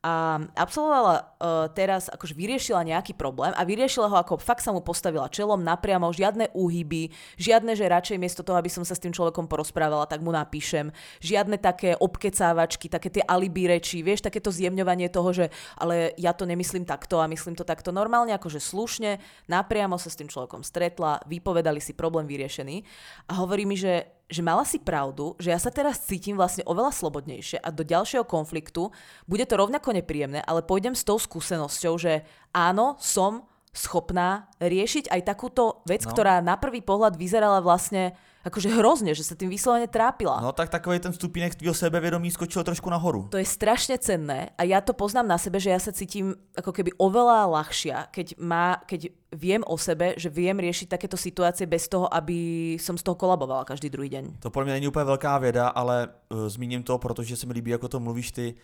a 0.05 0.37
absolvovala 0.53 1.14
uh, 1.17 1.25
teraz, 1.73 2.12
akože 2.12 2.37
vyriešila 2.37 2.85
nejaký 2.85 3.17
problém 3.17 3.57
a 3.57 3.64
vyriešila 3.64 4.12
ho 4.12 4.21
ako 4.21 4.37
fakt 4.37 4.61
sa 4.61 4.69
mu 4.69 4.85
postavila 4.85 5.33
čelom 5.33 5.64
napriamo, 5.64 6.12
žiadne 6.12 6.53
úhyby, 6.53 7.09
žiadne, 7.40 7.73
že 7.73 7.88
radšej 7.88 8.21
miesto 8.21 8.45
toho, 8.45 8.61
aby 8.61 8.69
som 8.69 8.85
sa 8.85 8.93
s 8.93 9.01
tým 9.01 9.17
človekom 9.17 9.49
porozprávala, 9.49 10.05
tak 10.05 10.21
mu 10.21 10.29
napíšem, 10.29 10.93
žiadne 11.25 11.57
také 11.57 11.97
obkecávačky, 11.97 12.93
také 12.93 13.09
tie 13.09 13.25
alibi 13.25 13.64
reči, 13.64 14.05
vieš, 14.05 14.29
takéto 14.29 14.53
zjemňovanie 14.53 15.09
toho, 15.09 15.33
že 15.33 15.49
ale 15.81 16.12
ja 16.21 16.37
to 16.37 16.45
nemyslím 16.45 16.85
takto 16.85 17.25
a 17.25 17.31
myslím 17.33 17.57
to 17.57 17.64
takto 17.64 17.88
normálne, 17.88 18.37
akože 18.37 18.61
slušne, 18.61 19.25
napriamo 19.49 19.97
sa 19.97 20.12
s 20.12 20.21
tým 20.21 20.29
človekom 20.29 20.61
stretla, 20.61 21.25
vypovedali 21.25 21.81
si 21.81 21.97
problém 21.97 22.29
vyriešený. 22.29 22.85
A 23.33 23.40
hovorí 23.40 23.64
mi, 23.64 23.81
že 23.81 24.24
že 24.25 24.41
mala 24.41 24.65
si 24.65 24.81
pravdu, 24.81 25.37
že 25.37 25.53
ja 25.53 25.61
sa 25.61 25.69
teraz 25.69 26.01
cítim 26.09 26.35
vlastne 26.35 26.65
oveľa 26.65 26.97
slobodnejšie 26.97 27.61
a 27.61 27.69
do 27.69 27.85
ďalšieho 27.85 28.25
konfliktu 28.25 28.89
bude 29.29 29.45
to 29.45 29.61
rovnako 29.61 29.93
nepríjemné, 29.93 30.41
ale 30.41 30.65
pôjdem 30.65 30.97
s 30.97 31.05
tou 31.05 31.21
skúsenosťou, 31.21 31.95
že 32.01 32.25
áno, 32.57 32.97
som 32.97 33.45
schopná 33.75 34.49
riešiť 34.63 35.11
aj 35.11 35.21
takúto 35.27 35.83
vec, 35.85 36.07
no. 36.07 36.15
ktorá 36.15 36.39
na 36.41 36.55
prvý 36.57 36.81
pohľad 36.81 37.19
vyzerala 37.19 37.59
vlastne 37.61 38.15
Akože 38.44 38.68
hrozne, 38.68 39.16
že 39.16 39.24
sa 39.24 39.33
tým 39.33 39.48
vyslovene 39.48 39.88
trápila. 39.88 40.40
No 40.44 40.52
tak 40.52 40.68
takový 40.68 41.00
ten 41.00 41.12
stupínek 41.12 41.54
tvýho 41.54 41.74
sebevědomí 41.74 42.30
skočil 42.30 42.64
trošku 42.64 42.90
nahoru. 42.90 43.26
To 43.33 43.40
je 43.40 43.48
strašne 43.48 43.96
cenné 43.98 44.52
a 44.61 44.62
ja 44.68 44.85
to 44.85 44.92
poznám 44.92 45.33
na 45.33 45.38
sebe, 45.40 45.57
že 45.57 45.72
ja 45.72 45.80
sa 45.80 45.96
cítim 45.96 46.37
ako 46.52 46.72
keby 46.72 46.92
oveľa 47.00 47.48
ľahšia, 47.48 48.12
keď, 48.12 48.37
má, 48.37 48.85
keď 48.85 49.09
viem 49.33 49.64
o 49.64 49.80
sebe, 49.80 50.12
že 50.20 50.28
viem 50.28 50.61
riešiť 50.61 50.92
takéto 50.92 51.16
situácie 51.16 51.64
bez 51.66 51.88
toho, 51.88 52.04
aby 52.12 52.76
som 52.76 53.00
z 53.00 53.02
toho 53.02 53.16
kolabovala 53.16 53.64
každý 53.64 53.88
druhý 53.90 54.09
deň. 54.09 54.24
To 54.44 54.50
podle 54.50 54.64
mě 54.64 54.72
není 54.72 54.88
úplně 54.88 55.04
velká 55.04 55.38
věda, 55.38 55.68
ale 55.68 56.09
uh, 56.28 56.48
zmíním 56.48 56.83
to, 56.83 56.98
protože 56.98 57.37
se 57.37 57.46
mi 57.46 57.52
líbí, 57.52 57.70
jako 57.70 57.88
to 57.88 58.00
mluvíš 58.00 58.33
ty, 58.33 58.54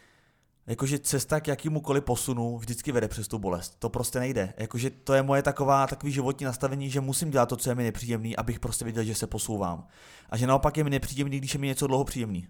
jakože 0.66 0.98
cesta 0.98 1.40
k 1.40 1.48
jakýmukoliv 1.48 2.04
posunu 2.04 2.58
vždycky 2.58 2.92
vede 2.92 3.08
přes 3.08 3.28
tu 3.28 3.38
bolest. 3.38 3.76
To 3.78 3.88
prostě 3.88 4.18
nejde. 4.18 4.54
Jakože 4.56 4.90
to 4.90 5.14
je 5.14 5.22
moje 5.22 5.42
taková, 5.42 5.86
takový 5.86 6.12
životní 6.12 6.46
nastavení, 6.46 6.90
že 6.90 7.00
musím 7.00 7.30
dělat 7.30 7.48
to, 7.48 7.56
co 7.56 7.70
je 7.70 7.74
mi 7.74 7.82
nepříjemný, 7.82 8.36
abych 8.36 8.60
prostě 8.60 8.84
viděl, 8.84 9.04
že 9.04 9.14
se 9.14 9.26
posouvám. 9.26 9.86
A 10.30 10.36
že 10.36 10.46
naopak 10.46 10.76
je 10.76 10.84
mi 10.84 10.90
nepříjemný, 10.90 11.38
když 11.38 11.54
je 11.54 11.60
mi 11.60 11.66
něco 11.66 11.86
dlouho 11.86 12.04
příjemný. 12.04 12.46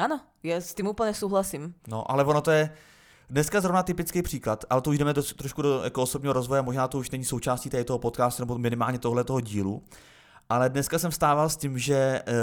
Áno, 0.00 0.24
ja 0.40 0.56
s 0.56 0.72
tým 0.72 0.88
úplne 0.88 1.12
súhlasím. 1.12 1.76
No, 1.84 2.00
ale 2.08 2.24
ono 2.24 2.40
to 2.40 2.48
je 2.50 2.72
dneska 3.28 3.60
zrovna 3.60 3.82
typický 3.82 4.22
příklad, 4.22 4.64
ale 4.70 4.80
to 4.80 4.90
už 4.90 4.98
jdeme 4.98 5.12
do, 5.12 5.22
trošku 5.22 5.62
do 5.62 5.84
jako 5.84 6.02
osobního 6.02 6.32
rozvoje, 6.32 6.62
možná 6.62 6.88
to 6.88 6.98
už 6.98 7.10
není 7.10 7.24
součástí 7.24 7.70
tady 7.70 7.84
toho 7.84 7.98
podcastu 7.98 8.42
nebo 8.42 8.58
minimálně 8.58 8.98
tohle 8.98 9.24
toho 9.24 9.40
dílu. 9.40 9.84
Ale 10.48 10.68
dneska 10.68 10.98
jsem 10.98 11.12
stával 11.12 11.48
s 11.48 11.56
tím, 11.56 11.78
že 11.78 12.22
uh, 12.28 12.34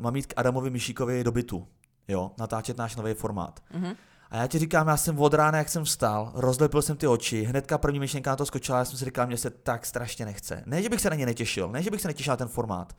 mám 0.00 0.16
jít 0.16 0.26
k 0.26 0.34
Adamovi 0.36 0.70
Mišíkovi 0.70 1.24
do 1.24 1.32
bytu, 1.32 1.68
jo, 2.08 2.30
natáčet 2.38 2.76
náš 2.76 2.96
nový 2.96 3.14
formát. 3.14 3.60
Mhm. 3.72 3.94
A 4.30 4.36
já 4.36 4.46
ti 4.46 4.58
říkám, 4.58 4.88
já 4.88 4.96
jsem 4.96 5.18
od 5.18 5.34
rána, 5.34 5.58
jak 5.58 5.68
jsem 5.68 5.84
vstal, 5.84 6.32
rozlepil 6.34 6.82
jsem 6.82 6.96
ty 6.96 7.06
oči, 7.06 7.42
hnedka 7.42 7.78
první 7.78 8.00
myšlenka 8.00 8.30
na 8.30 8.36
to 8.36 8.46
skočila, 8.46 8.78
já 8.78 8.84
jsem 8.84 8.98
si 8.98 9.04
říkal, 9.04 9.26
mě 9.26 9.36
se 9.36 9.50
tak 9.50 9.86
strašně 9.86 10.24
nechce. 10.24 10.62
Ne, 10.66 10.82
že 10.82 10.88
bych 10.88 11.00
se 11.00 11.10
na 11.10 11.16
ně 11.16 11.26
netěšil, 11.26 11.68
ne, 11.68 11.82
že 11.82 11.90
bych 11.90 12.00
se 12.00 12.08
netěšil 12.08 12.32
na 12.32 12.36
ten 12.36 12.48
formát, 12.48 12.96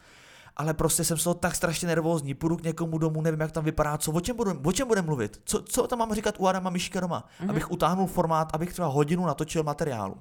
ale 0.57 0.73
prostě 0.73 1.03
jsem 1.03 1.17
z 1.17 1.23
toho 1.23 1.33
tak 1.33 1.55
strašně 1.55 1.87
nervózní, 1.87 2.33
půjdu 2.33 2.57
k 2.57 2.63
někomu 2.63 2.97
domů, 2.97 3.21
nevím, 3.21 3.39
jak 3.39 3.51
tam 3.51 3.63
vypadá, 3.63 3.97
co, 3.97 4.11
o 4.11 4.21
čem 4.21 4.35
budu, 4.35 4.61
o 4.65 4.71
čem 4.71 4.87
budem 4.87 5.05
mluvit, 5.05 5.41
co, 5.45 5.61
co 5.61 5.87
tam 5.87 5.99
mám 5.99 6.13
říkat 6.13 6.35
u 6.39 6.47
Adama 6.47 6.69
Miška 6.69 6.99
doma, 6.99 7.23
mm-hmm. 7.41 7.49
abych 7.49 7.71
utáhnul 7.71 8.07
formát, 8.07 8.49
abych 8.53 8.73
třeba 8.73 8.87
hodinu 8.87 9.25
natočil 9.25 9.63
materiálu. 9.63 10.15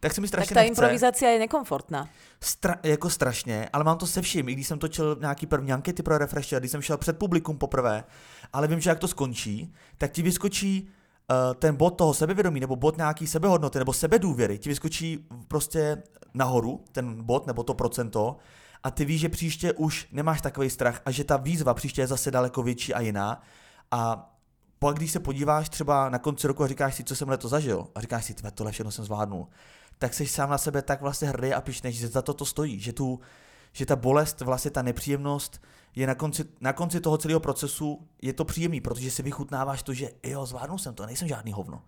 Tak 0.00 0.14
se 0.14 0.20
mi 0.20 0.28
Tak 0.28 0.28
strašně 0.28 0.54
tá 0.54 0.60
nechce. 0.60 0.68
improvizácia 0.68 1.30
je 1.30 1.38
nekomfortná. 1.38 2.08
Stra- 2.40 2.78
jako 2.82 3.10
strašně, 3.10 3.68
ale 3.72 3.84
mám 3.84 3.98
to 3.98 4.06
se 4.06 4.22
vším, 4.22 4.48
i 4.48 4.52
když 4.52 4.66
jsem 4.66 4.78
točil 4.78 5.16
nějaký 5.20 5.46
první 5.46 5.72
ankety 5.72 6.02
pro 6.02 6.18
Refresher, 6.18 6.60
když 6.60 6.70
jsem 6.70 6.82
šel 6.82 6.96
před 6.96 7.18
publikum 7.18 7.58
poprvé, 7.58 8.04
ale 8.52 8.68
vím, 8.68 8.80
že 8.80 8.90
jak 8.90 8.98
to 8.98 9.08
skončí, 9.08 9.72
tak 9.98 10.12
ti 10.12 10.22
vyskočí 10.22 10.88
uh, 11.30 11.54
ten 11.54 11.76
bod 11.76 11.90
toho 11.90 12.14
sebevědomí, 12.14 12.60
nebo 12.60 12.76
bod 12.76 12.96
nějaký 12.96 13.26
sebehodnoty, 13.26 13.78
nebo 13.78 13.92
sebedůvěry, 13.92 14.58
ti 14.58 14.68
vyskočí 14.68 15.26
prostě 15.48 16.02
nahoru, 16.34 16.84
ten 16.92 17.22
bod, 17.22 17.46
nebo 17.46 17.62
to 17.62 17.74
procento, 17.74 18.36
a 18.82 18.90
ty 18.90 19.04
víš, 19.04 19.20
že 19.20 19.28
příště 19.28 19.72
už 19.72 20.08
nemáš 20.12 20.40
takový 20.40 20.70
strach 20.70 21.00
a 21.04 21.10
že 21.10 21.24
ta 21.24 21.36
výzva 21.36 21.74
příště 21.74 22.00
je 22.00 22.06
zase 22.06 22.30
daleko 22.30 22.62
větší 22.62 22.94
a 22.94 23.00
jiná. 23.00 23.42
A 23.90 24.32
pak, 24.78 24.96
když 24.96 25.12
se 25.12 25.20
podíváš 25.20 25.68
třeba 25.68 26.08
na 26.08 26.18
konci 26.18 26.46
roku 26.46 26.64
a 26.64 26.66
říkáš 26.66 26.94
si, 26.94 27.04
co 27.04 27.16
jsem 27.16 27.28
letos 27.28 27.50
zažil, 27.50 27.86
a 27.94 28.00
říkáš 28.00 28.24
si, 28.24 28.34
tve, 28.34 28.50
tohle 28.50 28.72
všechno 28.72 28.90
jsem 28.90 29.04
zvládnul, 29.04 29.48
tak 29.98 30.14
jsi 30.14 30.26
sám 30.26 30.50
na 30.50 30.58
sebe 30.58 30.82
tak 30.82 31.00
vlastně 31.00 31.28
hrdý 31.28 31.54
a 31.54 31.60
pišnej, 31.60 31.92
že 31.92 32.08
za 32.08 32.22
to 32.22 32.34
to 32.34 32.44
stojí, 32.44 32.80
že, 32.80 32.92
tu, 32.92 33.20
že 33.72 33.86
ta 33.86 33.96
bolest, 33.96 34.40
vlastně 34.40 34.70
ta 34.70 34.82
nepříjemnost 34.82 35.62
je 35.96 36.06
na 36.06 36.14
konci, 36.14 36.44
na 36.60 36.72
konci 36.72 37.00
toho 37.00 37.18
celého 37.18 37.40
procesu, 37.40 38.08
je 38.22 38.32
to 38.32 38.44
příjemný, 38.44 38.80
protože 38.80 39.10
si 39.10 39.22
vychutnáváš 39.22 39.82
to, 39.82 39.94
že 39.94 40.10
jo, 40.22 40.46
zvládnul 40.46 40.78
jsem 40.78 40.94
to, 40.94 41.06
nejsem 41.06 41.28
žádný 41.28 41.52
hovno. 41.52 41.82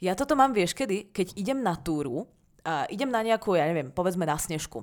Ja 0.00 0.16
toto 0.16 0.32
mám, 0.32 0.56
vieš, 0.56 0.72
kedy? 0.72 1.12
Keď 1.12 1.36
idem 1.36 1.60
na 1.60 1.76
túru 1.76 2.24
a 2.64 2.88
idem 2.88 3.12
na 3.12 3.20
nejakú, 3.20 3.52
ja 3.52 3.68
neviem, 3.68 3.92
povedzme 3.92 4.24
na 4.24 4.40
snežku. 4.40 4.80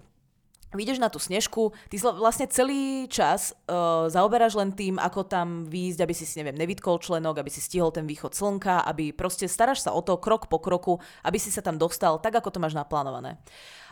Vyjdeš 0.76 1.00
na 1.00 1.08
tú 1.08 1.16
snežku, 1.16 1.72
ty 1.88 1.96
vlastne 1.96 2.44
celý 2.52 3.08
čas 3.08 3.56
uh, 3.72 4.12
zaoberáš 4.12 4.60
len 4.60 4.76
tým, 4.76 5.00
ako 5.00 5.24
tam 5.24 5.64
výjsť, 5.64 6.00
aby 6.04 6.14
si 6.14 6.28
si, 6.28 6.36
neviem, 6.36 6.60
nevytkol 6.60 7.00
členok, 7.00 7.40
aby 7.40 7.48
si 7.48 7.64
stihol 7.64 7.96
ten 7.96 8.04
východ 8.04 8.36
slnka, 8.36 8.84
aby 8.84 9.16
proste 9.16 9.48
staráš 9.48 9.88
sa 9.88 9.96
o 9.96 10.04
to 10.04 10.20
krok 10.20 10.52
po 10.52 10.60
kroku, 10.60 11.00
aby 11.24 11.40
si 11.40 11.56
sa 11.56 11.64
tam 11.64 11.80
dostal 11.80 12.20
tak, 12.20 12.36
ako 12.36 12.52
to 12.52 12.60
máš 12.60 12.76
naplánované. 12.76 13.40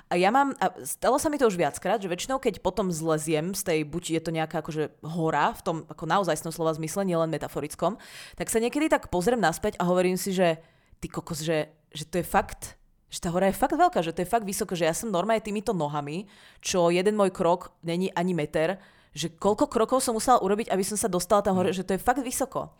A 0.06 0.22
ja 0.22 0.30
mám, 0.30 0.54
a 0.62 0.70
stalo 0.86 1.18
sa 1.18 1.34
mi 1.34 1.42
to 1.42 1.50
už 1.50 1.58
viackrát, 1.58 1.98
že 1.98 2.06
väčšinou, 2.06 2.38
keď 2.38 2.62
potom 2.62 2.94
zleziem 2.94 3.58
z 3.58 3.62
tej, 3.66 3.80
buď 3.90 4.04
je 4.20 4.22
to 4.22 4.30
nejaká 4.30 4.62
akože 4.62 5.02
hora, 5.02 5.50
v 5.58 5.62
tom 5.66 5.78
ako 5.90 6.06
naozaj 6.06 6.38
slova 6.38 6.78
zmysle, 6.78 7.10
nielen 7.10 7.34
metaforickom, 7.34 7.98
tak 8.38 8.54
sa 8.54 8.62
niekedy 8.62 8.86
tak 8.86 9.10
pozriem 9.10 9.42
naspäť 9.42 9.82
a 9.82 9.90
hovorím 9.90 10.14
si, 10.14 10.30
že 10.30 10.62
ty 11.02 11.10
kokos, 11.10 11.42
že, 11.42 11.74
že 11.90 12.06
to 12.06 12.22
je 12.22 12.26
fakt, 12.26 12.78
že 13.16 13.24
tá 13.24 13.32
hora 13.32 13.48
je 13.48 13.56
fakt 13.56 13.72
veľká, 13.72 14.04
že 14.04 14.12
to 14.12 14.28
je 14.28 14.28
fakt 14.28 14.44
vysoko, 14.44 14.76
že 14.76 14.84
ja 14.84 14.92
som 14.92 15.08
normálne 15.08 15.40
týmito 15.40 15.72
nohami, 15.72 16.28
čo 16.60 16.92
jeden 16.92 17.16
môj 17.16 17.32
krok 17.32 17.72
není 17.80 18.12
ani 18.12 18.36
meter, 18.36 18.76
že 19.16 19.32
koľko 19.32 19.72
krokov 19.72 20.04
som 20.04 20.12
musela 20.12 20.44
urobiť, 20.44 20.68
aby 20.68 20.84
som 20.84 21.00
sa 21.00 21.08
dostala 21.08 21.40
tam 21.40 21.56
hore, 21.56 21.72
že 21.72 21.88
to 21.88 21.96
je 21.96 22.04
fakt 22.04 22.20
vysoko. 22.20 22.76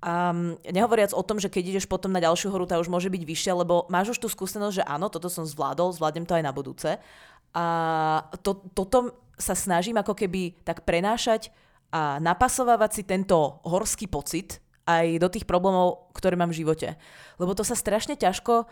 A 0.00 0.32
nehovoriac 0.72 1.12
o 1.12 1.20
tom, 1.20 1.36
že 1.36 1.52
keď 1.52 1.76
ideš 1.76 1.84
potom 1.84 2.08
na 2.08 2.24
ďalšiu 2.24 2.48
horu, 2.48 2.64
tá 2.64 2.80
už 2.80 2.88
môže 2.88 3.12
byť 3.12 3.22
vyššia, 3.28 3.52
lebo 3.52 3.84
máš 3.92 4.16
už 4.16 4.24
tú 4.24 4.28
skúsenosť, 4.32 4.80
že 4.80 4.88
áno, 4.88 5.12
toto 5.12 5.28
som 5.28 5.44
zvládol, 5.44 5.92
zvládnem 5.92 6.24
to 6.24 6.36
aj 6.36 6.44
na 6.44 6.52
budúce. 6.56 6.96
A 7.52 7.64
to, 8.40 8.64
toto 8.72 9.12
sa 9.36 9.52
snažím 9.52 10.00
ako 10.00 10.16
keby 10.16 10.56
tak 10.64 10.88
prenášať 10.88 11.52
a 11.92 12.16
napasovávať 12.20 12.90
si 12.96 13.02
tento 13.04 13.60
horský 13.68 14.08
pocit 14.08 14.64
aj 14.88 15.20
do 15.20 15.28
tých 15.28 15.44
problémov, 15.44 16.12
ktoré 16.16 16.40
mám 16.40 16.52
v 16.52 16.64
živote. 16.64 16.96
Lebo 17.36 17.52
to 17.52 17.64
sa 17.64 17.76
strašne 17.76 18.16
ťažko 18.16 18.68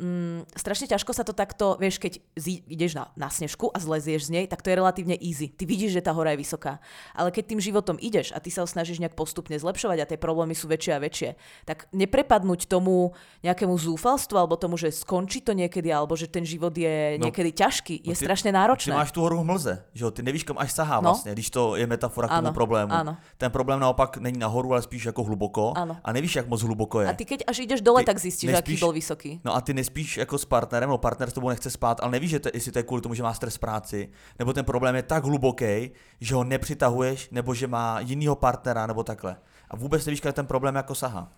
mm, 0.00 0.56
strašne 0.56 0.88
ťažko 0.88 1.12
sa 1.12 1.22
to 1.22 1.32
takto, 1.32 1.76
vieš, 1.76 1.98
keď 1.98 2.12
zi- 2.34 2.64
ideš 2.66 2.96
na, 2.96 3.12
na 3.14 3.28
snežku 3.28 3.68
a 3.68 3.76
zlezieš 3.76 4.26
z 4.26 4.30
nej, 4.32 4.44
tak 4.46 4.60
to 4.60 4.68
je 4.68 4.76
relatívne 4.76 5.14
easy. 5.14 5.46
Ty 5.46 5.64
vidíš, 5.64 5.92
že 5.92 6.00
tá 6.00 6.10
hora 6.10 6.32
je 6.32 6.40
vysoká. 6.40 6.80
Ale 7.12 7.28
keď 7.28 7.44
tým 7.46 7.60
životom 7.60 7.96
ideš 7.96 8.32
a 8.32 8.40
ty 8.40 8.48
sa 8.48 8.62
ho 8.62 8.66
snažíš 8.66 8.96
nejak 8.98 9.12
postupne 9.12 9.52
zlepšovať 9.54 9.98
a 10.00 10.08
tie 10.08 10.16
problémy 10.16 10.52
sú 10.52 10.64
väčšie 10.66 10.92
a 10.92 10.98
väčšie, 10.98 11.30
tak 11.64 11.84
neprepadnúť 11.92 12.64
tomu 12.64 13.12
nejakému 13.40 13.76
zúfalstvu 13.76 14.34
alebo 14.34 14.56
tomu, 14.56 14.74
že 14.74 14.88
skončí 14.88 15.44
to 15.44 15.52
niekedy, 15.52 15.90
alebo 15.90 16.16
že 16.16 16.26
ten 16.26 16.42
život 16.42 16.72
je 16.72 17.20
No. 17.20 17.28
niekedy 17.28 17.52
ťažký, 17.52 18.00
je 18.00 18.14
ty- 18.14 18.18
strašne 18.18 18.50
Ty 18.50 18.56
náročné. 18.56 18.92
máš 18.94 19.12
tu 19.12 19.20
horu 19.20 19.42
v 19.42 19.52
mlze, 19.52 19.74
že 19.92 20.02
jo? 20.04 20.10
Ty 20.10 20.22
nevíš, 20.22 20.44
kam 20.46 20.56
až 20.56 20.72
sahá 20.72 20.96
No. 21.02 21.12
vlastně, 21.12 21.32
když 21.32 21.50
to 21.50 21.76
je 21.76 21.86
metafora 21.86 22.28
k 22.28 22.40
tomu 22.40 22.52
problému. 22.54 22.92
áno. 22.92 23.16
Ten 23.38 23.50
problém 23.50 23.80
naopak 23.80 24.16
není 24.16 24.38
nahoru, 24.38 24.72
ale 24.72 24.82
spíš 24.82 25.04
jako 25.04 25.22
hluboko. 25.24 25.72
Áno. 25.76 25.96
A 26.04 26.12
nevíš, 26.12 26.36
jak 26.36 26.48
moc 26.48 26.62
hluboko 26.62 27.00
je. 27.00 27.08
A 27.08 27.12
ty 27.12 27.24
keď 27.24 27.44
až 27.46 27.58
ideš 27.58 27.80
dole, 27.82 28.00
Ty 28.02 28.06
tak 28.06 28.18
zistíš, 28.18 28.50
aký 28.54 28.72
nespíš- 28.76 28.80
bol 28.80 28.92
vysoký. 28.92 29.40
No 29.44 29.52
a 29.56 29.60
ty 29.60 29.74
nespíš 29.74 29.89
jako 30.16 30.38
s 30.38 30.44
partnerem, 30.44 30.88
nebo 30.88 30.98
partner 30.98 31.30
s 31.30 31.32
tebou 31.32 31.48
nechce 31.48 31.70
spát, 31.70 32.00
ale 32.00 32.12
nevíš, 32.12 32.30
že 32.30 32.40
to, 32.40 32.48
jestli 32.54 32.72
to 32.72 32.78
je 32.78 32.82
kvůli 32.82 33.02
tomu, 33.02 33.14
že 33.14 33.22
má 33.22 33.34
stres 33.34 33.58
práci, 33.58 34.08
nebo 34.38 34.52
ten 34.52 34.64
problém 34.64 34.96
je 34.96 35.02
tak 35.02 35.24
hluboký, 35.24 35.90
že 36.20 36.34
ho 36.34 36.44
nepřitahuješ, 36.44 37.30
nebo 37.30 37.54
že 37.54 37.66
má 37.66 38.00
jinýho 38.00 38.36
partnera, 38.36 38.86
nebo 38.86 39.04
takhle. 39.04 39.36
A 39.70 39.76
vůbec 39.76 40.06
nevíš, 40.06 40.20
kam 40.20 40.32
ten 40.32 40.46
problém 40.46 40.74
jako 40.74 40.94
sahá. 40.94 41.32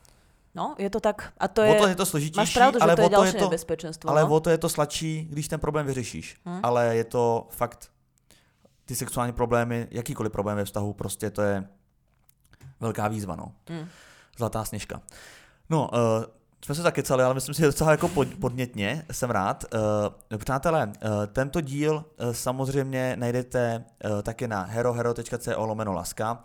No, 0.54 0.74
je 0.78 0.90
to 0.90 1.00
tak. 1.00 1.32
A 1.38 1.48
to 1.48 1.62
O 1.62 1.64
je... 1.64 1.74
to 1.74 1.86
je 1.86 1.94
to 1.94 2.06
složitější, 2.06 2.36
Máš 2.36 2.54
pravdu, 2.54 2.78
že 2.78 2.82
ale 2.82 2.96
to 2.96 3.02
je 3.02 3.06
o 3.06 3.08
to 3.08 3.16
ďalšie 3.16 3.38
to, 3.38 3.44
nebezpečenstvo. 3.44 4.10
ale 4.10 4.22
no? 4.22 4.28
o 4.28 4.40
to 4.40 4.50
je 4.50 4.58
to 4.58 4.68
sladší, 4.68 5.28
když 5.30 5.48
ten 5.48 5.60
problém 5.60 5.86
vyřešíš. 5.86 6.36
Hm. 6.46 6.60
Ale 6.62 6.96
je 6.96 7.04
to 7.04 7.46
fakt, 7.50 7.90
ty 8.84 8.94
sexuální 8.94 9.32
problémy, 9.32 9.88
jakýkoliv 9.90 10.32
problém 10.32 10.56
ve 10.56 10.64
vztahu, 10.64 10.92
prostě 10.92 11.30
to 11.30 11.42
je 11.42 11.64
velká 12.80 13.08
výzva, 13.08 13.36
no. 13.36 13.52
Hm. 13.70 13.88
Zlatá 14.38 14.64
sněžka. 14.64 15.00
No, 15.70 15.90
uh, 15.92 15.98
jsme 16.64 16.74
se 16.74 16.82
zakecali, 16.82 17.24
ale 17.24 17.34
myslím 17.34 17.54
si, 17.54 17.60
že 17.60 17.66
docela 17.66 17.90
jako 17.90 18.08
pod, 18.08 18.28
podnětně, 18.40 19.04
jsem 19.12 19.30
rád. 19.30 19.64
Uh, 20.30 20.38
přátelé, 20.38 20.86
uh, 20.86 20.92
tento 21.26 21.60
díl 21.60 21.94
uh, 21.94 22.32
samozřejmě 22.32 23.16
najdete 23.18 23.84
taky 24.22 24.48
na 24.48 24.62
herohero.co 24.62 25.66
lomeno 25.66 25.92
laska. 25.92 26.44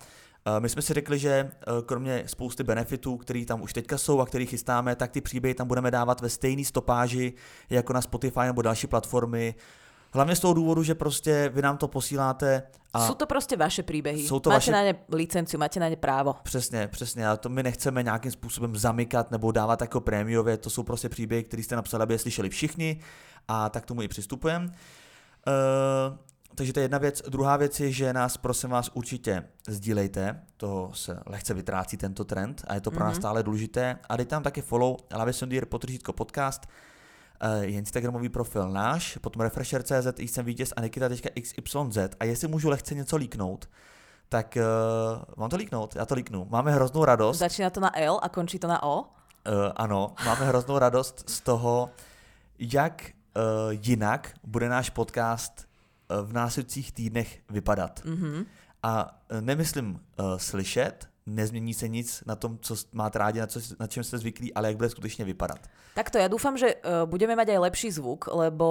My 0.60 0.70
jsme 0.70 0.82
si 0.82 0.94
řekli, 0.94 1.20
že 1.20 1.52
kromě 1.86 2.24
spousty 2.26 2.64
benefitů, 2.64 3.18
který 3.18 3.46
tam 3.46 3.62
už 3.62 3.74
teďka 3.74 3.98
jsou 3.98 4.20
a 4.20 4.26
který 4.26 4.46
chystáme, 4.46 4.96
tak 4.96 5.12
ty 5.12 5.22
příběhy 5.22 5.56
tam 5.56 5.68
budeme 5.68 5.92
dávat 5.92 6.22
ve 6.22 6.30
stejné 6.30 6.66
stopáži 6.66 7.34
jako 7.70 7.94
na 7.94 8.02
Spotify 8.02 8.40
nebo 8.40 8.62
další 8.62 8.88
platformy. 8.88 9.56
Hlavně 10.14 10.36
z 10.36 10.40
toho 10.40 10.54
důvodu, 10.54 10.84
že 10.84 10.96
prostě 10.96 11.52
vy 11.54 11.62
nám 11.62 11.78
to 11.78 11.88
posíláte 11.88 12.64
a 12.94 13.08
Sú 13.10 13.14
to 13.16 13.26
proste 13.28 13.54
vaše 13.58 13.84
príbehy. 13.84 14.26
Sú 14.26 14.40
to 14.40 14.50
máte 14.50 14.58
vaše- 14.58 14.72
na 14.72 14.82
ne 14.82 14.94
licenciu, 15.12 15.60
máte 15.60 15.80
na 15.80 15.90
ne 15.90 15.96
právo. 15.96 16.36
Přesně, 16.44 16.88
přesně. 16.88 17.28
A 17.30 17.38
to 17.38 17.50
my 17.50 17.64
nechceme 17.64 18.04
nějakým 18.04 18.32
způsobem 18.32 18.76
zamykat 18.76 19.32
nebo 19.32 19.52
dávat 19.52 19.82
jako 19.82 20.02
prémiově. 20.02 20.58
To 20.58 20.70
jsou 20.70 20.84
prostě 20.84 21.10
příběhy, 21.10 21.44
které 21.44 21.64
jste 21.64 21.76
napsali, 21.76 22.04
aby 22.04 22.14
je 22.14 22.20
slyšeli 22.20 22.50
všichni 22.50 23.00
a 23.48 23.70
tak 23.70 23.86
tomu 23.86 24.02
i 24.02 24.08
přistupujeme. 24.08 24.66
Uh, 24.66 26.18
takže 26.56 26.74
to 26.74 26.80
je 26.80 26.84
jedna 26.84 26.98
věc. 26.98 27.22
Druhá 27.30 27.58
věc 27.58 27.80
je, 27.80 27.92
že 27.92 28.14
nás 28.14 28.38
prosím 28.38 28.70
vás 28.70 28.90
určitě 28.94 29.44
sdílejte. 29.68 30.42
To 30.58 30.90
se 30.94 31.20
lehce 31.26 31.54
vytrácí 31.54 31.98
tento 31.98 32.26
trend 32.26 32.64
a 32.68 32.74
je 32.74 32.82
to 32.82 32.92
pro 32.92 33.04
nás 33.04 33.14
Mhm. 33.14 33.22
stále 33.22 33.44
důležité. 33.44 33.98
A 34.10 34.18
dejte 34.18 34.30
tam 34.30 34.44
taky 34.44 34.62
follow 34.62 34.96
Lavesondier 35.14 35.66
potržítko 35.66 36.14
podcast 36.14 36.68
je 37.62 37.72
Instagramový 37.72 38.30
profil 38.30 38.70
náš, 38.70 39.18
potom 39.18 39.42
Refresher.cz, 39.42 40.20
jsem 40.20 40.46
vítěz 40.46 40.74
a 40.76 40.82
Nikita.xyz 40.82 42.16
a 42.20 42.24
jestli 42.24 42.48
můžu 42.48 42.70
lehce 42.70 42.96
něco 42.96 43.16
líknout, 43.16 43.70
tak 44.30 44.58
uh, 44.58 45.24
mám 45.38 45.50
to 45.50 45.56
líknout, 45.56 45.96
já 45.96 46.06
to 46.06 46.16
líknu. 46.16 46.48
Máme 46.50 46.72
hroznou 46.72 47.06
radost, 47.06 47.38
Začína 47.38 47.70
to 47.70 47.80
na 47.80 48.00
L 48.00 48.20
a 48.22 48.30
končí 48.30 48.60
to 48.60 48.68
na 48.68 48.84
O. 48.84 49.02
uh, 49.02 49.06
ano, 49.76 50.14
máme 50.26 50.46
hroznou 50.46 50.78
radost 50.78 51.30
z 51.30 51.42
toho, 51.42 51.90
jak 52.60 53.12
uh, 53.38 53.80
jinak 53.82 54.34
bude 54.44 54.70
náš 54.70 54.90
podcast 54.90 55.68
eh, 56.10 56.22
v 56.22 56.34
následujících 56.34 56.92
týdnech 56.92 57.40
vypadat. 57.50 58.02
Mm-hmm. 58.06 58.46
A 58.84 59.20
eh, 59.30 59.42
nemyslím 59.42 59.94
uh, 59.94 60.38
slyšet, 60.38 61.10
nezmění 61.28 61.74
se 61.74 61.88
nic 61.88 62.24
na 62.26 62.36
tom, 62.36 62.58
co 62.62 62.76
máte 62.94 63.20
rádi, 63.20 63.40
na, 63.40 63.48
co, 63.48 63.60
na 63.80 63.88
čem 63.88 64.04
ste 64.04 64.18
zvyklí, 64.18 64.54
ale 64.54 64.68
jak 64.68 64.78
bude 64.78 64.90
skutečně 64.90 65.26
vypadat. 65.26 65.60
Takto, 65.98 66.22
ja 66.22 66.30
dúfam, 66.30 66.54
že 66.54 66.78
uh, 66.78 67.10
budeme 67.10 67.34
mať 67.34 67.58
aj 67.58 67.74
lepší 67.74 67.90
zvuk, 67.90 68.30
lebo 68.30 68.70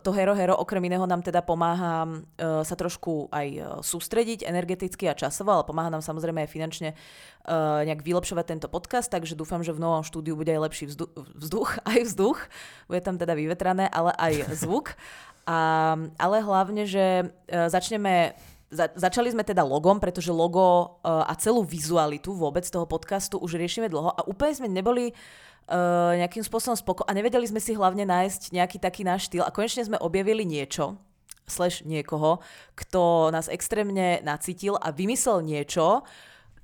to 0.00 0.16
Hero 0.16 0.32
Hero 0.32 0.56
okrem 0.56 0.80
iného 0.88 1.04
nám 1.04 1.20
teda 1.20 1.44
pomáha 1.44 2.08
uh, 2.08 2.64
sa 2.64 2.72
trošku 2.72 3.28
aj 3.28 3.48
uh, 3.60 3.64
sústrediť 3.84 4.48
energeticky 4.48 5.04
a 5.04 5.12
časovo, 5.12 5.52
ale 5.52 5.68
pomáha 5.68 5.92
nám 5.92 6.00
samozrejme 6.00 6.40
aj 6.40 6.48
finančne 6.48 6.96
uh, 6.96 7.84
nejak 7.84 8.00
vylepšovať 8.00 8.44
tento 8.48 8.68
podcast, 8.72 9.12
takže 9.12 9.36
dúfam, 9.36 9.60
že 9.60 9.76
v 9.76 9.84
novom 9.84 10.00
štúdiu 10.00 10.40
bude 10.40 10.56
aj 10.56 10.64
lepší 10.64 10.84
vzduch, 10.88 11.12
vzduch 11.36 11.70
aj 11.92 12.00
vzduch, 12.08 12.40
bude 12.88 13.00
tam 13.04 13.20
teda 13.20 13.36
vyvetrané, 13.36 13.84
ale 13.92 14.16
aj 14.16 14.56
zvuk. 14.56 14.96
A, 15.44 15.92
ale 16.16 16.40
hlavne, 16.40 16.88
že 16.88 17.28
uh, 17.28 17.68
začneme 17.68 18.32
za, 18.74 18.90
začali 18.98 19.30
sme 19.30 19.46
teda 19.46 19.62
logom, 19.62 20.02
pretože 20.02 20.34
logo 20.34 20.98
uh, 21.00 21.22
a 21.24 21.32
celú 21.38 21.62
vizualitu 21.62 22.34
vôbec 22.34 22.66
toho 22.66 22.84
podcastu 22.84 23.38
už 23.38 23.54
riešime 23.54 23.86
dlho 23.86 24.10
a 24.10 24.26
úplne 24.26 24.52
sme 24.58 24.68
neboli 24.68 25.14
uh, 25.14 26.12
nejakým 26.18 26.42
spôsobom 26.42 26.74
spoko 26.74 27.06
a 27.06 27.14
nevedeli 27.14 27.46
sme 27.46 27.62
si 27.62 27.78
hlavne 27.78 28.02
nájsť 28.02 28.50
nejaký 28.50 28.82
taký 28.82 29.06
náš 29.06 29.30
štýl 29.30 29.46
a 29.46 29.54
konečne 29.54 29.86
sme 29.86 30.02
objavili 30.02 30.42
niečo, 30.42 30.98
slash 31.46 31.84
niekoho, 31.84 32.40
kto 32.74 33.30
nás 33.30 33.52
extrémne 33.52 34.18
nacítil 34.24 34.80
a 34.80 34.90
vymyslel 34.90 35.44
niečo, 35.44 36.02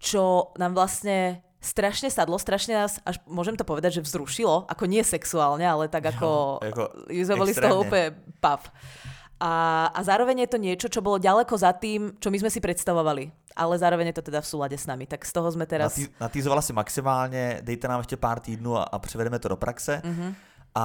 čo 0.00 0.52
nám 0.56 0.72
vlastne 0.72 1.44
strašne 1.61 2.08
sadlo, 2.08 2.40
strašne 2.40 2.72
nás, 2.72 2.96
až 3.04 3.20
môžem 3.28 3.52
to 3.52 3.68
povedať, 3.68 4.00
že 4.00 4.06
vzrušilo, 4.08 4.64
ako 4.64 4.88
nie 4.88 5.04
sexuálne, 5.04 5.68
ale 5.68 5.92
tak 5.92 6.08
ako, 6.08 6.58
jo, 6.64 6.68
ako 6.72 6.82
sme 7.12 7.36
boli 7.36 7.52
z 7.52 7.61
toho 7.61 7.84
úplne 7.84 8.16
pav. 8.40 8.64
A, 9.41 9.86
a 9.88 10.01
zároveň 10.05 10.45
je 10.45 10.53
to 10.53 10.59
niečo, 10.61 10.88
čo 10.93 11.01
bolo 11.01 11.16
ďaleko 11.16 11.57
za 11.57 11.72
tým, 11.72 12.12
čo 12.20 12.28
my 12.28 12.38
sme 12.38 12.51
si 12.53 12.61
predstavovali. 12.61 13.32
Ale 13.57 13.74
zároveň 13.78 14.12
je 14.12 14.16
to 14.20 14.28
teda 14.28 14.41
v 14.45 14.47
súlade 14.47 14.76
s 14.76 14.86
nami. 14.86 15.09
Tak 15.09 15.24
z 15.24 15.32
toho 15.32 15.49
sme 15.49 15.64
teraz... 15.64 15.97
Natý, 15.97 16.12
natýzovala 16.20 16.62
si 16.62 16.72
maximálně, 16.72 17.61
dejte 17.64 17.88
nám 17.88 18.01
ještě 18.01 18.16
pár 18.16 18.41
týdnů 18.41 18.76
a, 18.76 18.82
a 18.82 18.99
převedeme 18.99 19.38
to 19.38 19.49
do 19.49 19.57
praxe. 19.57 20.03
Mm-hmm. 20.05 20.34
A 20.74 20.84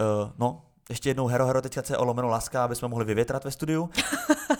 uh, 0.00 0.30
no, 0.38 0.62
ještě 0.90 1.10
jednou 1.10 1.26
Hero 1.26 1.46
Hero 1.46 1.62
teďka 1.62 1.98
o 1.98 2.04
lomeno 2.04 2.28
laska, 2.28 2.64
aby 2.64 2.76
jsme 2.76 2.88
mohli 2.88 3.04
vyvětrat 3.04 3.44
ve 3.44 3.50
studiu. 3.50 3.90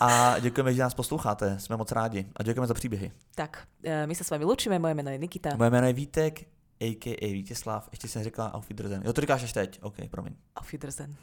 A 0.01 0.39
děkujeme, 0.39 0.75
že 0.75 0.83
nás 0.83 0.95
posloucháte, 0.95 1.59
jsme 1.59 1.77
moc 1.77 1.93
rádi. 1.93 2.27
A 2.37 2.43
děkujeme 2.43 2.67
za 2.67 2.75
příběhy. 2.75 3.13
Tak, 3.35 3.67
e, 3.85 4.07
my 4.07 4.15
se 4.15 4.25
s 4.25 4.31
vámi 4.31 4.45
lučíme, 4.45 4.79
moje 4.79 4.95
jméno 4.95 5.11
je 5.11 5.19
Nikita. 5.19 5.51
Moje 5.57 5.71
jméno 5.71 5.87
je 5.87 5.93
Vítek, 5.93 6.41
a.k.a. 6.81 7.33
Vítězslav. 7.33 7.89
Ještě 7.93 8.09
jsem 8.09 8.23
řekla 8.23 8.55
Auf 8.55 8.69
Wiedersehen. 8.69 9.03
Jo, 9.07 9.13
to 9.13 9.21
říkáš 9.21 9.43
až 9.45 9.53
teď. 9.53 9.79
OK, 9.83 9.97
promiň. 10.11 10.33
Auf 10.57 10.73
Wiedersehen. 10.73 11.17